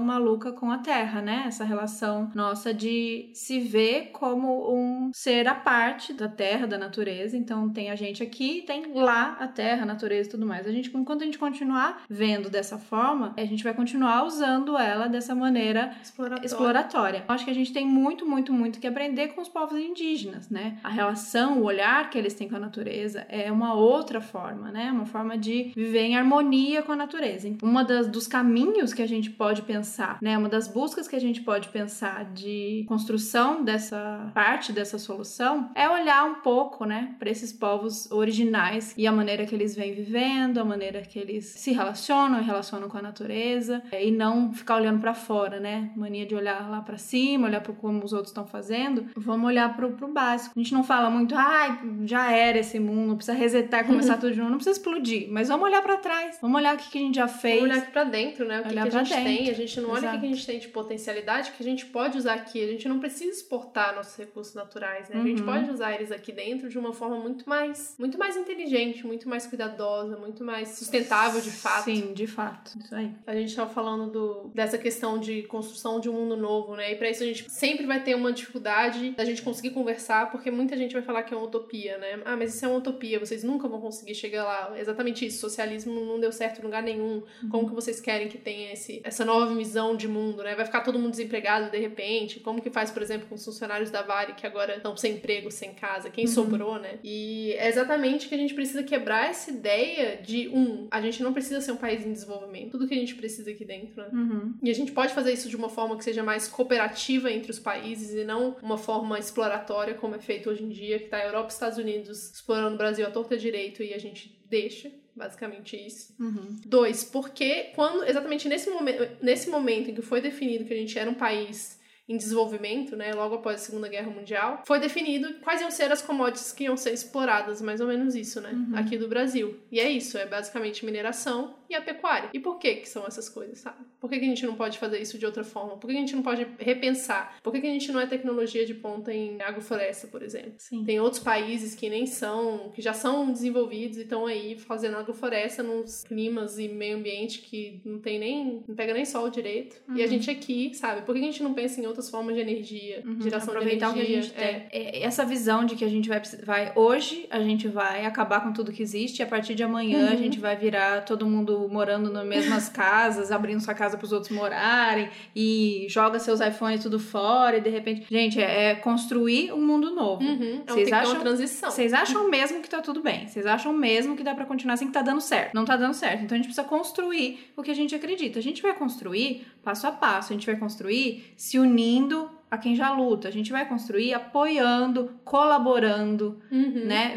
maluca 0.00 0.52
com 0.52 0.70
a 0.70 0.78
Terra, 0.78 1.20
né? 1.20 1.44
Essa 1.46 1.64
relação 1.64 2.30
nossa 2.34 2.72
de 2.72 3.30
se 3.32 3.60
ver 3.60 4.10
como 4.12 4.72
um 4.72 5.10
ser 5.12 5.48
à 5.48 5.54
parte 5.54 6.12
da 6.12 6.28
Terra, 6.28 6.66
da 6.66 6.78
natureza. 6.78 7.36
Então, 7.36 7.68
tem 7.70 7.90
a 7.90 7.96
gente 7.96 8.22
aqui, 8.22 8.62
tem 8.66 8.92
lá 8.94 9.36
a 9.40 9.48
Terra, 9.48 9.82
a 9.82 9.86
natureza 9.86 10.28
e 10.28 10.30
tudo 10.30 10.46
mais. 10.46 10.66
A 10.66 10.72
gente, 10.72 10.94
enquanto 10.96 11.22
a 11.22 11.24
gente 11.24 11.38
continuar 11.38 12.02
vendo 12.08 12.50
dessa 12.50 12.78
forma, 12.78 13.34
a 13.36 13.44
gente 13.44 13.64
vai 13.64 13.74
continuar 13.74 14.24
usando 14.24 14.76
ela 14.76 15.08
dessa 15.08 15.34
maneira 15.34 15.92
Exploratória. 16.02 16.46
exploratória. 16.46 17.24
Acho 17.28 17.44
que 17.44 17.50
a 17.50 17.54
gente 17.54 17.72
tem 17.72 17.86
muito, 17.86 18.26
muito, 18.26 18.52
muito 18.52 18.80
que 18.80 18.86
aprender 18.86 19.28
com 19.28 19.40
os 19.40 19.48
povos 19.48 19.78
indígenas, 19.78 20.48
né? 20.50 20.78
A 20.82 20.88
relação, 20.88 21.60
o 21.60 21.64
olhar 21.64 22.10
que 22.10 22.18
eles 22.18 22.34
têm 22.34 22.48
com 22.48 22.56
a 22.56 22.60
natureza 22.60 23.26
é 23.28 23.50
uma 23.50 23.74
outra 23.74 24.20
forma, 24.20 24.70
né? 24.70 24.90
Uma 24.92 25.06
forma 25.06 25.36
de 25.36 25.72
viver 25.74 26.02
em 26.02 26.16
harmonia 26.16 26.82
com 26.82 26.92
a 26.92 26.96
natureza. 26.96 27.52
Uma 27.62 27.84
das 27.84 28.08
dos 28.08 28.26
caminhos 28.26 28.92
que 28.92 29.02
a 29.02 29.06
gente 29.06 29.30
pode 29.40 29.62
pensar, 29.62 30.18
né? 30.20 30.36
Uma 30.36 30.50
das 30.50 30.68
buscas 30.68 31.08
que 31.08 31.16
a 31.16 31.18
gente 31.18 31.40
pode 31.40 31.70
pensar 31.70 32.26
de 32.26 32.84
construção 32.86 33.64
dessa 33.64 34.30
parte 34.34 34.70
dessa 34.70 34.98
solução 34.98 35.70
é 35.74 35.88
olhar 35.88 36.26
um 36.26 36.34
pouco, 36.42 36.84
né, 36.84 37.14
para 37.18 37.30
esses 37.30 37.50
povos 37.50 38.10
originais 38.12 38.92
e 38.98 39.06
a 39.06 39.12
maneira 39.12 39.46
que 39.46 39.54
eles 39.54 39.74
vêm 39.74 39.94
vivendo, 39.94 40.58
a 40.58 40.64
maneira 40.64 41.00
que 41.00 41.18
eles 41.18 41.46
se 41.46 41.72
relacionam 41.72 42.38
e 42.38 42.44
relacionam 42.44 42.86
com 42.86 42.98
a 42.98 43.00
natureza 43.00 43.82
e 43.98 44.10
não 44.10 44.52
ficar 44.52 44.76
olhando 44.76 45.00
para 45.00 45.14
fora, 45.14 45.58
né? 45.58 45.90
Mania 45.96 46.26
de 46.26 46.34
olhar 46.34 46.68
lá 46.70 46.82
para 46.82 46.98
cima, 46.98 47.46
olhar 47.46 47.62
para 47.62 47.72
como 47.72 48.04
os 48.04 48.12
outros 48.12 48.32
estão 48.32 48.46
fazendo. 48.46 49.06
Vamos 49.16 49.46
olhar 49.46 49.74
pro, 49.74 49.92
pro 49.92 50.08
básico. 50.08 50.52
A 50.54 50.62
gente 50.62 50.74
não 50.74 50.84
fala 50.84 51.08
muito, 51.08 51.34
ai, 51.34 51.80
já 52.04 52.30
era 52.30 52.58
esse 52.58 52.78
mundo, 52.78 53.16
precisa 53.16 53.38
resetar, 53.38 53.86
começar 53.86 54.18
tudo 54.20 54.34
de 54.34 54.38
novo, 54.38 54.50
não 54.50 54.58
precisa 54.58 54.78
explodir, 54.78 55.28
mas 55.30 55.48
vamos 55.48 55.64
olhar 55.64 55.80
para 55.80 55.96
trás. 55.96 56.36
Vamos 56.42 56.58
olhar 56.58 56.74
o 56.74 56.78
que, 56.78 56.90
que 56.90 56.98
a 56.98 57.00
gente 57.00 57.14
já 57.14 57.26
fez. 57.26 57.60
Vamos 57.60 57.70
olhar 57.70 57.82
aqui 57.82 57.90
pra 57.90 58.04
dentro, 58.04 58.46
né? 58.46 58.60
O 58.60 58.62
que, 58.64 58.68
que 58.68 58.74
Olhar 58.74 58.86
a 58.86 58.90
pra 58.90 59.04
gente 59.04 59.14
dentro. 59.14 59.29
Tem. 59.38 59.50
A 59.50 59.54
gente 59.54 59.80
não 59.80 59.90
olha 59.90 60.08
o 60.14 60.20
que 60.20 60.26
a 60.26 60.28
gente 60.28 60.46
tem 60.46 60.58
de 60.58 60.68
potencialidade 60.68 61.52
que 61.52 61.62
a 61.62 61.64
gente 61.64 61.86
pode 61.86 62.16
usar 62.18 62.34
aqui. 62.34 62.62
A 62.62 62.66
gente 62.66 62.88
não 62.88 62.98
precisa 62.98 63.30
exportar 63.30 63.94
nossos 63.94 64.16
recursos 64.16 64.54
naturais, 64.54 65.08
né? 65.08 65.20
A 65.20 65.24
gente 65.24 65.40
Uhum. 65.40 65.46
pode 65.46 65.70
usar 65.70 65.94
eles 65.94 66.10
aqui 66.12 66.32
dentro 66.32 66.68
de 66.68 66.78
uma 66.78 66.92
forma 66.92 67.16
muito 67.16 67.48
mais, 67.48 67.94
muito 67.98 68.18
mais 68.18 68.36
inteligente, 68.36 69.06
muito 69.06 69.28
mais 69.28 69.46
cuidadosa, 69.46 70.16
muito 70.16 70.44
mais 70.44 70.68
sustentável 70.70 71.40
de 71.40 71.50
fato. 71.50 71.84
Sim, 71.84 72.12
de 72.12 72.26
fato. 72.26 72.72
Isso 72.78 72.94
aí. 72.94 73.10
A 73.26 73.34
gente 73.34 73.54
tava 73.54 73.70
falando 73.72 74.10
do, 74.10 74.48
dessa 74.54 74.78
questão 74.78 75.18
de 75.18 75.42
construção 75.44 76.00
de 76.00 76.08
um 76.08 76.12
mundo 76.12 76.36
novo, 76.36 76.74
né? 76.76 76.92
E 76.92 76.96
pra 76.96 77.10
isso 77.10 77.22
a 77.22 77.26
gente 77.26 77.50
sempre 77.50 77.86
vai 77.86 78.02
ter 78.02 78.14
uma 78.14 78.32
dificuldade 78.32 79.10
da 79.12 79.24
gente 79.24 79.42
conseguir 79.42 79.70
conversar, 79.70 80.30
porque 80.30 80.50
muita 80.50 80.76
gente 80.76 80.92
vai 80.92 81.02
falar 81.02 81.22
que 81.22 81.32
é 81.32 81.36
uma 81.36 81.46
utopia, 81.46 81.98
né? 81.98 82.20
Ah, 82.24 82.36
mas 82.36 82.54
isso 82.54 82.64
é 82.64 82.68
uma 82.68 82.78
utopia, 82.78 83.18
vocês 83.18 83.42
nunca 83.44 83.68
vão 83.68 83.80
conseguir 83.80 84.14
chegar 84.14 84.44
lá. 84.44 84.78
Exatamente 84.78 85.24
isso, 85.26 85.38
socialismo 85.40 86.04
não 86.04 86.18
deu 86.20 86.32
certo 86.32 86.60
em 86.60 86.64
lugar 86.64 86.82
nenhum. 86.82 87.22
Como 87.50 87.68
que 87.68 87.74
vocês 87.74 88.00
querem 88.00 88.28
que 88.28 88.38
tenha 88.38 88.72
esse, 88.72 89.00
essa 89.04 89.19
nova 89.24 89.54
visão 89.54 89.96
de 89.96 90.08
mundo, 90.08 90.42
né? 90.42 90.54
Vai 90.54 90.64
ficar 90.64 90.80
todo 90.80 90.98
mundo 90.98 91.10
desempregado 91.10 91.70
de 91.70 91.78
repente? 91.78 92.40
Como 92.40 92.60
que 92.60 92.70
faz, 92.70 92.90
por 92.90 93.02
exemplo, 93.02 93.28
com 93.28 93.34
os 93.34 93.44
funcionários 93.44 93.90
da 93.90 94.02
Vale 94.02 94.34
que 94.34 94.46
agora 94.46 94.76
estão 94.76 94.96
sem 94.96 95.14
emprego, 95.14 95.50
sem 95.50 95.72
casa? 95.72 96.10
Quem 96.10 96.26
sobrou, 96.26 96.78
né? 96.78 96.98
E 97.02 97.52
é 97.54 97.68
exatamente 97.68 98.28
que 98.28 98.34
a 98.34 98.38
gente 98.38 98.54
precisa 98.54 98.82
quebrar 98.82 99.28
essa 99.28 99.50
ideia 99.50 100.20
de, 100.22 100.48
um, 100.48 100.88
a 100.90 101.00
gente 101.00 101.22
não 101.22 101.32
precisa 101.32 101.60
ser 101.60 101.72
um 101.72 101.76
país 101.76 102.04
em 102.04 102.12
desenvolvimento. 102.12 102.72
Tudo 102.72 102.86
que 102.86 102.94
a 102.94 102.98
gente 102.98 103.14
precisa 103.14 103.50
aqui 103.50 103.64
dentro, 103.64 104.02
né? 104.02 104.08
Uhum. 104.12 104.54
E 104.62 104.70
a 104.70 104.74
gente 104.74 104.92
pode 104.92 105.12
fazer 105.12 105.32
isso 105.32 105.48
de 105.48 105.56
uma 105.56 105.68
forma 105.68 105.96
que 105.96 106.04
seja 106.04 106.22
mais 106.22 106.48
cooperativa 106.48 107.30
entre 107.30 107.50
os 107.50 107.58
países 107.58 108.14
e 108.14 108.24
não 108.24 108.56
uma 108.62 108.78
forma 108.78 109.18
exploratória, 109.18 109.94
como 109.94 110.14
é 110.14 110.18
feito 110.18 110.50
hoje 110.50 110.62
em 110.62 110.68
dia, 110.68 110.98
que 110.98 111.06
tá 111.06 111.18
a 111.18 111.24
Europa 111.24 111.46
e 111.46 111.48
os 111.48 111.54
Estados 111.54 111.78
Unidos 111.78 112.32
explorando 112.32 112.74
o 112.74 112.78
Brasil 112.78 113.06
à 113.06 113.10
torta 113.10 113.36
direito 113.36 113.82
e 113.82 113.94
a 113.94 113.98
gente 113.98 114.40
deixa. 114.48 114.90
Basicamente 115.20 115.76
isso. 115.76 116.14
Uhum. 116.18 116.56
Dois, 116.64 117.04
porque 117.04 117.72
quando 117.74 118.04
exatamente 118.04 118.48
nesse, 118.48 118.70
momen 118.70 118.96
nesse 119.20 119.50
momento 119.50 119.90
em 119.90 119.94
que 119.94 120.00
foi 120.00 120.22
definido 120.22 120.64
que 120.64 120.72
a 120.72 120.76
gente 120.76 120.98
era 120.98 121.10
um 121.10 121.14
país 121.14 121.78
em 122.10 122.16
desenvolvimento, 122.16 122.96
né, 122.96 123.12
logo 123.14 123.36
após 123.36 123.56
a 123.56 123.58
Segunda 123.64 123.88
Guerra 123.88 124.10
Mundial, 124.10 124.62
foi 124.66 124.80
definido 124.80 125.34
quais 125.42 125.60
iam 125.60 125.70
ser 125.70 125.90
as 125.92 126.02
commodities 126.02 126.52
que 126.52 126.64
iam 126.64 126.76
ser 126.76 126.92
exploradas, 126.92 127.62
mais 127.62 127.80
ou 127.80 127.86
menos 127.86 128.14
isso, 128.14 128.40
né, 128.40 128.52
aqui 128.74 128.98
do 128.98 129.08
Brasil. 129.08 129.56
E 129.70 129.78
é 129.78 129.88
isso, 129.90 130.18
é 130.18 130.26
basicamente 130.26 130.84
mineração 130.84 131.54
e 131.68 131.74
a 131.74 131.80
pecuária. 131.80 132.30
E 132.34 132.40
por 132.40 132.58
que 132.58 132.74
que 132.76 132.88
são 132.88 133.06
essas 133.06 133.28
coisas, 133.28 133.58
sabe? 133.60 133.78
Por 134.00 134.10
que, 134.10 134.18
que 134.18 134.24
a 134.24 134.28
gente 134.28 134.44
não 134.46 134.54
pode 134.56 134.78
fazer 134.78 135.00
isso 135.00 135.18
de 135.18 135.24
outra 135.26 135.44
forma? 135.44 135.76
Por 135.76 135.86
que, 135.86 135.92
que 135.92 135.98
a 135.98 136.00
gente 136.00 136.16
não 136.16 136.22
pode 136.22 136.46
repensar? 136.58 137.36
Por 137.42 137.52
que, 137.52 137.60
que 137.60 137.66
a 137.66 137.70
gente 137.70 137.92
não 137.92 138.00
é 138.00 138.06
tecnologia 138.06 138.64
de 138.66 138.74
ponta 138.74 139.12
em 139.12 139.40
agrofloresta, 139.42 140.06
por 140.08 140.22
exemplo? 140.22 140.54
Sim. 140.58 140.84
Tem 140.84 140.98
outros 140.98 141.22
países 141.22 141.74
que 141.74 141.88
nem 141.88 142.06
são, 142.06 142.70
que 142.74 142.80
já 142.82 142.92
são 142.92 143.30
desenvolvidos 143.30 143.98
e 143.98 144.02
estão 144.02 144.26
aí 144.26 144.58
fazendo 144.58 144.96
agrofloresta 144.96 145.62
nos 145.62 146.02
climas 146.04 146.58
e 146.58 146.66
meio 146.68 146.96
ambiente 146.96 147.40
que 147.42 147.80
não 147.84 147.98
tem 148.00 148.18
nem, 148.18 148.64
não 148.66 148.74
pega 148.74 148.92
nem 148.94 149.04
sol 149.04 149.28
direito. 149.30 149.76
E 149.94 150.00
a 150.00 150.04
Uhum. 150.04 150.10
gente 150.10 150.30
aqui, 150.30 150.74
sabe? 150.74 151.02
Por 151.02 151.14
que 151.14 151.20
a 151.20 151.24
gente 151.24 151.42
não 151.42 151.52
pensa 151.54 151.80
em 151.80 151.86
outras 151.86 151.99
formas 152.08 152.34
de 152.36 152.40
energia, 152.40 153.02
geração 153.20 153.20
de 153.20 153.28
Uhum. 153.30 153.38
Aproveitar 153.60 153.90
energia? 153.90 153.90
o 153.90 154.06
que 154.06 154.12
a 154.18 154.22
gente 154.22 154.32
tem. 154.32 154.46
É. 154.70 154.98
É, 155.00 155.02
Essa 155.02 155.24
visão 155.24 155.64
de 155.66 155.74
que 155.74 155.84
a 155.84 155.88
gente 155.88 156.08
vai, 156.08 156.22
vai 156.44 156.72
hoje, 156.76 157.26
a 157.30 157.40
gente 157.40 157.66
vai 157.68 158.06
acabar 158.06 158.40
com 158.40 158.52
tudo 158.52 158.70
que 158.72 158.82
existe, 158.82 159.18
e 159.18 159.22
a 159.22 159.26
partir 159.26 159.54
de 159.54 159.62
amanhã 159.62 160.06
Uhum. 160.06 160.12
a 160.12 160.16
gente 160.16 160.38
vai 160.38 160.56
virar 160.56 161.04
todo 161.04 161.26
mundo 161.26 161.68
morando 161.68 162.10
nas 162.12 162.24
mesmas 162.26 162.68
casas, 162.70 163.32
abrindo 163.32 163.60
sua 163.60 163.74
casa 163.74 163.96
para 163.98 164.04
os 164.04 164.12
outros 164.12 164.30
morarem 164.32 165.08
e 165.34 165.86
joga 165.88 166.18
seus 166.18 166.40
iPhones 166.40 166.82
tudo 166.82 166.98
fora 166.98 167.56
e 167.58 167.60
de 167.60 167.70
repente, 167.70 168.06
gente, 168.10 168.40
é, 168.40 168.70
é 168.70 168.74
construir 168.76 169.52
um 169.52 169.60
mundo 169.66 169.94
novo. 169.94 170.22
Uhum. 170.22 170.38
Tem 170.38 170.74
Vocês 170.74 170.88
ter 170.88 170.94
acham- 170.94 171.12
uma 171.14 171.20
transição. 171.20 171.70
Vocês 171.70 171.92
acham 171.92 172.28
mesmo 172.30 172.62
que 172.62 172.68
tá 172.68 172.80
tudo 172.80 173.02
bem? 173.02 173.26
Vocês 173.26 173.46
acham 173.46 173.72
mesmo 173.72 174.16
que 174.16 174.22
dá 174.22 174.34
pra 174.34 174.44
continuar 174.44 174.74
assim 174.74 174.86
que 174.86 174.92
tá 174.92 175.02
dando 175.02 175.20
certo? 175.20 175.54
Não 175.54 175.64
tá 175.64 175.76
dando 175.76 175.94
certo. 175.94 176.22
Então 176.22 176.34
a 176.34 176.38
gente 176.38 176.46
precisa 176.46 176.66
construir 176.66 177.50
o 177.56 177.62
que 177.62 177.70
a 177.70 177.74
gente 177.74 177.94
acredita. 177.94 178.38
A 178.38 178.42
gente 178.42 178.62
vai 178.62 178.74
construir 178.74 179.46
passo 179.62 179.86
a 179.86 179.92
passo, 179.92 180.32
a 180.32 180.36
gente 180.36 180.46
vai 180.46 180.56
construir 180.56 181.32
se 181.36 181.58
unindo 181.90 182.30
a 182.50 182.58
quem 182.58 182.74
já 182.74 182.90
luta. 182.92 183.28
A 183.28 183.30
gente 183.30 183.52
vai 183.52 183.66
construir 183.68 184.12
apoiando, 184.14 185.10
colaborando, 185.24 186.40
Uhum. 186.50 186.84
né? 186.84 187.14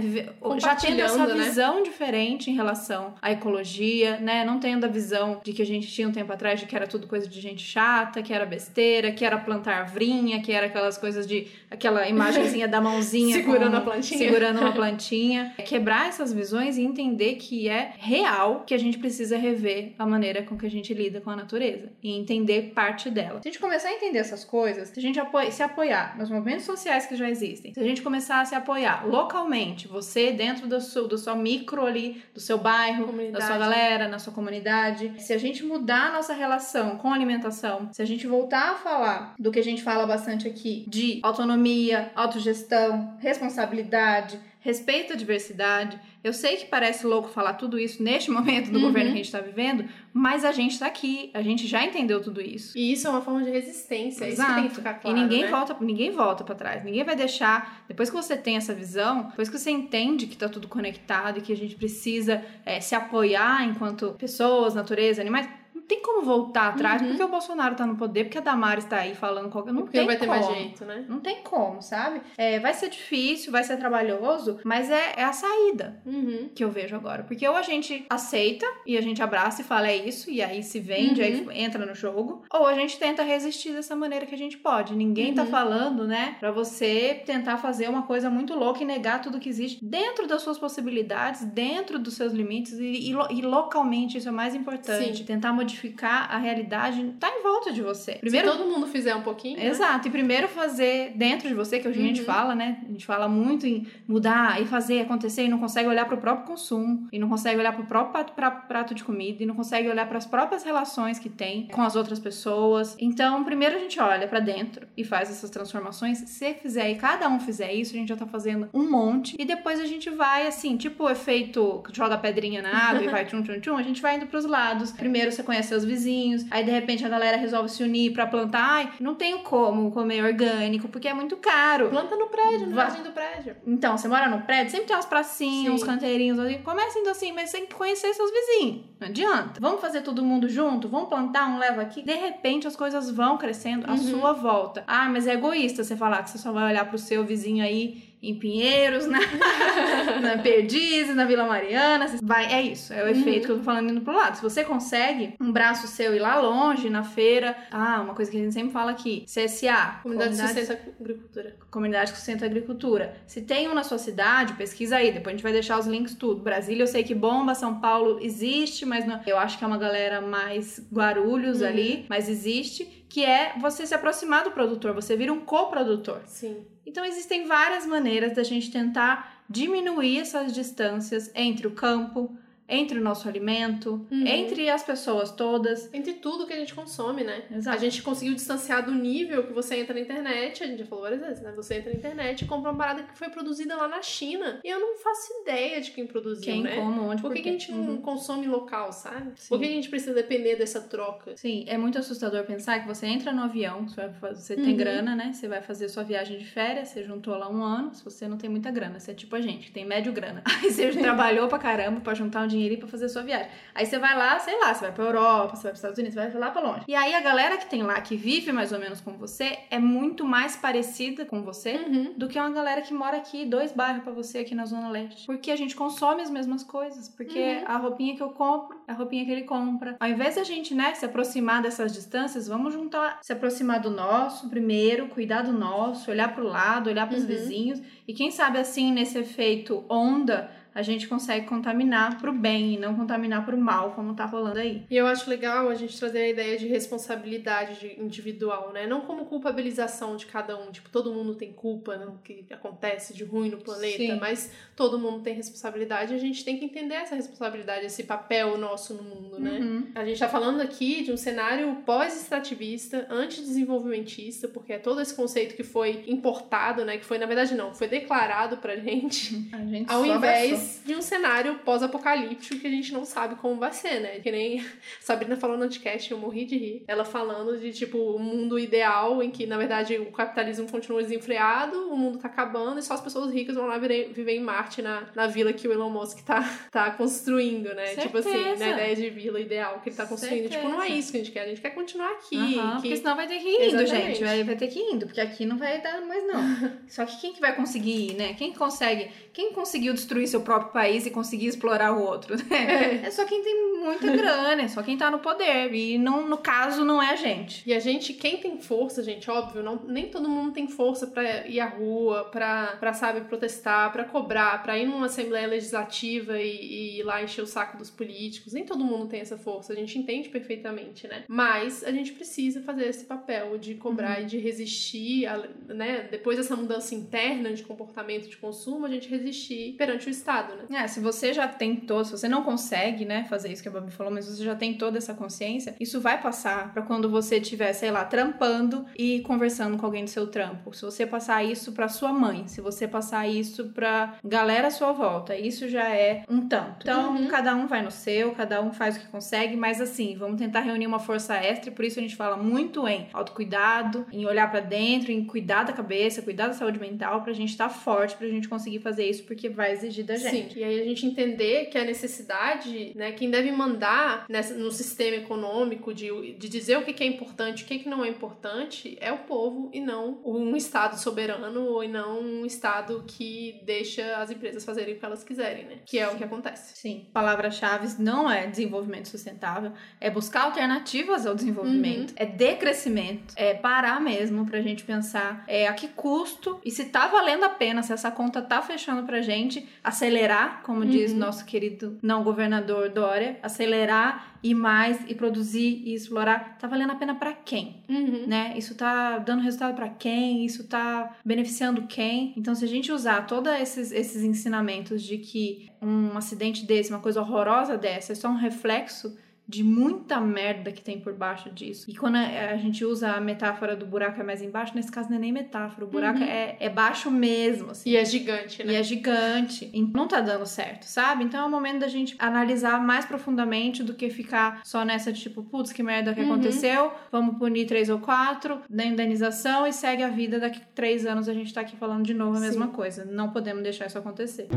Já 0.57 0.75
tendo 0.75 0.99
essa 1.01 1.25
né? 1.27 1.43
visão 1.45 1.81
diferente 1.81 2.51
em 2.51 2.55
relação 2.55 3.15
à 3.21 3.31
ecologia, 3.31 4.17
né? 4.19 4.43
Não 4.45 4.59
tendo 4.59 4.85
a 4.85 4.87
visão 4.87 5.41
de 5.43 5.53
que 5.53 5.61
a 5.61 5.65
gente 5.65 5.87
tinha 5.87 6.07
um 6.07 6.11
tempo 6.11 6.31
atrás 6.31 6.59
de 6.59 6.65
que 6.65 6.75
era 6.75 6.87
tudo 6.87 7.07
coisa 7.07 7.27
de 7.27 7.39
gente 7.39 7.63
chata, 7.63 8.21
que 8.21 8.33
era 8.33 8.45
besteira, 8.45 9.11
que 9.11 9.23
era 9.25 9.37
plantar 9.37 9.77
arvrinha, 9.81 10.41
que 10.41 10.51
era 10.51 10.67
aquelas 10.67 10.97
coisas 10.97 11.25
de 11.25 11.47
aquela 11.69 12.07
imagenzinha 12.07 12.67
da 12.67 12.79
mãozinha 12.81 13.35
Segurando 13.37 13.71
com- 13.71 13.77
a 13.77 13.81
plantinha. 13.81 14.17
segurando 14.19 14.59
uma 14.61 14.71
plantinha. 14.73 15.53
Quebrar 15.65 16.07
essas 16.07 16.33
visões 16.33 16.77
e 16.77 16.81
entender 16.83 17.35
que 17.35 17.67
é 17.69 17.93
real 17.97 18.63
que 18.65 18.73
a 18.73 18.77
gente 18.77 18.97
precisa 18.97 19.37
rever 19.37 19.93
a 19.97 20.05
maneira 20.05 20.43
com 20.43 20.57
que 20.57 20.65
a 20.65 20.69
gente 20.71 20.93
lida 20.93 21.21
com 21.21 21.29
a 21.29 21.35
natureza 21.35 21.91
e 22.01 22.11
entender 22.11 22.71
parte 22.75 23.09
dela. 23.09 23.41
Se 23.41 23.47
a 23.47 23.51
gente 23.51 23.59
começar 23.59 23.89
a 23.89 23.93
entender 23.93 24.19
essas 24.19 24.43
coisas, 24.43 24.89
se 24.89 24.99
a 24.99 25.01
gente 25.01 25.19
se 25.51 25.63
apoiar 25.63 26.17
nos 26.17 26.29
movimentos 26.29 26.65
sociais 26.65 27.05
que 27.05 27.15
já 27.15 27.29
existem, 27.29 27.73
se 27.73 27.79
a 27.79 27.83
gente 27.83 28.01
começar 28.01 28.41
a 28.41 28.45
se 28.45 28.55
apoiar 28.55 29.05
localmente, 29.05 29.87
você 29.87 30.31
dentro 30.31 30.67
do 30.67 30.79
seu, 30.81 31.07
do 31.07 31.17
seu 31.17 31.35
micro 31.35 31.85
ali, 31.85 32.23
do 32.33 32.39
seu 32.39 32.57
bairro, 32.57 33.05
da 33.05 33.11
Comunidade. 33.11 33.45
sua 33.45 33.57
galera, 33.57 34.07
na 34.07 34.19
sua 34.19 34.33
comunidade, 34.33 35.13
se 35.17 35.33
a 35.33 35.37
gente 35.37 35.63
mudar 35.63 36.09
a 36.09 36.11
nossa 36.13 36.33
relação 36.33 36.97
com 36.97 37.09
a 37.09 37.15
alimentação, 37.15 37.89
se 37.91 38.01
a 38.01 38.05
gente 38.05 38.27
voltar 38.27 38.71
a 38.71 38.75
falar 38.75 39.35
do 39.39 39.51
que 39.51 39.59
a 39.59 39.63
gente 39.63 39.83
fala 39.83 40.05
bastante 40.05 40.47
aqui, 40.47 40.85
de 40.87 41.19
autonomia, 41.23 42.11
autogestão, 42.15 43.15
responsabilidade, 43.19 44.39
respeito 44.63 45.13
à 45.13 45.15
diversidade. 45.15 45.99
Eu 46.23 46.31
sei 46.33 46.55
que 46.55 46.65
parece 46.65 47.05
louco 47.05 47.27
falar 47.29 47.53
tudo 47.55 47.77
isso 47.77 48.01
neste 48.01 48.29
momento 48.31 48.71
do 48.71 48.77
Uhum. 48.77 48.85
governo 48.85 49.09
que 49.09 49.13
a 49.13 49.17
gente 49.17 49.25
está 49.25 49.39
vivendo, 49.39 49.85
mas 50.13 50.45
a 50.45 50.51
gente 50.51 50.71
está 50.71 50.85
aqui, 50.87 51.29
a 51.33 51.41
gente 51.41 51.67
já 51.67 51.83
entendeu 51.83 52.21
tudo 52.21 52.39
isso. 52.41 52.77
E 52.77 52.93
isso 52.93 53.07
é 53.07 53.09
uma 53.09 53.21
forma 53.21 53.43
de 53.43 53.49
resistência. 53.49 54.27
Isso 54.27 54.43
que 54.45 54.53
tem 54.53 54.67
que 54.69 54.75
ficar 54.75 54.93
claro. 54.95 55.17
e 55.17 55.21
ninguém 55.21 55.43
né? 55.43 55.47
volta, 55.49 55.75
ninguém 55.81 56.11
volta 56.11 56.43
para 56.43 56.55
trás. 56.55 56.83
Ninguém 56.83 57.03
vai 57.03 57.15
deixar. 57.15 57.83
Depois 57.87 58.09
que 58.09 58.15
você 58.15 58.37
tem 58.37 58.55
essa 58.55 58.73
visão, 58.73 59.23
depois 59.29 59.49
que 59.49 59.57
você 59.57 59.71
entende 59.71 60.27
que 60.27 60.37
tá 60.37 60.47
tudo 60.47 60.67
conectado 60.67 61.39
e 61.39 61.41
que 61.41 61.51
a 61.51 61.57
gente 61.57 61.75
precisa 61.75 62.43
é, 62.65 62.79
se 62.79 62.95
apoiar 62.95 63.65
enquanto 63.67 64.13
pessoas, 64.13 64.73
natureza, 64.73 65.21
animais, 65.21 65.47
tem 65.87 66.01
como 66.01 66.23
voltar 66.23 66.69
atrás 66.69 67.01
uhum. 67.01 67.09
porque 67.09 67.23
o 67.23 67.27
Bolsonaro 67.27 67.75
tá 67.75 67.85
no 67.85 67.95
poder, 67.95 68.25
porque 68.25 68.37
a 68.37 68.41
Damares 68.41 68.85
tá 68.85 68.97
aí 68.97 69.15
falando 69.15 69.49
qualquer. 69.49 69.73
Não 69.73 69.83
porque 69.83 69.97
tem 69.97 70.07
vai 70.07 70.17
como. 70.17 70.31
ter 70.31 70.39
mais 70.39 70.55
jeito, 70.55 70.85
né? 70.85 71.05
Não 71.07 71.19
tem 71.19 71.41
como, 71.43 71.81
sabe? 71.81 72.21
É, 72.37 72.59
vai 72.59 72.73
ser 72.73 72.89
difícil, 72.89 73.51
vai 73.51 73.63
ser 73.63 73.77
trabalhoso, 73.77 74.59
mas 74.63 74.89
é, 74.89 75.13
é 75.17 75.23
a 75.23 75.33
saída 75.33 76.01
uhum. 76.05 76.49
que 76.53 76.63
eu 76.63 76.71
vejo 76.71 76.95
agora. 76.95 77.23
Porque 77.23 77.47
ou 77.47 77.55
a 77.55 77.61
gente 77.61 78.05
aceita 78.09 78.65
e 78.85 78.97
a 78.97 79.01
gente 79.01 79.21
abraça 79.21 79.61
e 79.61 79.65
fala 79.65 79.87
é 79.87 79.95
isso, 79.95 80.29
e 80.29 80.41
aí 80.41 80.63
se 80.63 80.79
vende, 80.79 81.21
uhum. 81.21 81.49
aí 81.49 81.63
entra 81.63 81.85
no 81.85 81.93
jogo, 81.93 82.43
ou 82.51 82.65
a 82.65 82.73
gente 82.73 82.97
tenta 82.97 83.23
resistir 83.23 83.73
dessa 83.73 83.95
maneira 83.95 84.25
que 84.25 84.35
a 84.35 84.37
gente 84.37 84.57
pode. 84.57 84.95
Ninguém 84.95 85.33
tá 85.33 85.43
uhum. 85.43 85.49
falando, 85.49 86.07
né, 86.07 86.37
pra 86.39 86.51
você 86.51 87.21
tentar 87.25 87.57
fazer 87.57 87.89
uma 87.89 88.03
coisa 88.03 88.29
muito 88.29 88.55
louca 88.55 88.83
e 88.83 88.85
negar 88.85 89.21
tudo 89.21 89.39
que 89.39 89.49
existe 89.49 89.83
dentro 89.83 90.27
das 90.27 90.41
suas 90.41 90.57
possibilidades, 90.57 91.43
dentro 91.45 91.99
dos 91.99 92.13
seus 92.15 92.33
limites 92.33 92.73
e, 92.73 93.11
e, 93.11 93.11
e 93.11 93.41
localmente 93.41 94.17
isso 94.17 94.29
é 94.29 94.31
mais 94.31 94.55
importante. 94.55 95.17
Sim. 95.17 95.23
Tentar 95.23 95.53
modificar 95.53 95.72
a 96.09 96.37
realidade 96.37 97.15
tá 97.19 97.29
em 97.29 97.43
volta 97.43 97.71
de 97.71 97.81
você. 97.81 98.13
Primeiro, 98.13 98.51
Se 98.51 98.57
todo 98.57 98.69
mundo 98.69 98.87
fizer 98.87 99.15
um 99.15 99.21
pouquinho. 99.21 99.57
Né? 99.57 99.67
Exato. 99.67 100.07
E 100.07 100.11
primeiro 100.11 100.47
fazer 100.47 101.13
dentro 101.15 101.47
de 101.47 101.53
você, 101.53 101.79
que 101.79 101.87
hoje 101.87 101.99
uhum. 101.99 102.05
a 102.05 102.07
gente 102.07 102.19
uhum. 102.21 102.25
fala, 102.25 102.55
né? 102.55 102.81
A 102.83 102.91
gente 102.91 103.05
fala 103.05 103.27
muito 103.27 103.65
em 103.65 103.87
mudar 104.07 104.61
e 104.61 104.65
fazer 104.65 105.01
acontecer 105.01 105.45
e 105.45 105.49
não 105.49 105.59
consegue 105.59 105.87
olhar 105.87 106.05
para 106.05 106.15
o 106.15 106.17
próprio 106.17 106.45
consumo, 106.45 107.07
e 107.11 107.19
não 107.19 107.29
consegue 107.29 107.59
olhar 107.59 107.73
para 107.73 107.83
o 107.83 107.85
próprio 107.85 108.25
prato 108.67 108.93
de 108.93 109.03
comida, 109.03 109.43
e 109.43 109.45
não 109.45 109.55
consegue 109.55 109.89
olhar 109.89 110.07
para 110.07 110.17
as 110.17 110.25
próprias 110.25 110.63
relações 110.63 111.19
que 111.19 111.29
tem 111.29 111.67
com 111.67 111.81
as 111.81 111.95
outras 111.95 112.19
pessoas. 112.19 112.95
Então, 112.99 113.43
primeiro 113.43 113.75
a 113.75 113.79
gente 113.79 113.99
olha 113.99 114.27
para 114.27 114.39
dentro 114.39 114.87
e 114.97 115.03
faz 115.03 115.29
essas 115.29 115.49
transformações. 115.49 116.19
Se 116.19 116.53
fizer 116.55 116.89
e 116.91 116.95
cada 116.95 117.29
um 117.29 117.39
fizer 117.39 117.71
isso, 117.73 117.93
a 117.93 117.97
gente 117.97 118.09
já 118.09 118.15
tá 118.15 118.25
fazendo 118.25 118.69
um 118.73 118.89
monte. 118.89 119.35
E 119.39 119.45
depois 119.45 119.79
a 119.79 119.85
gente 119.85 120.09
vai, 120.09 120.47
assim, 120.47 120.77
tipo 120.77 121.05
o 121.05 121.09
efeito 121.09 121.81
que 121.85 121.95
joga 121.95 122.17
pedrinha 122.17 122.61
na 122.61 122.89
água 122.89 123.03
e 123.03 123.07
vai 123.07 123.25
tchum 123.25 123.41
tchum 123.43 123.59
tchum, 123.59 123.77
a 123.77 123.83
gente 123.83 124.01
vai 124.01 124.15
indo 124.17 124.27
pros 124.27 124.45
lados. 124.45 124.91
Primeiro 124.91 125.31
você 125.31 125.43
conhece 125.43 125.62
seus 125.65 125.83
vizinhos, 125.83 126.45
aí 126.49 126.63
de 126.63 126.71
repente 126.71 127.05
a 127.05 127.09
galera 127.09 127.37
resolve 127.37 127.69
se 127.69 127.83
unir 127.83 128.13
para 128.13 128.25
plantar. 128.27 128.63
Ai, 128.63 128.91
não 128.99 129.15
tenho 129.15 129.39
como 129.39 129.91
comer 129.91 130.23
orgânico, 130.23 130.87
porque 130.87 131.07
é 131.07 131.13
muito 131.13 131.37
caro. 131.37 131.89
Planta 131.89 132.15
no 132.15 132.27
prédio, 132.27 132.67
no 132.67 132.75
jardim 132.75 133.03
do 133.03 133.11
prédio. 133.11 133.55
Então, 133.65 133.97
você 133.97 134.07
mora 134.07 134.29
no 134.29 134.41
prédio, 134.41 134.71
sempre 134.71 134.87
tem 134.87 134.95
umas 134.95 135.05
pracinhas, 135.05 135.65
Sim. 135.65 135.71
uns 135.71 135.83
canteirinhos 135.83 136.39
assim. 136.39 136.59
Começa 136.59 136.99
indo 136.99 137.09
assim, 137.09 137.31
mas 137.31 137.51
tem 137.51 137.65
que 137.65 137.75
conhecer 137.75 138.13
seus 138.13 138.31
vizinhos. 138.31 138.85
Não 138.99 139.07
adianta. 139.07 139.59
Vamos 139.59 139.81
fazer 139.81 140.01
todo 140.01 140.23
mundo 140.23 140.47
junto? 140.47 140.87
Vamos 140.87 141.09
plantar 141.09 141.49
um 141.49 141.57
leva 141.57 141.81
aqui? 141.81 142.01
De 142.01 142.13
repente 142.13 142.67
as 142.67 142.75
coisas 142.75 143.09
vão 143.09 143.37
crescendo 143.37 143.85
à 143.87 143.91
uhum. 143.91 143.97
sua 143.97 144.33
volta. 144.33 144.83
Ah, 144.87 145.09
mas 145.09 145.27
é 145.27 145.33
egoísta 145.33 145.83
você 145.83 145.95
falar 145.95 146.23
que 146.23 146.29
você 146.29 146.37
só 146.37 146.51
vai 146.51 146.71
olhar 146.71 146.85
pro 146.85 146.97
seu 146.97 147.23
vizinho 147.23 147.63
aí 147.63 148.12
em 148.23 148.35
Pinheiros, 148.35 149.05
na, 149.05 149.19
na 150.21 150.37
Perdizes, 150.37 151.13
na 151.13 151.25
Vila 151.25 151.45
Mariana. 151.45 152.05
Vai, 152.23 152.45
é 152.53 152.61
isso, 152.61 152.93
é 152.93 153.03
o 153.03 153.05
uhum. 153.05 153.11
efeito 153.11 153.45
que 153.47 153.51
eu 153.51 153.57
tô 153.57 153.63
falando 153.63 153.91
indo 153.91 153.99
pro 154.01 154.15
lado. 154.15 154.35
Se 154.35 154.41
você 154.41 154.63
consegue 154.63 155.35
um 155.41 155.51
braço 155.51 155.87
seu 155.87 156.15
ir 156.15 156.19
lá 156.19 156.39
longe, 156.39 156.89
na 156.89 157.03
feira, 157.03 157.55
ah, 157.69 158.01
uma 158.01 158.13
coisa 158.13 158.31
que 158.31 158.37
a 158.37 158.39
gente 158.39 158.53
sempre 158.53 158.71
fala 158.71 158.91
aqui, 158.91 159.25
CSA. 159.25 159.99
Comunidade, 160.01 160.37
Comunidade 160.37 160.55
Sustenta 160.55 160.73
Agricultura. 160.99 161.55
Comunidade 161.69 162.11
que 162.11 162.17
Sustenta 162.17 162.45
Agricultura. 162.45 163.17
Se 163.27 163.41
tem 163.41 163.67
um 163.67 163.73
na 163.73 163.83
sua 163.83 163.97
cidade, 163.97 164.53
pesquisa 164.53 164.95
aí, 164.95 165.11
depois 165.11 165.33
a 165.33 165.35
gente 165.35 165.43
vai 165.43 165.51
deixar 165.51 165.77
os 165.77 165.85
links 165.85 166.15
tudo. 166.15 166.41
Brasília 166.41 166.83
eu 166.83 166.87
sei 166.87 167.03
que 167.03 167.13
bomba, 167.13 167.53
São 167.53 167.81
Paulo 167.81 168.19
existe, 168.21 168.85
mas 168.85 169.05
não, 169.05 169.19
eu 169.27 169.37
acho 169.37 169.57
que 169.57 169.65
é 169.65 169.67
uma 169.67 169.77
galera 169.77 170.21
mais 170.21 170.79
Guarulhos 170.91 171.59
uhum. 171.59 171.67
ali, 171.67 172.05
mas 172.07 172.29
existe 172.29 173.02
que 173.13 173.23
é 173.23 173.53
você 173.59 173.85
se 173.85 173.93
aproximar 173.93 174.43
do 174.43 174.49
produtor, 174.49 174.91
você 174.91 175.15
vira 175.15 175.31
um 175.31 175.41
coprodutor. 175.41 176.21
Sim. 176.25 176.65
Então 176.83 177.05
existem 177.05 177.45
várias 177.45 177.85
maneiras 177.85 178.33
da 178.33 178.41
gente 178.41 178.71
tentar 178.71 179.43
diminuir 179.47 180.17
essas 180.17 180.51
distâncias 180.51 181.29
entre 181.35 181.67
o 181.67 181.75
campo, 181.75 182.35
entre 182.67 182.97
o 182.97 183.01
nosso 183.01 183.27
alimento, 183.27 184.05
uhum. 184.11 184.27
entre 184.27 184.69
as 184.69 184.83
pessoas 184.83 185.31
todas. 185.31 185.93
Entre 185.93 186.13
tudo 186.13 186.47
que 186.47 186.53
a 186.53 186.57
gente 186.57 186.73
consome, 186.73 187.23
né? 187.23 187.43
Exato. 187.51 187.75
A 187.75 187.79
gente 187.79 188.01
conseguiu 188.01 188.33
distanciar 188.33 188.85
do 188.85 188.93
nível 188.93 189.45
que 189.45 189.53
você 189.53 189.75
entra 189.75 189.93
na 189.93 189.99
internet, 189.99 190.63
a 190.63 190.67
gente 190.67 190.79
já 190.79 190.85
falou 190.85 191.03
várias 191.03 191.21
vezes, 191.21 191.43
né? 191.43 191.51
Você 191.55 191.75
entra 191.75 191.91
na 191.91 191.97
internet 191.97 192.41
e 192.41 192.47
compra 192.47 192.71
uma 192.71 192.77
parada 192.77 193.03
que 193.03 193.17
foi 193.17 193.29
produzida 193.29 193.75
lá 193.75 193.87
na 193.87 194.01
China. 194.01 194.59
E 194.63 194.69
eu 194.69 194.79
não 194.79 194.97
faço 194.97 195.31
ideia 195.41 195.81
de 195.81 195.91
quem 195.91 196.07
produziu, 196.07 196.53
quem, 196.53 196.63
né? 196.63 196.75
como, 196.75 197.03
onde, 197.03 197.21
por 197.21 197.33
que, 197.33 197.41
que 197.41 197.49
a 197.49 197.51
gente 197.51 197.71
uhum. 197.71 197.83
não 197.83 197.97
consome 197.97 198.47
local, 198.47 198.91
sabe? 198.91 199.33
Sim. 199.35 199.49
Por 199.49 199.59
que 199.59 199.65
a 199.65 199.69
gente 199.69 199.89
precisa 199.89 200.13
depender 200.13 200.55
dessa 200.55 200.81
troca? 200.81 201.35
Sim, 201.35 201.65
é 201.67 201.77
muito 201.77 201.97
assustador 201.97 202.43
pensar 202.45 202.79
que 202.79 202.87
você 202.87 203.05
entra 203.05 203.31
no 203.31 203.43
avião, 203.43 203.87
você, 203.87 204.09
você 204.21 204.55
uhum. 204.55 204.63
tem 204.63 204.75
grana, 204.75 205.15
né? 205.15 205.31
Você 205.33 205.47
vai 205.47 205.61
fazer 205.61 205.89
sua 205.89 206.03
viagem 206.03 206.37
de 206.37 206.45
férias, 206.45 206.89
você 206.89 207.03
juntou 207.03 207.35
lá 207.35 207.49
um 207.49 207.63
ano, 207.63 207.93
se 207.93 208.03
você 208.03 208.27
não 208.27 208.37
tem 208.37 208.49
muita 208.49 208.71
grana, 208.71 208.99
você 208.99 209.11
é 209.11 209.13
tipo 209.13 209.35
a 209.35 209.41
gente, 209.41 209.67
que 209.67 209.71
tem 209.71 209.85
médio 209.85 210.13
grana. 210.13 210.41
Aí 210.63 210.71
você 210.71 210.91
trabalhou 210.91 211.47
pra 211.47 211.59
caramba 211.59 211.99
pra 212.01 212.13
juntar 212.13 212.45
um 212.45 212.52
dinheiro 212.53 212.77
pra 212.77 212.87
fazer 212.87 213.09
sua 213.09 213.21
viagem 213.21 213.33
viagem. 213.33 213.49
Aí 213.75 213.85
você 213.85 213.97
vai 213.97 214.15
lá, 214.15 214.39
sei 214.39 214.59
lá, 214.59 214.73
você 214.73 214.81
vai 214.81 214.91
pra 214.91 215.03
Europa, 215.03 215.55
você 215.55 215.63
vai 215.63 215.71
pros 215.71 215.79
Estados 215.79 215.97
Unidos, 215.97 216.13
você 216.13 216.29
vai 216.29 216.39
lá 216.39 216.51
pra 216.51 216.61
longe. 216.61 216.83
E 216.87 216.95
aí 216.95 217.13
a 217.13 217.21
galera 217.21 217.57
que 217.57 217.65
tem 217.65 217.81
lá, 217.81 217.99
que 218.01 218.15
vive 218.15 218.51
mais 218.51 218.71
ou 218.71 218.79
menos 218.79 219.01
com 219.01 219.13
você, 219.13 219.57
é 219.69 219.79
muito 219.79 220.25
mais 220.25 220.55
parecida 220.55 221.25
com 221.25 221.41
você 221.41 221.75
uhum. 221.75 222.13
do 222.15 222.27
que 222.27 222.39
uma 222.39 222.51
galera 222.51 222.81
que 222.81 222.93
mora 222.93 223.17
aqui, 223.17 223.45
dois 223.45 223.71
bairros 223.71 224.03
para 224.03 224.13
você 224.13 224.39
aqui 224.39 224.53
na 224.53 224.65
Zona 224.65 224.89
Leste. 224.89 225.25
Porque 225.25 225.49
a 225.51 225.55
gente 225.55 225.75
consome 225.75 226.21
as 226.21 226.29
mesmas 226.29 226.63
coisas. 226.63 227.09
Porque 227.09 227.39
uhum. 227.39 227.63
a 227.65 227.77
roupinha 227.77 228.15
que 228.15 228.21
eu 228.21 228.29
compro 228.29 228.77
é 228.87 228.91
a 228.91 228.95
roupinha 228.95 229.25
que 229.25 229.31
ele 229.31 229.43
compra. 229.43 229.95
Ao 229.99 230.07
invés 230.07 230.35
da 230.35 230.43
gente, 230.43 230.75
né, 230.75 230.93
se 230.93 231.05
aproximar 231.05 231.61
dessas 231.61 231.91
distâncias, 231.91 232.47
vamos 232.47 232.73
juntar, 232.73 233.19
se 233.21 233.33
aproximar 233.33 233.79
do 233.79 233.89
nosso 233.89 234.49
primeiro, 234.49 235.07
cuidar 235.07 235.41
do 235.41 235.51
nosso, 235.51 236.11
olhar 236.11 236.33
pro 236.33 236.43
lado, 236.43 236.89
olhar 236.89 237.07
pros 237.07 237.21
uhum. 237.21 237.27
vizinhos. 237.27 237.81
E 238.07 238.13
quem 238.13 238.29
sabe 238.29 238.59
assim, 238.59 238.91
nesse 238.91 239.17
efeito 239.17 239.83
onda, 239.89 240.51
a 240.75 240.81
gente 240.81 241.07
consegue 241.07 241.45
contaminar 241.45 242.19
pro 242.19 242.33
bem 242.33 242.73
e 242.73 242.79
não 242.79 242.95
contaminar 242.95 243.45
pro 243.45 243.57
mal, 243.57 243.91
como 243.91 244.15
tá 244.15 244.25
rolando 244.25 244.59
aí. 244.59 244.83
E 244.89 244.97
eu 244.97 245.05
acho 245.05 245.29
legal 245.29 245.69
a 245.69 245.75
gente 245.75 245.97
trazer 245.97 246.19
a 246.19 246.29
ideia 246.29 246.57
de 246.57 246.67
responsabilidade 246.67 247.95
individual, 247.99 248.71
né? 248.73 248.87
Não 248.87 249.01
como 249.01 249.25
culpabilização 249.25 250.15
de 250.15 250.25
cada 250.25 250.57
um, 250.57 250.71
tipo, 250.71 250.89
todo 250.89 251.13
mundo 251.13 251.35
tem 251.35 251.53
culpa 251.53 251.97
no 251.97 252.17
que 252.23 252.45
acontece 252.51 253.13
de 253.13 253.23
ruim 253.23 253.49
no 253.49 253.57
planeta, 253.57 253.97
Sim. 253.97 254.17
mas 254.19 254.51
todo 254.75 254.97
mundo 254.97 255.21
tem 255.21 255.35
responsabilidade 255.35 256.13
e 256.13 256.15
a 256.15 256.19
gente 256.19 256.43
tem 256.43 256.57
que 256.57 256.65
entender 256.65 256.95
essa 256.95 257.15
responsabilidade, 257.15 257.85
esse 257.85 258.03
papel 258.03 258.57
nosso 258.57 258.93
no 258.93 259.03
mundo, 259.03 259.39
né? 259.39 259.59
Uhum. 259.59 259.87
A 259.93 260.03
gente 260.03 260.19
tá 260.19 260.27
falando 260.27 260.61
aqui 260.61 261.03
de 261.03 261.11
um 261.11 261.17
cenário 261.17 261.77
pós-extrativista, 261.85 263.05
antidesenvolvimentista, 263.09 264.47
porque 264.47 264.73
é 264.73 264.79
todo 264.79 265.01
esse 265.01 265.13
conceito 265.13 265.55
que 265.55 265.63
foi 265.63 266.03
importado, 266.07 266.83
né? 266.83 266.97
Que 266.97 267.05
foi, 267.05 267.19
na 267.19 267.25
verdade, 267.25 267.53
não, 267.53 267.73
foi 267.73 267.87
declarado 267.87 268.57
pra 268.57 268.75
gente, 268.75 269.49
a 269.53 269.59
gente 269.65 269.91
ao 269.91 270.05
invés 270.05 270.62
de 270.85 270.95
um 270.95 271.01
cenário 271.01 271.59
pós-apocalíptico 271.59 272.59
que 272.59 272.67
a 272.67 272.71
gente 272.71 272.91
não 272.93 273.05
sabe 273.05 273.35
como 273.35 273.59
vai 273.59 273.73
ser, 273.73 273.99
né? 273.99 274.19
Que 274.19 274.31
nem 274.31 274.65
Sabrina 274.99 275.35
falou 275.35 275.57
no 275.57 275.69
podcast, 275.73 276.11
eu 276.11 276.17
morri 276.17 276.45
de 276.45 276.57
rir. 276.57 276.83
Ela 276.87 277.03
falando 277.03 277.57
de, 277.59 277.73
tipo, 277.73 277.97
o 277.97 278.15
um 278.15 278.19
mundo 278.19 278.59
ideal 278.59 279.21
em 279.21 279.31
que, 279.31 279.45
na 279.45 279.57
verdade, 279.57 279.97
o 279.97 280.11
capitalismo 280.11 280.69
continua 280.69 281.01
desenfreado, 281.01 281.91
o 281.91 281.97
mundo 281.97 282.19
tá 282.19 282.27
acabando 282.27 282.79
e 282.79 282.83
só 282.83 282.93
as 282.93 283.01
pessoas 283.01 283.33
ricas 283.33 283.55
vão 283.55 283.65
lá 283.65 283.77
viver 283.77 284.35
em 284.35 284.39
Marte, 284.39 284.81
na, 284.81 285.07
na 285.15 285.27
vila 285.27 285.51
que 285.51 285.67
o 285.67 285.71
Elon 285.71 285.89
Musk 285.89 286.19
tá, 286.19 286.41
tá 286.71 286.91
construindo, 286.91 287.73
né? 287.73 287.87
Certeza. 287.87 288.01
Tipo 288.01 288.17
assim, 288.17 288.59
na 288.59 288.69
ideia 288.69 288.95
de 288.95 289.09
vila 289.09 289.39
ideal 289.39 289.79
que 289.81 289.89
ele 289.89 289.95
tá 289.95 290.05
construindo. 290.05 290.43
Certeza. 290.43 290.61
Tipo, 290.61 290.71
não 290.71 290.81
é 290.81 290.89
isso 290.89 291.11
que 291.11 291.17
a 291.17 291.23
gente 291.23 291.31
quer, 291.31 291.41
a 291.41 291.47
gente 291.47 291.61
quer 291.61 291.71
continuar 291.71 292.11
aqui. 292.11 292.37
Uhum, 292.37 292.75
que... 292.75 292.81
Porque 292.81 292.97
senão 292.97 293.15
vai 293.15 293.27
ter 293.27 293.39
que 293.39 293.47
ir 293.47 293.69
indo, 293.69 293.81
Exatamente. 293.81 294.07
gente. 294.07 294.23
Vai, 294.23 294.43
vai 294.43 294.55
ter 294.55 294.67
que 294.67 294.79
ir 294.79 294.93
indo, 294.93 295.05
porque 295.05 295.21
aqui 295.21 295.45
não 295.45 295.57
vai 295.57 295.81
dar 295.81 296.01
mais, 296.01 296.25
não. 296.25 296.73
Só 296.87 297.05
que 297.05 297.19
quem 297.19 297.33
que 297.33 297.41
vai 297.41 297.55
conseguir 297.55 298.11
ir, 298.11 298.13
né? 298.15 298.33
Quem 298.33 298.53
consegue? 298.53 299.09
Quem 299.33 299.51
conseguiu 299.51 299.93
destruir 299.93 300.27
seu 300.27 300.41
próprio 300.41 300.52
país 300.59 301.05
e 301.05 301.11
conseguir 301.11 301.47
explorar 301.47 301.93
o 301.93 302.01
outro, 302.01 302.35
né? 302.49 303.01
É, 303.03 303.07
é 303.07 303.11
só 303.11 303.25
quem 303.25 303.41
tem 303.43 303.77
muita 303.79 304.11
grana, 304.11 304.61
é 304.61 304.67
só 304.67 304.81
quem 304.81 304.97
tá 304.97 305.11
no 305.11 305.19
poder. 305.19 305.73
E 305.73 305.97
não, 305.97 306.27
no 306.27 306.37
caso, 306.37 306.83
não 306.85 307.01
é 307.01 307.11
a 307.11 307.15
gente. 307.15 307.67
E 307.67 307.73
a 307.73 307.79
gente, 307.79 308.13
quem 308.13 308.37
tem 308.37 308.59
força, 308.59 309.03
gente, 309.03 309.29
óbvio, 309.29 309.63
não, 309.63 309.81
nem 309.87 310.09
todo 310.09 310.29
mundo 310.29 310.53
tem 310.53 310.67
força 310.67 311.07
para 311.07 311.47
ir 311.47 311.59
à 311.59 311.67
rua, 311.67 312.25
pra, 312.25 312.77
pra 312.79 312.93
sabe, 312.93 313.21
protestar, 313.21 313.91
para 313.91 314.03
cobrar, 314.03 314.61
para 314.63 314.77
ir 314.77 314.85
numa 314.85 315.07
Assembleia 315.07 315.47
Legislativa 315.47 316.39
e, 316.39 316.49
e 316.49 316.99
ir 316.99 317.03
lá 317.03 317.21
encher 317.21 317.41
o 317.41 317.47
saco 317.47 317.77
dos 317.77 317.89
políticos. 317.89 318.53
Nem 318.53 318.65
todo 318.65 318.83
mundo 318.83 319.07
tem 319.07 319.19
essa 319.19 319.37
força, 319.37 319.73
a 319.73 319.75
gente 319.75 319.97
entende 319.97 320.29
perfeitamente, 320.29 321.07
né? 321.07 321.23
Mas 321.27 321.83
a 321.83 321.91
gente 321.91 322.13
precisa 322.13 322.61
fazer 322.61 322.87
esse 322.87 323.05
papel 323.05 323.57
de 323.57 323.75
cobrar 323.75 324.17
uhum. 324.17 324.23
e 324.23 324.27
de 324.27 324.37
resistir, 324.37 325.27
né? 325.67 326.07
Depois 326.09 326.37
dessa 326.37 326.55
mudança 326.55 326.95
interna 326.95 327.53
de 327.53 327.63
comportamento 327.63 328.29
de 328.29 328.37
consumo, 328.37 328.85
a 328.85 328.89
gente 328.89 329.09
resistir 329.09 329.73
perante 329.77 330.07
o 330.07 330.09
Estado, 330.09 330.42
né? 330.47 330.83
É, 330.83 330.87
se 330.87 330.99
você 330.99 331.33
já 331.33 331.47
tem 331.47 331.75
todo, 331.75 332.05
se 332.05 332.11
você 332.11 332.27
não 332.27 332.43
consegue, 332.43 333.05
né, 333.05 333.25
fazer 333.29 333.51
isso 333.51 333.61
que 333.61 333.69
a 333.69 333.71
Babi 333.71 333.91
falou, 333.91 334.11
mas 334.11 334.25
você 334.25 334.43
já 334.43 334.55
tem 334.55 334.73
toda 334.73 334.97
essa 334.97 335.13
consciência, 335.13 335.75
isso 335.79 335.99
vai 336.01 336.21
passar 336.21 336.73
para 336.73 336.81
quando 336.81 337.09
você 337.09 337.37
estiver, 337.37 337.73
sei 337.73 337.91
lá, 337.91 338.05
trampando 338.05 338.85
e 338.97 339.21
conversando 339.21 339.77
com 339.77 339.85
alguém 339.85 340.03
do 340.03 340.09
seu 340.09 340.27
trampo. 340.27 340.73
Se 340.73 340.83
você 340.83 341.05
passar 341.05 341.43
isso 341.43 341.71
para 341.71 341.87
sua 341.87 342.11
mãe, 342.11 342.47
se 342.47 342.61
você 342.61 342.87
passar 342.87 343.27
isso 343.27 343.69
para 343.69 344.15
galera 344.23 344.67
à 344.67 344.71
sua 344.71 344.91
volta, 344.91 345.35
isso 345.35 345.69
já 345.69 345.89
é 345.89 346.23
um 346.29 346.47
tanto. 346.47 346.81
Então, 346.81 347.15
uhum. 347.15 347.27
cada 347.27 347.55
um 347.55 347.67
vai 347.67 347.81
no 347.81 347.91
seu, 347.91 348.31
cada 348.31 348.61
um 348.61 348.71
faz 348.71 348.97
o 348.97 348.99
que 348.99 349.07
consegue, 349.07 349.55
mas 349.55 349.79
assim, 349.79 350.15
vamos 350.17 350.39
tentar 350.39 350.61
reunir 350.61 350.87
uma 350.87 350.99
força 350.99 351.35
extra 351.35 351.69
e 351.69 351.73
por 351.73 351.85
isso 351.85 351.99
a 351.99 352.01
gente 352.01 352.15
fala 352.15 352.37
muito 352.37 352.87
em 352.87 353.07
autocuidado, 353.13 354.05
em 354.11 354.25
olhar 354.25 354.49
para 354.49 354.59
dentro, 354.59 355.11
em 355.11 355.23
cuidar 355.25 355.63
da 355.63 355.73
cabeça, 355.73 356.21
cuidar 356.21 356.47
da 356.47 356.53
saúde 356.53 356.79
mental 356.79 357.21
pra 357.21 357.33
gente 357.33 357.49
estar 357.49 357.69
tá 357.69 357.73
forte, 357.73 358.15
pra 358.15 358.27
gente 358.27 358.47
conseguir 358.47 358.79
fazer 358.79 359.09
isso 359.09 359.23
porque 359.23 359.49
vai 359.49 359.71
exigir 359.71 360.05
da 360.05 360.15
gente. 360.15 360.32
Sim. 360.33 360.49
E 360.55 360.63
aí 360.63 360.81
a 360.81 360.83
gente 360.85 361.05
entender 361.05 361.65
que 361.65 361.77
a 361.77 361.83
necessidade, 361.83 362.91
né, 362.95 363.11
quem 363.11 363.29
deve 363.29 363.51
mandar 363.51 364.25
nessa, 364.29 364.53
no 364.53 364.71
sistema 364.71 365.17
econômico 365.17 365.93
de, 365.93 366.33
de 366.33 366.49
dizer 366.49 366.77
o 366.77 366.83
que, 366.83 367.03
é 367.03 367.07
importante, 367.07 367.63
o 367.63 367.67
que, 367.67 367.79
que 367.79 367.89
não 367.89 368.03
é 368.03 368.09
importante, 368.09 368.97
é 368.99 369.11
o 369.11 369.19
povo 369.19 369.69
e 369.73 369.79
não 369.79 370.19
um 370.25 370.55
Estado 370.55 370.97
soberano 370.97 371.83
e 371.83 371.87
não 371.87 372.21
um 372.21 372.45
Estado 372.45 373.03
que 373.07 373.61
deixa 373.63 374.17
as 374.17 374.31
empresas 374.31 374.63
fazerem 374.63 374.95
o 374.95 374.99
que 374.99 375.05
elas 375.05 375.23
quiserem, 375.23 375.65
né? 375.65 375.77
Que 375.85 375.99
é 375.99 376.07
Sim. 376.07 376.15
o 376.15 376.17
que 376.17 376.23
acontece. 376.23 376.77
Sim. 376.77 377.07
Palavra-chave 377.13 378.01
não 378.01 378.29
é 378.29 378.47
desenvolvimento 378.47 379.07
sustentável, 379.07 379.71
é 379.99 380.09
buscar 380.09 380.43
alternativas 380.43 381.25
ao 381.25 381.35
desenvolvimento, 381.35 382.11
uhum. 382.11 382.15
é 382.17 382.25
decrescimento, 382.25 383.33
é 383.35 383.53
parar 383.53 383.99
mesmo 384.01 384.45
pra 384.45 384.61
gente 384.61 384.83
pensar 384.83 385.43
é, 385.47 385.67
a 385.67 385.73
que 385.73 385.87
custo 385.89 386.59
e 386.63 386.71
se 386.71 386.85
tá 386.85 387.07
valendo 387.07 387.43
a 387.43 387.49
pena, 387.49 387.83
se 387.83 387.93
essa 387.93 388.11
conta 388.11 388.41
tá 388.41 388.61
fechando 388.61 389.03
pra 389.03 389.21
gente, 389.21 389.67
acelerar, 389.83 390.22
como 390.63 390.81
uhum. 390.81 390.89
diz 390.89 391.13
nosso 391.13 391.45
querido 391.45 391.97
não 392.01 392.23
governador 392.23 392.89
Dória, 392.89 393.37
acelerar 393.41 394.33
e 394.43 394.53
mais 394.53 394.99
e 395.07 395.15
produzir 395.15 395.81
e 395.85 395.93
explorar, 395.93 396.57
tá 396.57 396.67
valendo 396.67 396.91
a 396.91 396.95
pena 396.95 397.15
para 397.15 397.33
quem? 397.33 397.83
Uhum. 397.89 398.25
Né? 398.27 398.53
Isso 398.57 398.75
tá 398.75 399.17
dando 399.19 399.41
resultado 399.41 399.75
para 399.75 399.89
quem? 399.89 400.45
Isso 400.45 400.67
tá 400.67 401.15
beneficiando 401.23 401.83
quem? 401.87 402.33
Então, 402.37 402.53
se 402.53 402.65
a 402.65 402.67
gente 402.67 402.91
usar 402.91 403.25
todos 403.25 403.51
esses, 403.53 403.91
esses 403.91 404.23
ensinamentos 404.23 405.01
de 405.01 405.17
que 405.17 405.69
um 405.81 406.17
acidente 406.17 406.65
desse, 406.65 406.89
uma 406.89 406.99
coisa 406.99 407.21
horrorosa 407.21 407.77
dessa, 407.77 408.11
é 408.11 408.15
só 408.15 408.29
um 408.29 408.37
reflexo 408.37 409.15
de 409.47 409.63
muita 409.63 410.19
merda 410.19 410.71
que 410.71 410.81
tem 410.81 410.99
por 410.99 411.13
baixo 411.13 411.49
disso. 411.49 411.89
E 411.89 411.95
quando 411.95 412.15
a, 412.15 412.55
gente 412.57 412.85
usa 412.85 413.11
a 413.11 413.21
metáfora 413.21 413.75
do 413.75 413.85
buraco 413.85 414.19
é 414.19 414.23
mais 414.23 414.41
embaixo, 414.41 414.73
nesse 414.75 414.91
caso 414.91 415.09
não 415.09 415.17
é 415.17 415.19
nem 415.19 415.31
metáfora, 415.31 415.85
o 415.85 415.89
buraco 415.89 416.19
uhum. 416.19 416.25
é, 416.25 416.55
é 416.59 416.69
baixo 416.69 417.11
mesmo. 417.11 417.71
Assim. 417.71 417.89
E 417.89 417.97
é 417.97 418.05
gigante, 418.05 418.63
né? 418.63 418.73
E 418.73 418.75
é 418.75 418.83
gigante. 418.83 419.69
E 419.73 419.81
não 419.81 420.07
tá 420.07 420.21
dando 420.21 420.45
certo, 420.45 420.83
sabe? 420.83 421.23
Então 421.23 421.41
é 421.41 421.45
o 421.45 421.49
momento 421.49 421.79
da 421.79 421.87
gente 421.87 422.15
analisar 422.17 422.81
mais 422.81 423.05
profundamente 423.05 423.83
do 423.83 423.93
que 423.93 424.09
ficar 424.09 424.61
só 424.63 424.85
nessa 424.85 425.11
de 425.11 425.21
tipo, 425.21 425.43
putz, 425.43 425.73
que 425.73 425.83
merda 425.83 426.13
que 426.13 426.21
uhum. 426.21 426.33
aconteceu, 426.33 426.91
vamos 427.11 427.37
punir 427.37 427.65
três 427.65 427.89
ou 427.89 427.99
quatro, 427.99 428.61
da 428.69 428.85
indenização 428.85 429.67
e 429.67 429.73
segue 429.73 430.03
a 430.03 430.09
vida. 430.09 430.39
Daqui 430.39 430.61
três 430.73 431.05
anos 431.05 431.27
a 431.27 431.33
gente 431.33 431.53
tá 431.53 431.61
aqui 431.61 431.75
falando 431.75 432.05
de 432.05 432.13
novo 432.13 432.37
a 432.37 432.39
Sim. 432.39 432.45
mesma 432.45 432.67
coisa. 432.67 433.05
Não 433.05 433.29
podemos 433.29 433.61
deixar 433.61 433.87
isso 433.87 433.97
acontecer. 433.97 434.47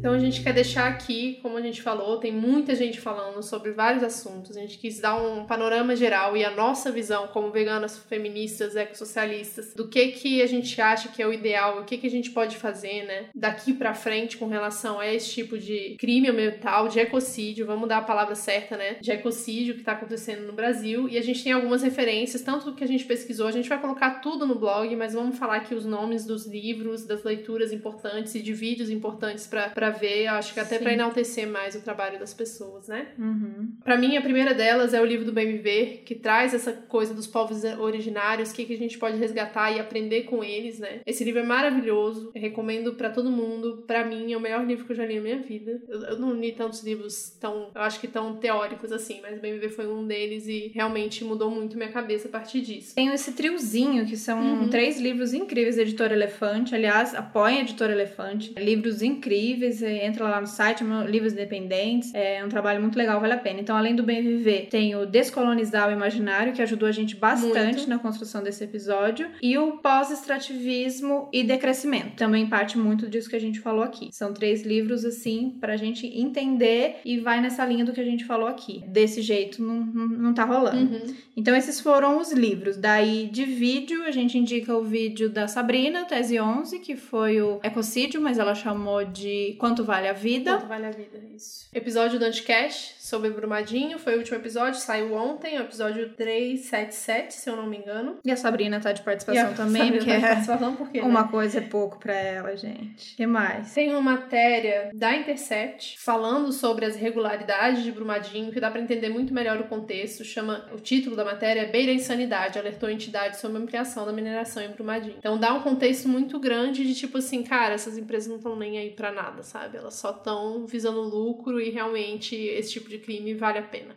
Então 0.00 0.14
a 0.14 0.18
gente 0.18 0.42
quer 0.42 0.54
deixar 0.54 0.88
aqui, 0.88 1.38
como 1.42 1.58
a 1.58 1.60
gente 1.60 1.82
falou, 1.82 2.16
tem 2.16 2.32
muita 2.32 2.74
gente 2.74 2.98
falando 2.98 3.42
sobre 3.42 3.72
vários 3.72 4.02
assuntos. 4.02 4.56
A 4.56 4.60
gente 4.60 4.78
quis 4.78 4.98
dar 4.98 5.14
um 5.20 5.44
panorama 5.44 5.94
geral 5.94 6.34
e 6.34 6.42
a 6.42 6.50
nossa 6.50 6.90
visão 6.90 7.28
como 7.28 7.50
veganas, 7.50 7.98
feministas, 7.98 8.76
ecossocialistas, 8.76 9.74
do 9.74 9.88
que 9.88 10.08
que 10.08 10.40
a 10.40 10.46
gente 10.46 10.80
acha 10.80 11.10
que 11.10 11.20
é 11.20 11.26
o 11.26 11.32
ideal, 11.34 11.80
o 11.80 11.84
que 11.84 11.98
que 11.98 12.06
a 12.06 12.10
gente 12.10 12.30
pode 12.30 12.56
fazer, 12.56 13.04
né, 13.04 13.26
daqui 13.34 13.74
para 13.74 13.92
frente 13.92 14.38
com 14.38 14.46
relação 14.46 14.98
a 14.98 15.06
esse 15.06 15.30
tipo 15.30 15.58
de 15.58 15.96
crime 15.98 16.30
ambiental, 16.30 16.88
de 16.88 16.98
ecocídio, 16.98 17.66
vamos 17.66 17.86
dar 17.86 17.98
a 17.98 18.02
palavra 18.02 18.34
certa, 18.34 18.78
né, 18.78 18.96
de 19.02 19.10
ecocídio 19.10 19.74
que 19.74 19.82
tá 19.82 19.92
acontecendo 19.92 20.46
no 20.46 20.54
Brasil. 20.54 21.10
E 21.10 21.18
a 21.18 21.22
gente 21.22 21.44
tem 21.44 21.52
algumas 21.52 21.82
referências, 21.82 22.40
tanto 22.40 22.74
que 22.74 22.82
a 22.82 22.88
gente 22.88 23.04
pesquisou, 23.04 23.46
a 23.46 23.52
gente 23.52 23.68
vai 23.68 23.78
colocar 23.78 24.20
tudo 24.20 24.46
no 24.46 24.54
blog, 24.54 24.96
mas 24.96 25.12
vamos 25.12 25.36
falar 25.36 25.56
aqui 25.56 25.74
os 25.74 25.84
nomes 25.84 26.24
dos 26.24 26.46
livros, 26.46 27.04
das 27.04 27.22
leituras 27.22 27.70
importantes 27.70 28.34
e 28.34 28.40
de 28.40 28.54
vídeos 28.54 28.88
importantes 28.88 29.46
para 29.46 29.89
ver, 29.90 30.26
acho 30.28 30.54
que 30.54 30.60
até 30.60 30.78
para 30.78 30.92
enaltecer 30.92 31.46
mais 31.46 31.74
o 31.74 31.80
trabalho 31.80 32.18
das 32.18 32.32
pessoas, 32.32 32.88
né? 32.88 33.08
Uhum. 33.18 33.72
Para 33.84 33.96
mim, 33.96 34.16
a 34.16 34.22
primeira 34.22 34.54
delas 34.54 34.94
é 34.94 35.00
o 35.00 35.04
livro 35.04 35.24
do 35.24 35.32
Bem 35.32 35.46
Viver, 35.46 36.02
que 36.04 36.14
traz 36.14 36.54
essa 36.54 36.72
coisa 36.72 37.14
dos 37.14 37.26
povos 37.26 37.62
originários, 37.78 38.50
o 38.50 38.54
que, 38.54 38.64
que 38.64 38.74
a 38.74 38.78
gente 38.78 38.98
pode 38.98 39.18
resgatar 39.18 39.70
e 39.72 39.80
aprender 39.80 40.22
com 40.22 40.42
eles, 40.42 40.78
né? 40.78 41.00
Esse 41.06 41.24
livro 41.24 41.40
é 41.40 41.44
maravilhoso, 41.44 42.30
recomendo 42.34 42.94
para 42.94 43.10
todo 43.10 43.30
mundo. 43.30 43.84
Para 43.86 44.04
mim, 44.04 44.32
é 44.32 44.36
o 44.36 44.40
melhor 44.40 44.64
livro 44.66 44.84
que 44.84 44.92
eu 44.92 44.96
já 44.96 45.06
li 45.06 45.16
na 45.16 45.22
minha 45.22 45.38
vida. 45.38 45.82
Eu, 45.88 46.02
eu 46.02 46.18
não 46.18 46.34
li 46.34 46.52
tantos 46.52 46.82
livros 46.82 47.36
tão, 47.40 47.70
eu 47.74 47.80
acho 47.82 48.00
que 48.00 48.08
tão 48.08 48.36
teóricos 48.36 48.92
assim, 48.92 49.20
mas 49.22 49.40
Bem 49.40 49.54
Viver 49.54 49.70
foi 49.70 49.86
um 49.86 50.06
deles 50.06 50.46
e 50.46 50.70
realmente 50.74 51.24
mudou 51.24 51.50
muito 51.50 51.76
minha 51.76 51.90
cabeça 51.90 52.28
a 52.28 52.30
partir 52.30 52.60
disso. 52.60 52.94
Tem 52.94 53.12
esse 53.12 53.32
triozinho, 53.32 54.06
que 54.06 54.16
são 54.16 54.40
uhum. 54.40 54.68
três 54.68 55.00
livros 55.00 55.32
incríveis 55.32 55.76
da 55.76 55.82
Editora 55.82 56.14
Elefante. 56.14 56.74
Aliás, 56.74 57.14
apoiem 57.14 57.58
a 57.58 57.62
Editora 57.62 57.92
Elefante. 57.92 58.52
Livros 58.58 59.02
incríveis, 59.02 59.79
você 59.80 60.02
entra 60.02 60.24
lá 60.24 60.40
no 60.40 60.46
site, 60.46 60.84
Livros 61.08 61.32
Independentes. 61.32 62.14
É 62.14 62.44
um 62.44 62.48
trabalho 62.48 62.80
muito 62.80 62.96
legal, 62.96 63.20
vale 63.20 63.32
a 63.32 63.38
pena. 63.38 63.60
Então, 63.60 63.76
além 63.76 63.94
do 63.94 64.02
Bem 64.02 64.22
Viver, 64.22 64.68
tem 64.70 64.94
o 64.94 65.06
Descolonizar 65.06 65.88
o 65.88 65.92
Imaginário, 65.92 66.52
que 66.52 66.62
ajudou 66.62 66.88
a 66.88 66.92
gente 66.92 67.16
bastante 67.16 67.78
muito. 67.78 67.88
na 67.88 67.98
construção 67.98 68.42
desse 68.42 68.62
episódio. 68.62 69.28
E 69.42 69.56
o 69.56 69.78
Pós-Extrativismo 69.78 71.28
e 71.32 71.42
Decrescimento. 71.42 72.16
Também 72.16 72.46
parte 72.46 72.78
muito 72.78 73.08
disso 73.08 73.30
que 73.30 73.36
a 73.36 73.40
gente 73.40 73.58
falou 73.58 73.82
aqui. 73.82 74.10
São 74.12 74.32
três 74.32 74.62
livros, 74.62 75.04
assim, 75.04 75.56
pra 75.60 75.76
gente 75.76 76.06
entender 76.06 76.96
e 77.04 77.18
vai 77.18 77.40
nessa 77.40 77.64
linha 77.64 77.84
do 77.84 77.92
que 77.92 78.00
a 78.00 78.04
gente 78.04 78.24
falou 78.24 78.46
aqui. 78.46 78.84
Desse 78.86 79.22
jeito 79.22 79.62
não, 79.62 79.80
não, 79.80 80.06
não 80.06 80.34
tá 80.34 80.44
rolando. 80.44 80.94
Uhum. 80.94 81.14
Então, 81.36 81.56
esses 81.56 81.80
foram 81.80 82.20
os 82.20 82.32
livros. 82.32 82.76
Daí, 82.76 83.28
de 83.32 83.44
vídeo, 83.44 84.04
a 84.04 84.10
gente 84.10 84.36
indica 84.36 84.74
o 84.76 84.84
vídeo 84.84 85.30
da 85.30 85.48
Sabrina, 85.48 86.04
Tese 86.04 86.38
11, 86.38 86.78
que 86.80 86.96
foi 86.96 87.40
o 87.40 87.60
ecocídio, 87.62 88.20
mas 88.20 88.38
ela 88.38 88.54
chamou 88.54 89.04
de 89.04 89.54
Quanto 89.70 89.84
Vale 89.84 90.08
a 90.08 90.12
Vida. 90.12 90.54
Quanto 90.54 90.66
Vale 90.66 90.86
a 90.86 90.90
Vida, 90.90 91.16
isso. 91.32 91.68
Episódio 91.72 92.18
do 92.18 92.24
Anticast 92.24 92.99
sobre 93.10 93.30
Brumadinho, 93.30 93.98
foi 93.98 94.14
o 94.14 94.18
último 94.18 94.36
episódio, 94.36 94.80
saiu 94.80 95.14
ontem, 95.14 95.58
o 95.58 95.62
episódio 95.62 96.10
377, 96.10 97.34
se 97.34 97.50
eu 97.50 97.56
não 97.56 97.66
me 97.66 97.76
engano. 97.76 98.18
E 98.24 98.30
a 98.30 98.36
Sabrina 98.36 98.78
tá 98.78 98.92
de 98.92 99.02
participação 99.02 99.52
também, 99.54 99.82
Sabrina 99.82 99.98
porque 99.98 100.12
tá 100.12 100.16
de 100.16 100.26
participação 100.26 100.76
porque, 100.76 101.00
uma 101.00 101.22
né? 101.24 101.28
coisa 101.28 101.58
é 101.58 101.60
pouco 101.60 101.98
pra 101.98 102.14
ela, 102.14 102.56
gente. 102.56 103.14
O 103.14 103.16
que 103.16 103.26
mais? 103.26 103.74
Tem 103.74 103.90
uma 103.90 104.00
matéria 104.00 104.90
da 104.94 105.16
Intercept 105.16 105.98
falando 105.98 106.52
sobre 106.52 106.86
as 106.86 106.94
irregularidades 106.94 107.82
de 107.82 107.90
Brumadinho, 107.90 108.52
que 108.52 108.60
dá 108.60 108.70
para 108.70 108.80
entender 108.80 109.08
muito 109.08 109.34
melhor 109.34 109.58
o 109.58 109.64
contexto, 109.64 110.24
chama, 110.24 110.66
o 110.72 110.78
título 110.78 111.16
da 111.16 111.24
matéria 111.24 111.62
é 111.62 111.66
Beira 111.66 111.92
Insanidade, 111.92 112.58
alertou 112.58 112.88
entidades 112.88 113.40
sobre 113.40 113.58
a 113.58 113.60
ampliação 113.60 114.06
da 114.06 114.12
mineração 114.12 114.62
em 114.62 114.68
Brumadinho. 114.68 115.16
Então 115.18 115.36
dá 115.36 115.52
um 115.52 115.62
contexto 115.62 116.08
muito 116.08 116.38
grande 116.38 116.86
de 116.86 116.94
tipo 116.94 117.18
assim, 117.18 117.42
cara, 117.42 117.74
essas 117.74 117.98
empresas 117.98 118.28
não 118.28 118.36
estão 118.36 118.54
nem 118.54 118.78
aí 118.78 118.90
para 118.90 119.10
nada, 119.10 119.42
sabe? 119.42 119.78
Elas 119.78 119.94
só 119.94 120.10
estão 120.10 120.64
visando 120.64 121.00
lucro 121.00 121.60
e 121.60 121.70
realmente 121.70 122.36
esse 122.36 122.70
tipo 122.70 122.88
de 122.88 122.99
crime 123.00 123.34
vale 123.34 123.58
a 123.58 123.62
pena. 123.70 123.96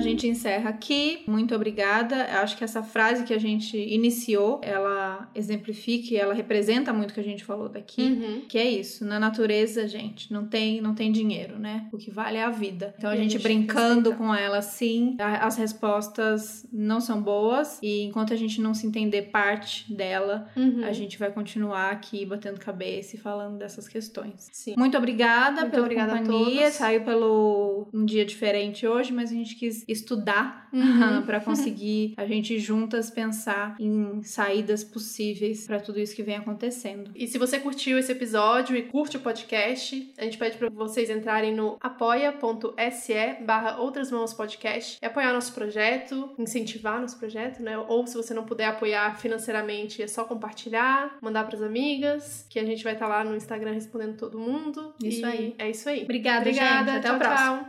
A 0.00 0.02
gente 0.02 0.26
encerra 0.26 0.70
aqui. 0.70 1.22
Muito 1.26 1.54
obrigada. 1.54 2.24
Acho 2.42 2.56
que 2.56 2.64
essa 2.64 2.82
frase 2.82 3.24
que 3.24 3.34
a 3.34 3.38
gente 3.38 3.76
iniciou, 3.76 4.60
ela 4.62 5.30
exemplifica 5.34 6.14
e 6.14 6.16
ela 6.16 6.34
representa 6.34 6.92
muito 6.92 7.10
o 7.10 7.14
que 7.14 7.20
a 7.20 7.24
gente 7.24 7.44
falou 7.44 7.68
daqui, 7.68 8.02
uhum. 8.02 8.42
que 8.48 8.58
é 8.58 8.68
isso. 8.68 9.04
Na 9.04 9.20
natureza, 9.20 9.86
gente, 9.86 10.32
não 10.32 10.46
tem 10.46 10.80
não 10.80 10.94
tem 10.94 11.12
dinheiro, 11.12 11.58
né? 11.58 11.88
O 11.92 11.98
que 11.98 12.10
vale 12.10 12.38
é 12.38 12.42
a 12.42 12.50
vida. 12.50 12.94
Então 12.96 13.10
a, 13.10 13.16
gente, 13.16 13.36
a 13.36 13.38
gente 13.38 13.42
brincando 13.42 14.14
com 14.14 14.34
ela 14.34 14.58
assim, 14.58 15.16
as 15.18 15.56
respostas 15.56 16.66
não 16.72 17.00
são 17.00 17.20
boas 17.20 17.78
e 17.82 18.02
enquanto 18.02 18.32
a 18.32 18.36
gente 18.36 18.60
não 18.60 18.74
se 18.74 18.86
entender 18.86 19.22
parte 19.30 19.92
dela, 19.92 20.48
uhum. 20.56 20.84
a 20.84 20.92
gente 20.92 21.18
vai 21.18 21.30
continuar 21.30 21.90
aqui 21.90 22.24
batendo 22.24 22.58
cabeça 22.58 23.16
e 23.16 23.18
falando 23.18 23.58
dessas 23.58 23.86
questões. 23.86 24.48
Sim. 24.52 24.74
Muito 24.76 24.96
obrigada 24.96 25.62
muito 25.62 25.70
pela 25.70 25.84
obrigada 25.84 26.18
companhia. 26.18 26.70
Saiu 26.70 27.02
pelo 27.02 27.88
um 27.92 28.04
dia 28.04 28.24
diferente 28.24 28.86
hoje, 28.86 29.12
mas 29.12 29.30
a 29.30 29.34
gente 29.34 29.54
quis 29.56 29.84
estudar 29.90 30.68
uhum. 30.72 31.22
para 31.22 31.40
conseguir 31.40 32.14
a 32.16 32.26
gente 32.26 32.58
juntas 32.58 33.10
pensar 33.10 33.76
em 33.78 34.22
saídas 34.22 34.84
possíveis 34.84 35.66
para 35.66 35.80
tudo 35.80 36.00
isso 36.00 36.14
que 36.14 36.22
vem 36.22 36.36
acontecendo. 36.36 37.10
E 37.14 37.26
se 37.26 37.38
você 37.38 37.58
curtiu 37.58 37.98
esse 37.98 38.12
episódio 38.12 38.76
e 38.76 38.82
curte 38.82 39.16
o 39.16 39.20
podcast, 39.20 40.12
a 40.18 40.24
gente 40.24 40.38
pede 40.38 40.56
para 40.56 40.68
vocês 40.70 41.10
entrarem 41.10 41.54
no 41.54 41.76
apoia.se 41.80 43.44
barra 43.44 43.78
Outras 43.78 44.10
Mãos 44.10 44.32
Podcast 44.32 44.98
e 45.00 45.06
apoiar 45.06 45.32
nosso 45.32 45.52
projeto, 45.52 46.30
incentivar 46.38 47.00
nosso 47.00 47.18
projeto, 47.18 47.62
né? 47.62 47.76
Ou 47.78 48.06
se 48.06 48.16
você 48.16 48.32
não 48.34 48.44
puder 48.44 48.66
apoiar 48.66 49.18
financeiramente, 49.18 50.02
é 50.02 50.06
só 50.06 50.24
compartilhar, 50.24 51.16
mandar 51.20 51.44
para 51.44 51.56
as 51.56 51.62
amigas, 51.62 52.46
que 52.48 52.58
a 52.58 52.64
gente 52.64 52.82
vai 52.84 52.94
estar 52.94 53.06
tá 53.06 53.16
lá 53.16 53.24
no 53.24 53.36
Instagram 53.36 53.72
respondendo 53.72 54.16
todo 54.16 54.38
mundo. 54.38 54.94
Isso 55.02 55.20
e 55.20 55.24
aí. 55.24 55.54
É 55.58 55.70
isso 55.70 55.88
aí. 55.88 56.02
Obrigada, 56.02 56.40
Obrigada. 56.40 56.92
gente. 56.92 56.98
Até 56.98 57.08
tchau, 57.08 57.16
o 57.16 57.18
próximo. 57.18 57.58
Tchau. 57.58 57.68